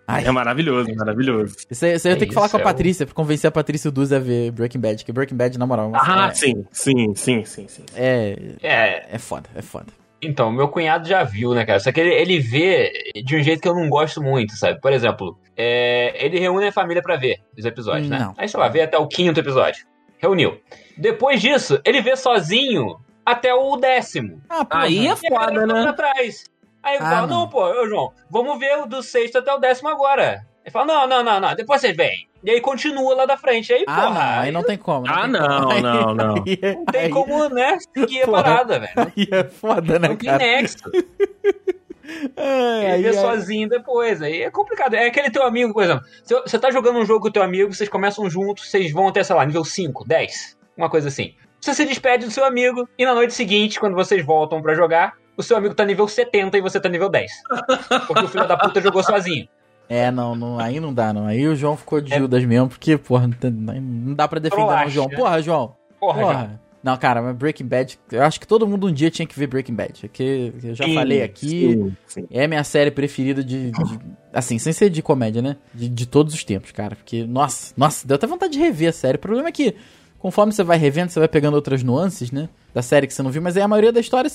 Ai, 0.08 0.26
É 0.26 0.32
maravilhoso, 0.32 0.90
maravilhoso. 0.96 1.56
Isso 1.70 1.86
aí, 1.86 1.94
isso 1.96 2.08
aí 2.08 2.14
eu 2.14 2.16
É 2.16 2.20
tenho 2.20 2.30
que 2.30 2.34
falar 2.34 2.48
isso, 2.48 2.52
com 2.54 2.58
a 2.58 2.62
é 2.62 2.64
Patrícia, 2.64 3.06
pra 3.06 3.14
convencer 3.14 3.48
a 3.48 3.52
Patrícia 3.52 3.92
Duz 3.92 4.12
a 4.12 4.18
ver 4.20 4.52
Breaking 4.52 4.80
Bad, 4.80 5.06
que 5.06 5.12
Breaking 5.12 5.36
Bad, 5.38 5.58
na 5.60 5.68
moral, 5.68 5.92
Ah, 5.94 6.28
é, 6.30 6.34
sim, 6.34 6.66
sim, 6.72 7.14
sim, 7.16 7.46
sim, 7.46 7.66
sim. 7.68 7.84
é, 7.96 8.36
É, 8.64 9.06
é 9.16 9.18
foda, 9.20 9.48
é 9.54 9.62
foda. 9.62 9.88
Então, 10.22 10.52
meu 10.52 10.68
cunhado 10.68 11.08
já 11.08 11.24
viu, 11.24 11.54
né, 11.54 11.66
cara? 11.66 11.80
Só 11.80 11.92
que 11.92 12.00
ele, 12.00 12.14
ele 12.14 12.40
vê 12.40 12.92
de 13.24 13.36
um 13.36 13.42
jeito 13.44 13.62
que 13.62 13.68
eu 13.68 13.76
não 13.76 13.90
gosto 13.90 14.22
muito, 14.22 14.56
sabe? 14.56 14.80
Por 14.82 14.92
exemplo, 14.92 15.38
é, 15.56 16.14
ele 16.24 16.40
reúne 16.40 16.68
a 16.68 16.72
família 16.72 17.02
pra 17.02 17.16
ver 17.16 17.38
os 17.58 17.64
episódios, 17.66 18.10
né? 18.10 18.20
Não. 18.20 18.34
Aí, 18.38 18.48
sei 18.50 18.60
lá, 18.60 18.68
vê 18.68 18.82
até 18.82 18.98
o 18.98 19.08
quinto 19.08 19.40
episódio. 19.40 19.86
Reuniu. 20.18 20.60
Depois 20.98 21.42
disso, 21.42 21.80
ele 21.86 22.02
vê 22.02 22.16
sozinho 22.16 23.00
até 23.26 23.54
o 23.54 23.76
décimo. 23.78 24.42
Ah, 24.50 24.66
porra. 24.66 24.84
Aí 24.84 25.08
é 25.08 25.12
a 25.12 25.16
galera 25.16 25.46
foda, 25.62 25.66
né? 25.68 25.84
pra 25.84 25.94
trás. 25.94 26.44
Aí 26.84 26.96
ele 26.96 27.04
Ah, 27.06 27.10
fala, 27.10 27.28
não. 27.28 27.40
não, 27.42 27.50
pô, 27.50 27.64
ô 27.66 27.88
João, 27.88 28.12
vamos 28.30 28.58
ver 28.60 28.78
o 28.80 28.86
do 28.86 29.02
sexto 29.04 29.38
até 29.38 29.54
o 29.54 29.60
décimo 29.60 29.90
agora. 29.90 30.46
Ele 30.70 30.72
fala, 30.72 30.86
não, 30.86 31.08
não, 31.08 31.24
não, 31.24 31.40
não, 31.40 31.56
depois 31.56 31.82
vocês 31.82 31.96
vêm. 31.98 32.30
E 32.44 32.52
aí 32.52 32.62
continua 32.62 33.16
lá 33.16 33.26
da 33.26 33.36
frente. 33.36 33.74
Aí, 33.74 33.84
Ah, 33.88 33.96
porra, 34.02 34.10
não, 34.14 34.40
aí 34.42 34.52
não 34.52 34.64
tem 34.64 34.78
como. 34.78 35.06
Ah, 35.10 35.22
tem 35.24 35.32
não, 35.32 35.62
como. 35.68 35.82
Não, 35.82 36.14
não. 36.16 36.36
aí- 36.46 36.60
não 36.76 36.86
tem 36.86 37.02
aí- 37.02 37.10
como, 37.10 37.50
né, 37.50 37.78
seguir 37.98 38.22
a 38.22 38.26
Porra. 38.26 38.44
parada, 38.44 38.80
velho. 38.80 38.92
Aí 38.96 39.28
é 39.32 39.44
foda, 39.46 40.00
né, 40.00 40.08
Não 40.10 40.16
tem 40.16 40.38
nexo. 40.38 40.78
Ai, 42.36 42.86
Ele 42.86 42.92
aí 42.94 43.02
vê 43.04 43.10
é- 43.10 43.14
sozinho 43.14 43.70
depois. 43.70 44.22
Aí 44.22 44.42
é 44.42 44.50
complicado. 44.52 44.94
É 44.96 45.06
aquele 45.08 45.30
teu 45.30 45.44
amigo, 45.44 45.74
por 45.74 45.84
exemplo. 45.84 46.04
Você 46.46 46.58
tá 46.58 46.72
jogando 46.72 47.00
um 47.00 47.06
jogo 47.06 47.22
com 47.22 47.28
o 47.28 47.32
teu 47.32 47.44
amigo, 47.44 47.74
vocês 47.74 47.90
começam 47.90 48.30
juntos, 48.30 48.70
vocês 48.70 48.92
vão 48.92 49.08
até, 49.08 49.24
sei 49.24 49.36
lá, 49.36 49.46
nível 49.46 49.64
5, 49.64 50.06
10, 50.08 50.58
uma 50.78 50.90
coisa 50.90 51.08
assim. 51.10 51.34
Você 51.60 51.74
se 51.74 51.86
despede 51.86 52.26
do 52.26 52.32
seu 52.32 52.46
amigo 52.46 52.88
e 52.98 53.06
na 53.06 53.14
noite 53.14 53.34
seguinte, 53.34 53.80
quando 53.80 53.94
vocês 53.96 54.26
voltam 54.26 54.62
pra 54.62 54.74
jogar, 54.74 55.14
o 55.38 55.44
seu 55.44 55.58
amigo 55.58 55.76
tá 55.76 55.84
nível 55.86 56.08
70 56.08 56.58
e 56.58 56.62
você 56.62 56.80
tá 56.80 56.88
nível 56.90 57.10
10. 57.10 57.32
Porque 58.08 58.26
o 58.26 58.28
filho 58.28 58.48
da 58.48 58.58
puta 58.58 58.80
jogou 58.82 59.04
sozinho. 59.04 59.48
É, 59.90 60.12
não, 60.12 60.36
não, 60.36 60.60
aí 60.60 60.80
não 60.80 60.94
dá, 60.94 61.12
não. 61.12 61.26
Aí 61.26 61.48
o 61.48 61.56
João 61.56 61.76
ficou 61.76 61.98
É. 61.98 62.02
de 62.02 62.16
Judas 62.16 62.46
mesmo, 62.46 62.70
porque, 62.70 62.96
porra, 62.98 63.26
não, 63.28 63.34
tem- 63.34 63.52
não 63.52 64.14
dá 64.14 64.28
pra 64.28 64.40
defender 64.40 64.62
não, 64.62 64.68
Trollache, 64.68 64.92
João. 64.92 65.10
Porra, 65.10 65.42
João. 65.42 65.76
Porra, 66.00 66.20
Porra. 66.22 66.34
João. 66.34 66.60
Não, 66.82 66.96
cara, 66.96 67.22
mas 67.22 67.36
Breaking 67.36 67.66
Bad, 67.66 68.00
eu 68.10 68.24
acho 68.24 68.40
que 68.40 68.48
todo 68.48 68.66
mundo 68.66 68.88
um 68.88 68.94
dia 68.94 69.12
tinha 69.12 69.26
que 69.26 69.38
ver 69.38 69.48
Breaking 69.48 69.74
Bad. 69.74 70.08
Que 70.14 70.54
eu 70.64 70.74
já 70.76 70.86
Sim, 70.86 70.96
falei 70.96 71.22
aqui, 71.24 71.50
sim, 71.50 71.96
sim. 72.08 72.28
é 72.32 72.48
minha 72.48 72.64
série 72.64 72.90
preferida 72.90 73.44
de, 73.44 73.72
de- 73.72 74.00
Assim, 74.32 74.58
sem 74.60 74.72
ser 74.72 74.90
de 74.90 75.02
comédia, 75.02 75.42
né? 75.42 75.58
De, 75.74 75.90
de 75.90 76.06
todos 76.06 76.34
os 76.34 76.42
tempos, 76.44 76.72
cara. 76.72 76.96
Porque, 76.96 77.26
nossa, 77.26 77.74
nossa, 77.76 78.08
deu 78.08 78.16
até 78.16 78.26
vontade 78.28 78.54
de 78.54 78.60
rever 78.60 78.90
a 78.90 78.94
série. 78.94 79.18
O 79.18 79.20
problema 79.20 79.50
é 79.50 79.52
que, 79.52 79.76
conforme 80.20 80.52
você 80.52 80.64
vai 80.64 80.78
revendo, 80.78 81.12
você 81.12 81.20
vai 81.20 81.28
pegando 81.28 81.56
outras 81.56 81.82
nuances, 81.82 82.32
né? 82.32 82.50
Da 82.74 82.82
série 82.82 83.08
que 83.08 83.14
você 83.14 83.24
não 83.24 83.32
viu, 83.32 83.42
mas 83.42 83.58
aí 83.58 83.64
a 83.64 83.68
maioria 83.68 83.92
da 83.92 84.00
história, 84.00 84.28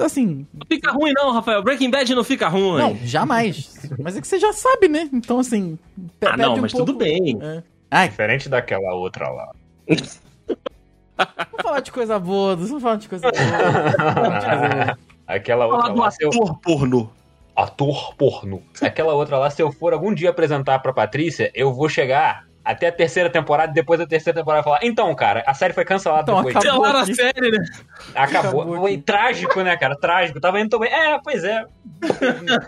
assim. 0.00 0.46
Não 0.52 0.66
fica 0.66 0.90
ruim, 0.90 1.12
não, 1.14 1.32
Rafael. 1.32 1.62
Breaking 1.62 1.90
Bad 1.90 2.12
não 2.14 2.24
fica 2.24 2.48
ruim. 2.48 2.78
Não, 2.78 2.96
jamais. 3.04 3.78
mas 4.02 4.16
é 4.16 4.20
que 4.20 4.26
você 4.26 4.38
já 4.38 4.52
sabe, 4.52 4.88
né? 4.88 5.08
Então, 5.12 5.38
assim. 5.38 5.78
ah, 6.26 6.36
não, 6.36 6.54
um 6.54 6.60
mas 6.62 6.72
pouco- 6.72 6.86
tudo 6.86 6.98
bem. 6.98 7.38
É. 7.40 7.62
Ai, 7.90 8.08
Diferente 8.08 8.48
daquela 8.48 8.94
outra 8.94 9.28
lá. 9.28 9.52
vamos 9.86 11.62
falar 11.62 11.80
de 11.80 11.92
coisa 11.92 12.18
boa, 12.18 12.56
vamos 12.56 12.82
falar 12.82 12.96
de 12.96 13.08
coisa 13.08 13.30
boa. 13.30 13.42
Vamos 13.98 14.14
falar 14.14 14.38
de 14.38 14.46
coisa 14.46 14.84
boa. 14.84 14.98
Aquela 15.26 15.66
outra 15.66 15.92
do 15.92 16.00
lá, 16.00 16.10
eu... 16.20 16.28
ator 16.30 16.58
pornô. 16.60 17.08
ator 17.54 18.14
porno. 18.16 18.62
Aquela 18.80 19.12
outra 19.12 19.36
lá, 19.38 19.50
se 19.50 19.60
eu 19.62 19.70
for 19.70 19.92
algum 19.92 20.12
dia 20.14 20.30
apresentar 20.30 20.78
pra 20.78 20.92
Patrícia, 20.92 21.50
eu 21.54 21.72
vou 21.72 21.88
chegar 21.88 22.47
até 22.68 22.88
a 22.88 22.92
terceira 22.92 23.30
temporada 23.30 23.72
e 23.72 23.74
depois 23.74 23.98
da 23.98 24.06
terceira 24.06 24.38
temporada 24.38 24.62
falar: 24.62 24.80
Então, 24.82 25.14
cara, 25.14 25.42
a 25.46 25.54
série 25.54 25.72
foi 25.72 25.86
cancelada 25.86 26.30
Então, 26.30 26.36
depois. 26.36 26.54
Cancelaram 26.54 26.98
a 26.98 27.06
série, 27.06 27.50
né? 27.50 27.64
Acabou. 28.14 28.60
acabou 28.60 28.80
Foi 28.80 28.98
trágico, 28.98 29.62
né, 29.62 29.74
cara? 29.78 29.96
Trágico. 29.96 30.38
Tava 30.38 30.60
indo 30.60 30.68
tão 30.68 30.78
bem. 30.78 30.92
É, 30.92 31.18
pois 31.18 31.44
é. 31.44 31.64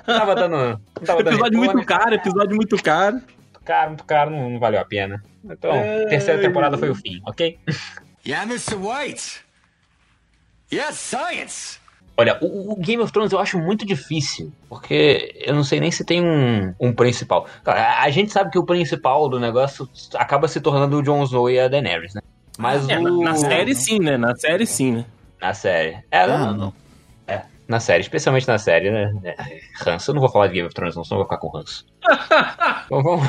Tava 0.07 0.35
dando. 0.35 0.81
Tava 1.05 1.23
dando 1.23 1.35
Episódio 1.35 1.59
muito 1.59 1.85
caro, 1.85 2.15
episódio 2.15 2.57
muito 2.57 2.83
caro. 2.83 3.17
Muito 3.17 3.65
caro, 3.65 3.89
muito 3.89 4.05
caro, 4.05 4.31
não, 4.31 4.51
não 4.51 4.59
valeu 4.59 4.81
a 4.81 4.85
pena. 4.87 5.23
Então, 5.45 5.73
terceira 6.09 6.41
temporada 6.41 6.79
foi 6.79 6.89
o 6.89 6.95
fim, 6.95 7.21
ok? 7.27 7.59
Yeah, 8.27 8.51
Mr. 8.51 8.77
White. 8.77 9.45
Yes, 10.73 10.97
science. 10.97 11.80
Olha, 12.21 12.37
o, 12.43 12.73
o 12.73 12.77
Game 12.77 13.03
of 13.03 13.11
Thrones 13.11 13.33
eu 13.33 13.39
acho 13.39 13.59
muito 13.59 13.87
difícil, 13.87 14.53
porque 14.69 15.35
eu 15.41 15.55
não 15.55 15.65
sei 15.65 15.81
nem 15.81 15.91
se 15.91 16.05
tem 16.05 16.23
um, 16.23 16.75
um 16.79 16.93
principal. 16.93 17.47
Claro, 17.65 17.81
a, 17.81 18.03
a 18.03 18.11
gente 18.11 18.31
sabe 18.31 18.51
que 18.51 18.59
o 18.59 18.63
principal 18.63 19.27
do 19.27 19.41
negócio 19.41 19.89
acaba 20.15 20.47
se 20.47 20.61
tornando 20.61 20.99
o 20.99 21.03
Jon 21.03 21.23
Snow 21.23 21.49
e 21.49 21.59
a 21.59 21.67
Daenerys, 21.67 22.13
né? 22.13 22.21
Mas 22.59 22.87
É, 22.91 22.99
o... 22.99 23.03
na, 23.03 23.31
na 23.31 23.37
série 23.37 23.75
sim, 23.75 23.99
né? 23.99 24.19
Na 24.19 24.37
série 24.37 24.67
sim, 24.67 24.93
né? 24.93 25.07
Na 25.41 25.55
série. 25.55 25.99
É, 26.11 26.21
Ah, 26.21 26.27
não, 26.27 26.55
não. 26.55 26.75
É, 27.27 27.41
na 27.67 27.81
série, 27.81 28.03
especialmente 28.03 28.47
na 28.47 28.59
série, 28.59 28.91
né? 28.91 29.15
É, 29.25 29.37
ranço, 29.83 30.11
eu 30.11 30.15
não 30.15 30.21
vou 30.21 30.31
falar 30.31 30.49
de 30.49 30.53
Game 30.53 30.67
of 30.67 30.75
Thrones, 30.75 30.95
não, 30.97 31.05
senão 31.05 31.23
eu 31.23 31.27
vou 31.27 31.35
ficar 31.35 31.39
com 31.39 31.57
ranço. 31.57 31.87
então 32.85 33.03
vamos, 33.03 33.27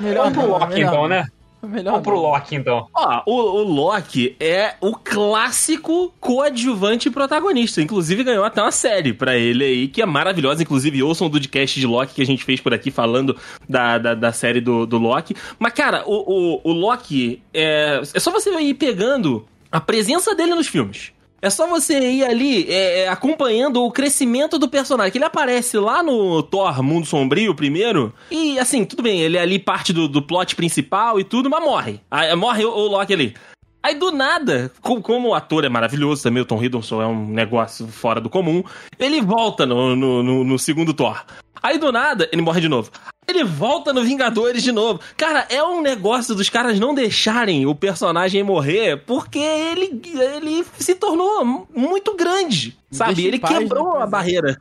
Melhor 0.00 0.30
vamos 0.30 0.38
pro 0.38 0.48
Loki 0.48 0.74
melhor 0.74 0.88
então, 0.88 1.06
né? 1.06 1.26
Melhor 1.66 1.92
Vamos 1.92 2.02
pro. 2.04 2.20
Loki 2.20 2.56
então. 2.56 2.88
Ó, 2.92 3.22
o, 3.26 3.34
o 3.34 3.62
Loki 3.62 4.36
é 4.40 4.74
o 4.80 4.96
clássico 4.96 6.12
coadjuvante 6.20 7.08
protagonista. 7.08 7.80
Inclusive 7.80 8.24
ganhou 8.24 8.44
até 8.44 8.60
uma 8.60 8.72
série 8.72 9.12
pra 9.12 9.36
ele 9.36 9.64
aí, 9.64 9.88
que 9.88 10.02
é 10.02 10.06
maravilhosa. 10.06 10.62
Inclusive, 10.62 11.02
ouçam 11.02 11.26
o 11.26 11.30
podcast 11.30 11.78
de 11.78 11.86
Loki 11.86 12.14
que 12.14 12.22
a 12.22 12.26
gente 12.26 12.44
fez 12.44 12.60
por 12.60 12.74
aqui 12.74 12.90
falando 12.90 13.36
da, 13.68 13.98
da, 13.98 14.14
da 14.14 14.32
série 14.32 14.60
do, 14.60 14.84
do 14.86 14.98
Loki. 14.98 15.36
Mas, 15.58 15.72
cara, 15.72 16.02
o, 16.06 16.60
o, 16.64 16.70
o 16.70 16.72
Loki 16.72 17.42
é, 17.54 18.00
é 18.12 18.20
só 18.20 18.30
você 18.30 18.50
ir 18.60 18.74
pegando 18.74 19.46
a 19.70 19.80
presença 19.80 20.34
dele 20.34 20.54
nos 20.54 20.66
filmes. 20.66 21.12
É 21.42 21.50
só 21.50 21.66
você 21.66 21.98
ir 21.98 22.24
ali 22.24 22.70
é, 22.70 23.00
é, 23.00 23.08
acompanhando 23.08 23.82
o 23.82 23.90
crescimento 23.90 24.60
do 24.60 24.68
personagem. 24.68 25.10
Que 25.10 25.18
ele 25.18 25.24
aparece 25.24 25.76
lá 25.76 26.00
no 26.00 26.40
Thor 26.40 26.80
Mundo 26.84 27.04
Sombrio 27.04 27.52
primeiro. 27.52 28.14
E 28.30 28.60
assim, 28.60 28.84
tudo 28.84 29.02
bem, 29.02 29.20
ele 29.20 29.36
é 29.36 29.40
ali 29.40 29.58
parte 29.58 29.92
do, 29.92 30.06
do 30.06 30.22
plot 30.22 30.54
principal 30.54 31.18
e 31.18 31.24
tudo, 31.24 31.50
mas 31.50 31.60
morre. 31.60 32.00
Aí, 32.08 32.32
morre 32.36 32.64
o, 32.64 32.70
o 32.70 32.86
Loki 32.86 33.12
ali. 33.12 33.34
Aí 33.82 33.94
do 33.96 34.12
nada, 34.12 34.70
co- 34.80 35.00
como 35.02 35.30
o 35.30 35.34
ator 35.34 35.64
é 35.64 35.68
maravilhoso 35.68 36.22
também, 36.22 36.42
o 36.42 36.46
Tom 36.46 36.62
Hiddleston 36.62 37.02
é 37.02 37.06
um 37.06 37.26
negócio 37.26 37.86
fora 37.88 38.20
do 38.20 38.30
comum, 38.30 38.62
ele 38.98 39.20
volta 39.20 39.66
no, 39.66 39.96
no, 39.96 40.22
no- 40.22 40.44
no 40.44 40.58
segundo 40.58 40.94
Thor. 40.94 41.24
Aí 41.62 41.78
do 41.78 41.90
nada, 41.92 42.28
ele 42.32 42.42
morre 42.42 42.60
de 42.60 42.68
novo. 42.68 42.90
Ele 43.26 43.44
volta 43.44 43.92
no 43.92 44.02
Vingadores 44.02 44.62
de 44.64 44.72
novo. 44.72 45.00
Cara, 45.16 45.46
é 45.48 45.62
um 45.62 45.80
negócio 45.80 46.34
dos 46.34 46.48
caras 46.50 46.78
não 46.80 46.92
deixarem 46.92 47.66
o 47.66 47.74
personagem 47.74 48.42
morrer 48.42 48.96
porque 49.06 49.38
ele, 49.38 50.00
ele 50.14 50.64
se 50.78 50.94
tornou 50.96 51.66
muito 51.72 52.16
grande, 52.16 52.76
sabe? 52.90 53.24
Ele 53.24 53.38
paz, 53.38 53.58
quebrou 53.58 53.94
né? 53.96 54.02
a 54.02 54.06
barreira. 54.06 54.56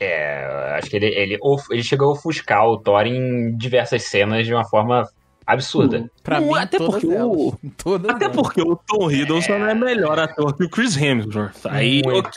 É, 0.00 0.76
acho 0.78 0.90
que 0.90 0.96
ele, 0.96 1.06
ele, 1.06 1.38
ele 1.70 1.82
chegou 1.82 2.10
a 2.10 2.12
ofuscar 2.12 2.64
o 2.66 2.78
Thor 2.78 3.04
em 3.06 3.56
diversas 3.56 4.04
cenas 4.04 4.46
de 4.46 4.54
uma 4.54 4.64
forma 4.68 5.08
absurda. 5.54 6.10
Pra 6.22 6.40
Não, 6.40 6.48
mim, 6.48 6.58
até 6.58 6.78
todas 6.78 7.00
porque 7.00 7.14
elas. 7.16 7.36
o- 7.36 7.58
Todas 7.82 8.10
Até 8.14 8.24
elas. 8.26 8.36
porque 8.36 8.60
o 8.62 8.76
Tom 8.76 9.10
Hiddleston 9.10 9.54
é 9.66 9.74
melhor 9.74 10.18
ator 10.18 10.56
que 10.56 10.64
o 10.64 10.70
Chris 10.70 10.96
Hemsworth. 10.96 11.66
Aí, 11.66 12.02
muito. 12.04 12.30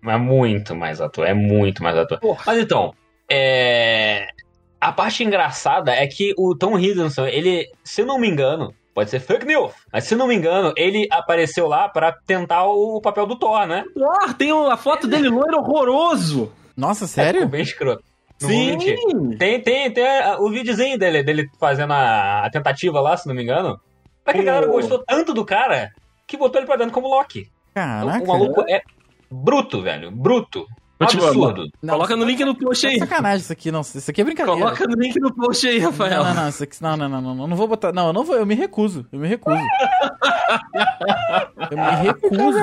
Mas 0.00 0.20
muito 0.20 0.76
mais 0.76 1.00
ator, 1.00 1.26
é 1.26 1.32
muito 1.34 1.82
mais 1.82 1.96
ator. 1.96 2.18
Mas 2.46 2.58
então, 2.58 2.92
é... 3.30 4.26
a 4.80 4.92
parte 4.92 5.24
engraçada 5.24 5.92
é 5.92 6.06
que 6.06 6.34
o 6.36 6.54
Tom 6.54 6.78
Hiddleston, 6.78 7.26
ele, 7.26 7.66
se 7.82 8.02
eu 8.02 8.06
não 8.06 8.18
me 8.18 8.28
engano, 8.28 8.74
pode 8.94 9.08
ser 9.10 9.18
fake 9.20 9.46
news, 9.46 9.72
mas 9.90 10.04
se 10.04 10.12
eu 10.14 10.18
não 10.18 10.26
me 10.28 10.34
engano, 10.34 10.72
ele 10.76 11.08
apareceu 11.10 11.66
lá 11.66 11.88
pra 11.88 12.12
tentar 12.26 12.64
o 12.66 13.00
papel 13.00 13.26
do 13.26 13.36
Thor, 13.36 13.66
né? 13.66 13.82
Thor, 13.94 14.34
tem 14.34 14.50
a 14.70 14.76
foto 14.76 15.06
dele 15.08 15.28
loiro 15.30 15.56
horroroso. 15.58 16.52
Nossa, 16.76 17.06
sério? 17.06 17.48
bem 17.48 17.62
escroto. 17.62 18.04
Sim. 18.38 19.36
Tem, 19.38 19.60
tem, 19.60 19.90
tem 19.92 20.06
a- 20.06 20.38
o 20.40 20.50
videozinho 20.50 20.98
dele, 20.98 21.22
dele 21.22 21.48
fazendo 21.58 21.92
a, 21.92 22.44
a 22.44 22.50
tentativa 22.50 23.00
lá, 23.00 23.16
se 23.16 23.26
não 23.26 23.34
me 23.34 23.42
engano. 23.42 23.80
Mas 24.26 24.34
que 24.34 24.40
a 24.40 24.44
galera 24.44 24.66
gostou 24.66 24.98
tanto 25.04 25.32
do 25.34 25.44
cara 25.44 25.92
que 26.26 26.36
botou 26.36 26.58
ele 26.60 26.66
pra 26.66 26.76
dentro 26.76 26.92
como 26.92 27.08
Loki. 27.08 27.50
Caraca. 27.74 28.22
O 28.24 28.26
maluco 28.26 28.62
é 28.68 28.82
bruto, 29.30 29.82
velho. 29.82 30.10
Bruto. 30.10 30.66
Te 31.08 31.16
Absurdo. 31.16 31.66
Não, 31.82 31.94
Coloca 31.94 32.16
no 32.16 32.24
link 32.24 32.42
no 32.44 32.54
post 32.56 32.86
É 32.86 32.90
aí. 32.90 32.98
sacanagem 33.00 33.40
isso 33.42 33.52
aqui, 33.52 33.70
não. 33.72 33.80
Isso 33.80 34.08
aqui 34.10 34.20
é 34.20 34.24
brincadeira. 34.24 34.60
Coloca 34.60 34.86
no 34.86 34.94
link 34.94 35.18
no 35.20 35.34
post 35.34 35.66
aí, 35.66 35.78
Rafael. 35.78 36.22
Não, 36.22 36.34
não, 36.34 36.42
não, 36.42 36.48
isso 36.48 36.62
aqui, 36.62 36.80
não, 36.82 36.96
não, 36.96 37.08
não, 37.08 37.20
não, 37.20 37.34
não, 37.34 37.46
não 37.48 37.56
vou 37.56 37.66
botar. 37.66 37.92
Não, 37.92 38.06
eu 38.06 38.12
não 38.12 38.24
vou, 38.24 38.36
eu 38.36 38.46
me 38.46 38.54
recuso. 38.54 39.04
Eu 39.12 39.18
me 39.18 39.26
recuso. 39.28 39.58
eu 41.70 41.76
me 41.76 41.90
recuso. 42.02 42.58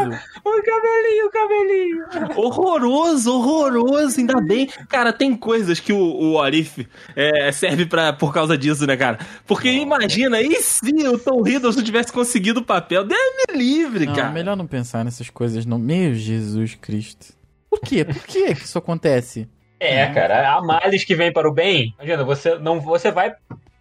O 0.45 0.63
cabelinho, 0.63 1.27
o 1.27 1.32
cabelinho. 1.32 2.05
Horroroso, 2.38 3.34
horroroso, 3.34 4.19
ainda 4.19 4.39
bem. 4.41 4.67
Cara, 4.88 5.11
tem 5.11 5.36
coisas 5.36 5.79
que 5.79 5.91
o, 5.93 5.99
o 6.32 6.39
Arif 6.41 6.88
é, 7.15 7.51
serve 7.51 7.86
pra, 7.86 8.13
por 8.13 8.34
causa 8.34 8.57
disso, 8.57 8.88
né, 8.88 8.95
cara? 8.95 9.19
Porque 9.45 9.69
imagina, 9.69 10.41
e 10.41 10.55
se 10.61 10.91
o 11.07 11.17
Tom 11.19 11.45
Hiddleston 11.45 11.84
tivesse 11.84 12.11
conseguido 12.11 12.61
o 12.61 12.65
papel? 12.65 13.03
Deus 13.03 13.19
me 13.49 13.57
livre, 13.57 14.05
Não, 14.05 14.13
cara. 14.15 14.29
é 14.29 14.32
melhor 14.32 14.55
não 14.55 14.65
pensar 14.67 15.03
nessas 15.03 15.29
coisas, 15.29 15.65
não. 15.65 15.77
Meu 15.77 16.13
Jesus 16.13 16.75
Cristo. 16.75 17.41
Por 17.72 17.80
quê? 17.80 18.03
Por 18.05 18.24
que 18.28 18.53
que 18.53 18.65
isso 18.65 18.78
acontece? 18.78 19.47
É, 19.80 20.05
cara, 20.13 20.53
há 20.53 20.61
males 20.61 21.03
que 21.05 21.15
vem 21.15 21.32
para 21.34 21.49
o 21.49 21.53
bem. 21.53 21.93
Imagina, 21.97 22.24
você 22.24 22.59
não, 22.59 22.80
você 22.80 23.09
vai 23.11 23.34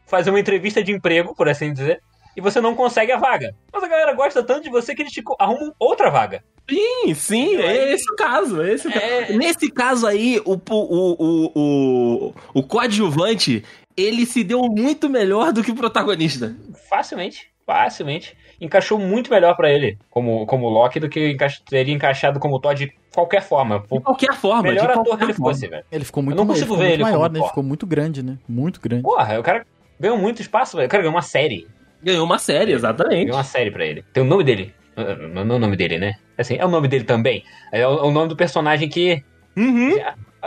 fazer 0.06 0.30
uma 0.30 0.40
entrevista 0.40 0.82
de 0.82 0.92
emprego, 0.92 1.34
por 1.34 1.48
assim 1.48 1.72
dizer, 1.72 2.00
e 2.36 2.40
você 2.40 2.60
não 2.60 2.74
consegue 2.74 3.12
a 3.12 3.18
vaga. 3.18 3.54
Mas 3.72 3.82
a 3.82 3.88
galera 3.88 4.14
gosta 4.14 4.42
tanto 4.42 4.62
de 4.62 4.70
você 4.70 4.94
que 4.94 5.02
eles 5.02 5.12
te 5.12 5.22
arrumam 5.38 5.74
outra 5.78 6.08
vaga. 6.08 6.42
Sim, 6.70 7.14
sim, 7.14 7.56
é 7.56 7.92
esse 7.92 8.08
o 8.10 8.14
caso. 8.16 8.62
É 8.62 8.72
esse 8.72 8.86
o 8.86 8.90
É. 8.92 9.24
caso. 9.26 9.38
Nesse 9.38 9.70
caso 9.70 10.06
aí, 10.06 10.40
o, 10.44 10.52
o, 10.52 10.56
o, 10.70 11.52
o, 11.54 12.34
o 12.54 12.62
coadjuvante, 12.62 13.64
ele 13.96 14.24
se 14.24 14.44
deu 14.44 14.62
muito 14.62 15.10
melhor 15.10 15.52
do 15.52 15.64
que 15.64 15.72
o 15.72 15.74
protagonista. 15.74 16.54
Facilmente, 16.88 17.49
facilmente. 17.70 18.36
Encaixou 18.60 18.98
muito 18.98 19.30
melhor 19.30 19.56
pra 19.56 19.70
ele 19.70 19.96
como, 20.10 20.44
como 20.46 20.68
Loki 20.68 21.00
do 21.00 21.08
que 21.08 21.36
teria 21.68 21.94
encaixado 21.94 22.38
como 22.38 22.58
Thor 22.60 22.74
de 22.74 22.92
qualquer 23.14 23.42
forma. 23.42 23.80
De 23.80 24.00
qualquer 24.00 24.34
forma. 24.34 24.62
melhor 24.62 24.86
de 24.86 24.92
ator 24.92 25.04
qualquer 25.04 25.18
que 25.18 25.24
ele 25.24 25.34
forma. 25.34 25.52
fosse, 25.52 25.68
velho. 25.68 25.84
Ele 25.90 26.04
ficou 26.04 26.22
muito, 26.22 26.36
não 26.36 26.44
ele 26.44 26.48
consigo 26.48 26.66
ficou 26.66 26.78
ver 26.78 26.84
muito 26.84 26.96
ele 26.96 27.02
maior, 27.02 27.18
como 27.18 27.32
né? 27.32 27.38
Ele 27.38 27.48
ficou 27.48 27.62
muito 27.62 27.86
grande, 27.86 28.22
né? 28.22 28.38
Muito 28.48 28.80
grande. 28.80 29.02
Porra, 29.02 29.38
o 29.38 29.42
cara 29.42 29.66
ganhou 29.98 30.18
muito 30.18 30.42
espaço, 30.42 30.76
velho. 30.76 30.86
O 30.86 30.90
cara 30.90 31.02
ganhou 31.02 31.14
uma 31.14 31.22
série. 31.22 31.66
Ganhou 32.02 32.24
uma 32.24 32.38
série, 32.38 32.72
exatamente. 32.72 33.24
Ganhou 33.24 33.36
uma 33.36 33.44
série 33.44 33.70
pra 33.70 33.84
ele. 33.84 34.04
Tem 34.12 34.22
o 34.22 34.26
nome 34.26 34.44
dele. 34.44 34.74
Não, 34.96 35.44
não 35.44 35.54
é 35.54 35.56
o 35.56 35.60
nome 35.60 35.76
dele, 35.76 35.98
né? 35.98 36.14
Assim, 36.36 36.56
é 36.56 36.66
o 36.66 36.68
nome 36.68 36.88
dele 36.88 37.04
também. 37.04 37.44
É 37.72 37.86
o, 37.86 38.06
o 38.06 38.10
nome 38.10 38.28
do 38.28 38.36
personagem 38.36 38.88
que 38.88 39.22
Uhum. 39.56 39.96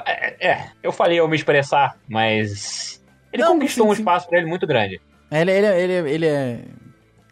É, 0.06 0.48
é, 0.48 0.70
eu 0.82 0.92
falei 0.92 1.20
eu 1.20 1.28
me 1.28 1.36
expressar, 1.36 1.98
mas. 2.08 3.04
Ele 3.32 3.44
Não, 3.44 3.54
conquistou 3.54 3.86
sim, 3.86 3.92
um 3.92 3.96
sim. 3.96 4.02
espaço 4.02 4.28
pra 4.28 4.40
ele 4.40 4.48
muito 4.48 4.66
grande. 4.66 5.00
Ele, 5.32 5.52
ele, 5.52 5.68
ele, 5.68 6.10
ele 6.12 6.26
é. 6.26 6.60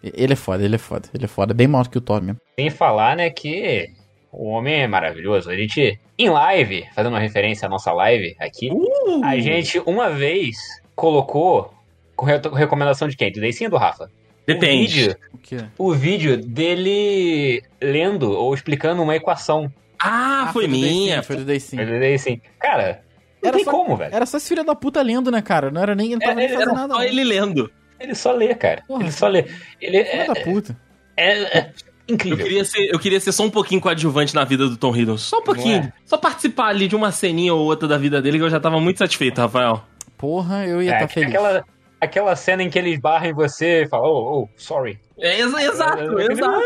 Ele 0.04 0.34
é 0.34 0.36
foda, 0.36 0.64
ele 0.64 0.76
é 0.76 0.80
foda, 0.80 1.10
ele 1.14 1.26
é 1.26 1.28
foda. 1.28 1.54
Bem 1.54 1.68
maior 1.68 1.88
que 1.88 1.98
o 1.98 2.02
Thor 2.02 2.22
mesmo. 2.22 2.40
Sem 2.60 2.70
falar, 2.70 3.16
né, 3.16 3.30
que 3.30 3.88
o 4.32 4.48
homem 4.50 4.82
é 4.82 4.88
maravilhoso. 4.88 5.50
A 5.50 5.56
gente, 5.56 6.00
em 6.18 6.30
live, 6.30 6.86
fazendo 6.96 7.14
uma 7.14 7.20
referência 7.20 7.66
à 7.66 7.70
nossa 7.70 7.92
live 7.94 8.36
aqui, 8.40 8.70
Uh! 8.72 9.24
a 9.24 9.38
gente 9.40 9.80
uma 9.86 10.10
vez 10.10 10.58
colocou. 10.96 11.74
Com 12.16 12.26
re- 12.26 12.40
recomendação 12.56 13.08
de 13.08 13.16
quem? 13.18 13.32
Do 13.32 13.40
Deicinho 13.40 13.70
ou 13.70 13.72
do 13.72 13.78
Rafa? 13.82 14.04
O 14.06 14.10
Depende. 14.46 15.00
vídeo, 15.02 15.16
O 15.34 15.38
quê? 15.38 15.58
o 15.78 15.94
vídeo 15.94 16.38
dele 16.38 17.64
lendo 17.82 18.32
ou 18.32 18.54
explicando 18.54 19.02
uma 19.02 19.16
equação. 19.16 19.72
Ah, 20.00 20.50
foi 20.54 20.68
do 20.68 20.72
Day 20.74 20.82
minha. 20.82 21.18
Sim, 21.18 21.24
foi 21.24 21.36
do 21.38 21.46
Day 21.46 21.60
Sim. 21.60 21.80
Ele 21.80 22.00
daí 22.00 22.14
assim, 22.16 22.42
cara, 22.60 23.02
não 23.42 23.48
Era 23.50 23.58
tem 23.58 23.66
só- 23.66 23.72
como, 23.72 23.96
velho. 23.96 24.14
Era 24.14 24.26
só 24.26 24.38
esse 24.38 24.50
filho 24.50 24.64
da 24.64 24.76
puta 24.76 25.02
lendo, 25.02 25.32
né, 25.32 25.42
cara? 25.42 25.72
Não 25.72 25.82
era 25.82 25.96
nem. 25.96 26.12
Não 26.12 26.20
tava 26.20 26.32
É, 26.34 26.36
nem 26.36 26.50
fazendo 26.50 26.62
Era 26.70 26.74
nada. 26.74 26.94
só 26.94 27.00
não. 27.00 27.06
ele 27.06 27.24
lendo. 27.24 27.72
Ele 28.02 28.16
só 28.16 28.32
lê, 28.32 28.54
cara. 28.56 28.84
Porra, 28.88 29.04
ele 29.04 29.12
só 29.12 29.28
lê. 29.28 29.46
Ele 29.80 29.98
é, 29.98 30.26
da 30.26 30.36
puta. 30.36 30.78
é- 31.16 31.58
é 31.60 31.72
Eu 32.08 32.16
incrível. 32.16 32.44
queria, 32.46 32.66
ser, 32.66 32.90
eu 32.94 33.00
queria 33.00 33.20
ser 33.20 33.32
só 33.32 33.44
um 33.44 33.50
pouquinho 33.50 33.80
coadjuvante 33.80 34.34
na 34.36 34.44
vida 34.44 34.68
do 34.68 34.76
Tom 34.78 34.90
Hiddleston. 34.96 35.18
Só 35.18 35.40
um 35.40 35.44
pouquinho. 35.44 35.78
É? 35.78 35.94
Só 36.06 36.18
participar 36.18 36.68
ali 36.68 36.88
de 36.88 36.96
uma 36.96 37.12
ceninha 37.12 37.54
ou 37.54 37.62
outra 37.66 37.88
da 37.88 37.98
vida 37.98 38.22
dele 38.22 38.38
que 38.40 38.44
eu 38.44 38.50
já 38.50 38.60
tava 38.60 38.80
muito 38.80 38.98
satisfeito, 38.98 39.40
Rafael. 39.40 39.84
Porra, 40.18 40.66
eu 40.66 40.82
ia 40.82 40.92
É, 40.92 40.96
estar 40.96 41.08
feliz. 41.08 41.30
aquela, 41.30 41.66
aquela 42.00 42.36
cena 42.36 42.64
em 42.64 42.70
que 42.70 42.78
ele 42.78 42.92
esbarra 42.92 43.28
em 43.28 43.34
você 43.34 43.84
e 43.84 43.88
fala, 43.88 44.08
oh, 44.08 44.42
oh, 44.44 44.50
sorry. 44.58 45.00
É, 45.18 45.40
exa- 45.40 45.64
exato, 45.64 46.20
exato. 46.20 46.62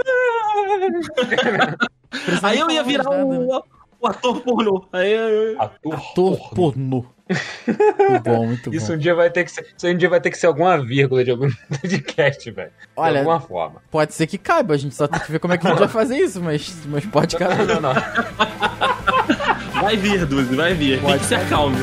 Aí 2.41 2.59
eu 2.59 2.69
ia 2.69 2.83
virar 2.83 3.03
né? 3.09 3.23
o, 3.23 3.63
o 4.01 4.07
ator 4.07 4.41
pornô. 4.41 4.88
Aí 4.93 5.11
eu... 5.11 5.61
Ator. 5.61 5.93
Ator 5.93 6.49
pornô. 6.55 7.05
Muito 7.28 8.23
bom, 8.23 8.45
muito 8.47 8.69
bom. 8.69 8.76
Isso 8.78 8.93
um 8.93 8.97
dia 8.97 9.15
vai 9.15 9.30
ter 9.30 9.43
que 9.43 9.51
ser, 9.51 9.65
isso 9.76 9.88
um 9.88 9.97
dia 9.97 10.07
vai 10.09 10.21
ter 10.21 10.30
que 10.30 10.38
ser 10.38 10.47
alguma 10.47 10.78
vírgula 10.84 11.23
de 11.23 11.32
algum 11.32 11.49
podcast, 11.82 12.51
velho. 12.51 12.69
De 12.69 12.73
Olha, 12.95 13.19
alguma 13.19 13.39
forma. 13.39 13.82
pode 13.89 14.13
ser 14.13 14.28
que 14.28 14.38
caiba, 14.38 14.73
a 14.73 14.78
gente 14.78 14.93
só 14.95 15.07
tem 15.07 15.19
que 15.19 15.32
ver 15.32 15.39
como 15.39 15.53
é 15.53 15.57
que 15.57 15.65
a 15.65 15.71
gente 15.71 15.80
vai 15.80 15.88
fazer 15.88 16.17
isso, 16.17 16.41
mas, 16.41 16.71
mas 16.86 17.05
pode 17.05 17.38
Não, 17.39 17.47
caber. 17.47 17.65
não, 17.67 17.82
não. 17.82 17.93
Vai 19.82 19.97
vir, 19.97 20.26
Duzi, 20.26 20.55
vai 20.55 20.73
vir. 20.73 20.99
Tem 20.99 21.09
Pode 21.09 21.19
que 21.19 21.26
se 21.26 21.36
acalme. 21.36 21.78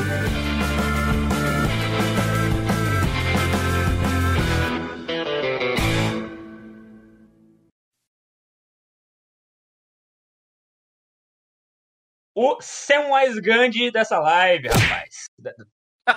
O 12.35 12.57
Samwise 12.61 13.39
Gandhi 13.41 13.91
dessa 13.91 14.19
live, 14.19 14.67
rapaz. 14.67 15.25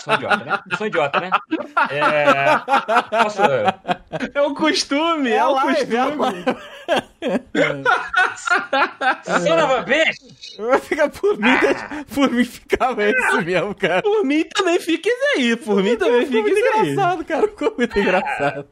Sou 0.01 0.15
idiota, 0.15 0.45
né? 0.45 0.59
Sou 0.77 0.87
idiota, 0.87 1.21
né? 1.21 1.31
É... 1.91 3.23
Posso... 3.23 3.41
É 4.35 4.43
o 4.43 4.55
costume, 4.55 5.31
é, 5.31 5.45
o 5.45 5.53
live, 5.53 5.97
é 5.97 6.07
costume. 6.07 6.45
Son 9.47 9.65
of 9.65 9.75
a 9.75 9.83
bitch! 9.83 10.81
Ficar 10.83 11.09
por 11.11 11.39
mim, 11.39 11.57
deixa- 11.61 12.05
por 12.15 12.31
mim 12.31 12.45
ficava 12.45 13.05
isso 13.09 13.43
mesmo, 13.43 13.75
cara. 13.75 14.03
Por 14.03 14.25
mim 14.25 14.45
também 14.45 14.81
fica 14.81 15.09
isso 15.09 15.25
aí. 15.37 15.57
Por 15.57 15.83
mim 15.83 15.97
também 15.97 16.27
fica 16.27 16.41
muito 16.41 16.59
isso 16.59 16.67
aí. 16.79 16.89
engraçado, 16.91 17.25
cara. 17.25 17.49
Ficou 17.49 17.75
muito 17.77 17.99
engraçado. 17.99 18.69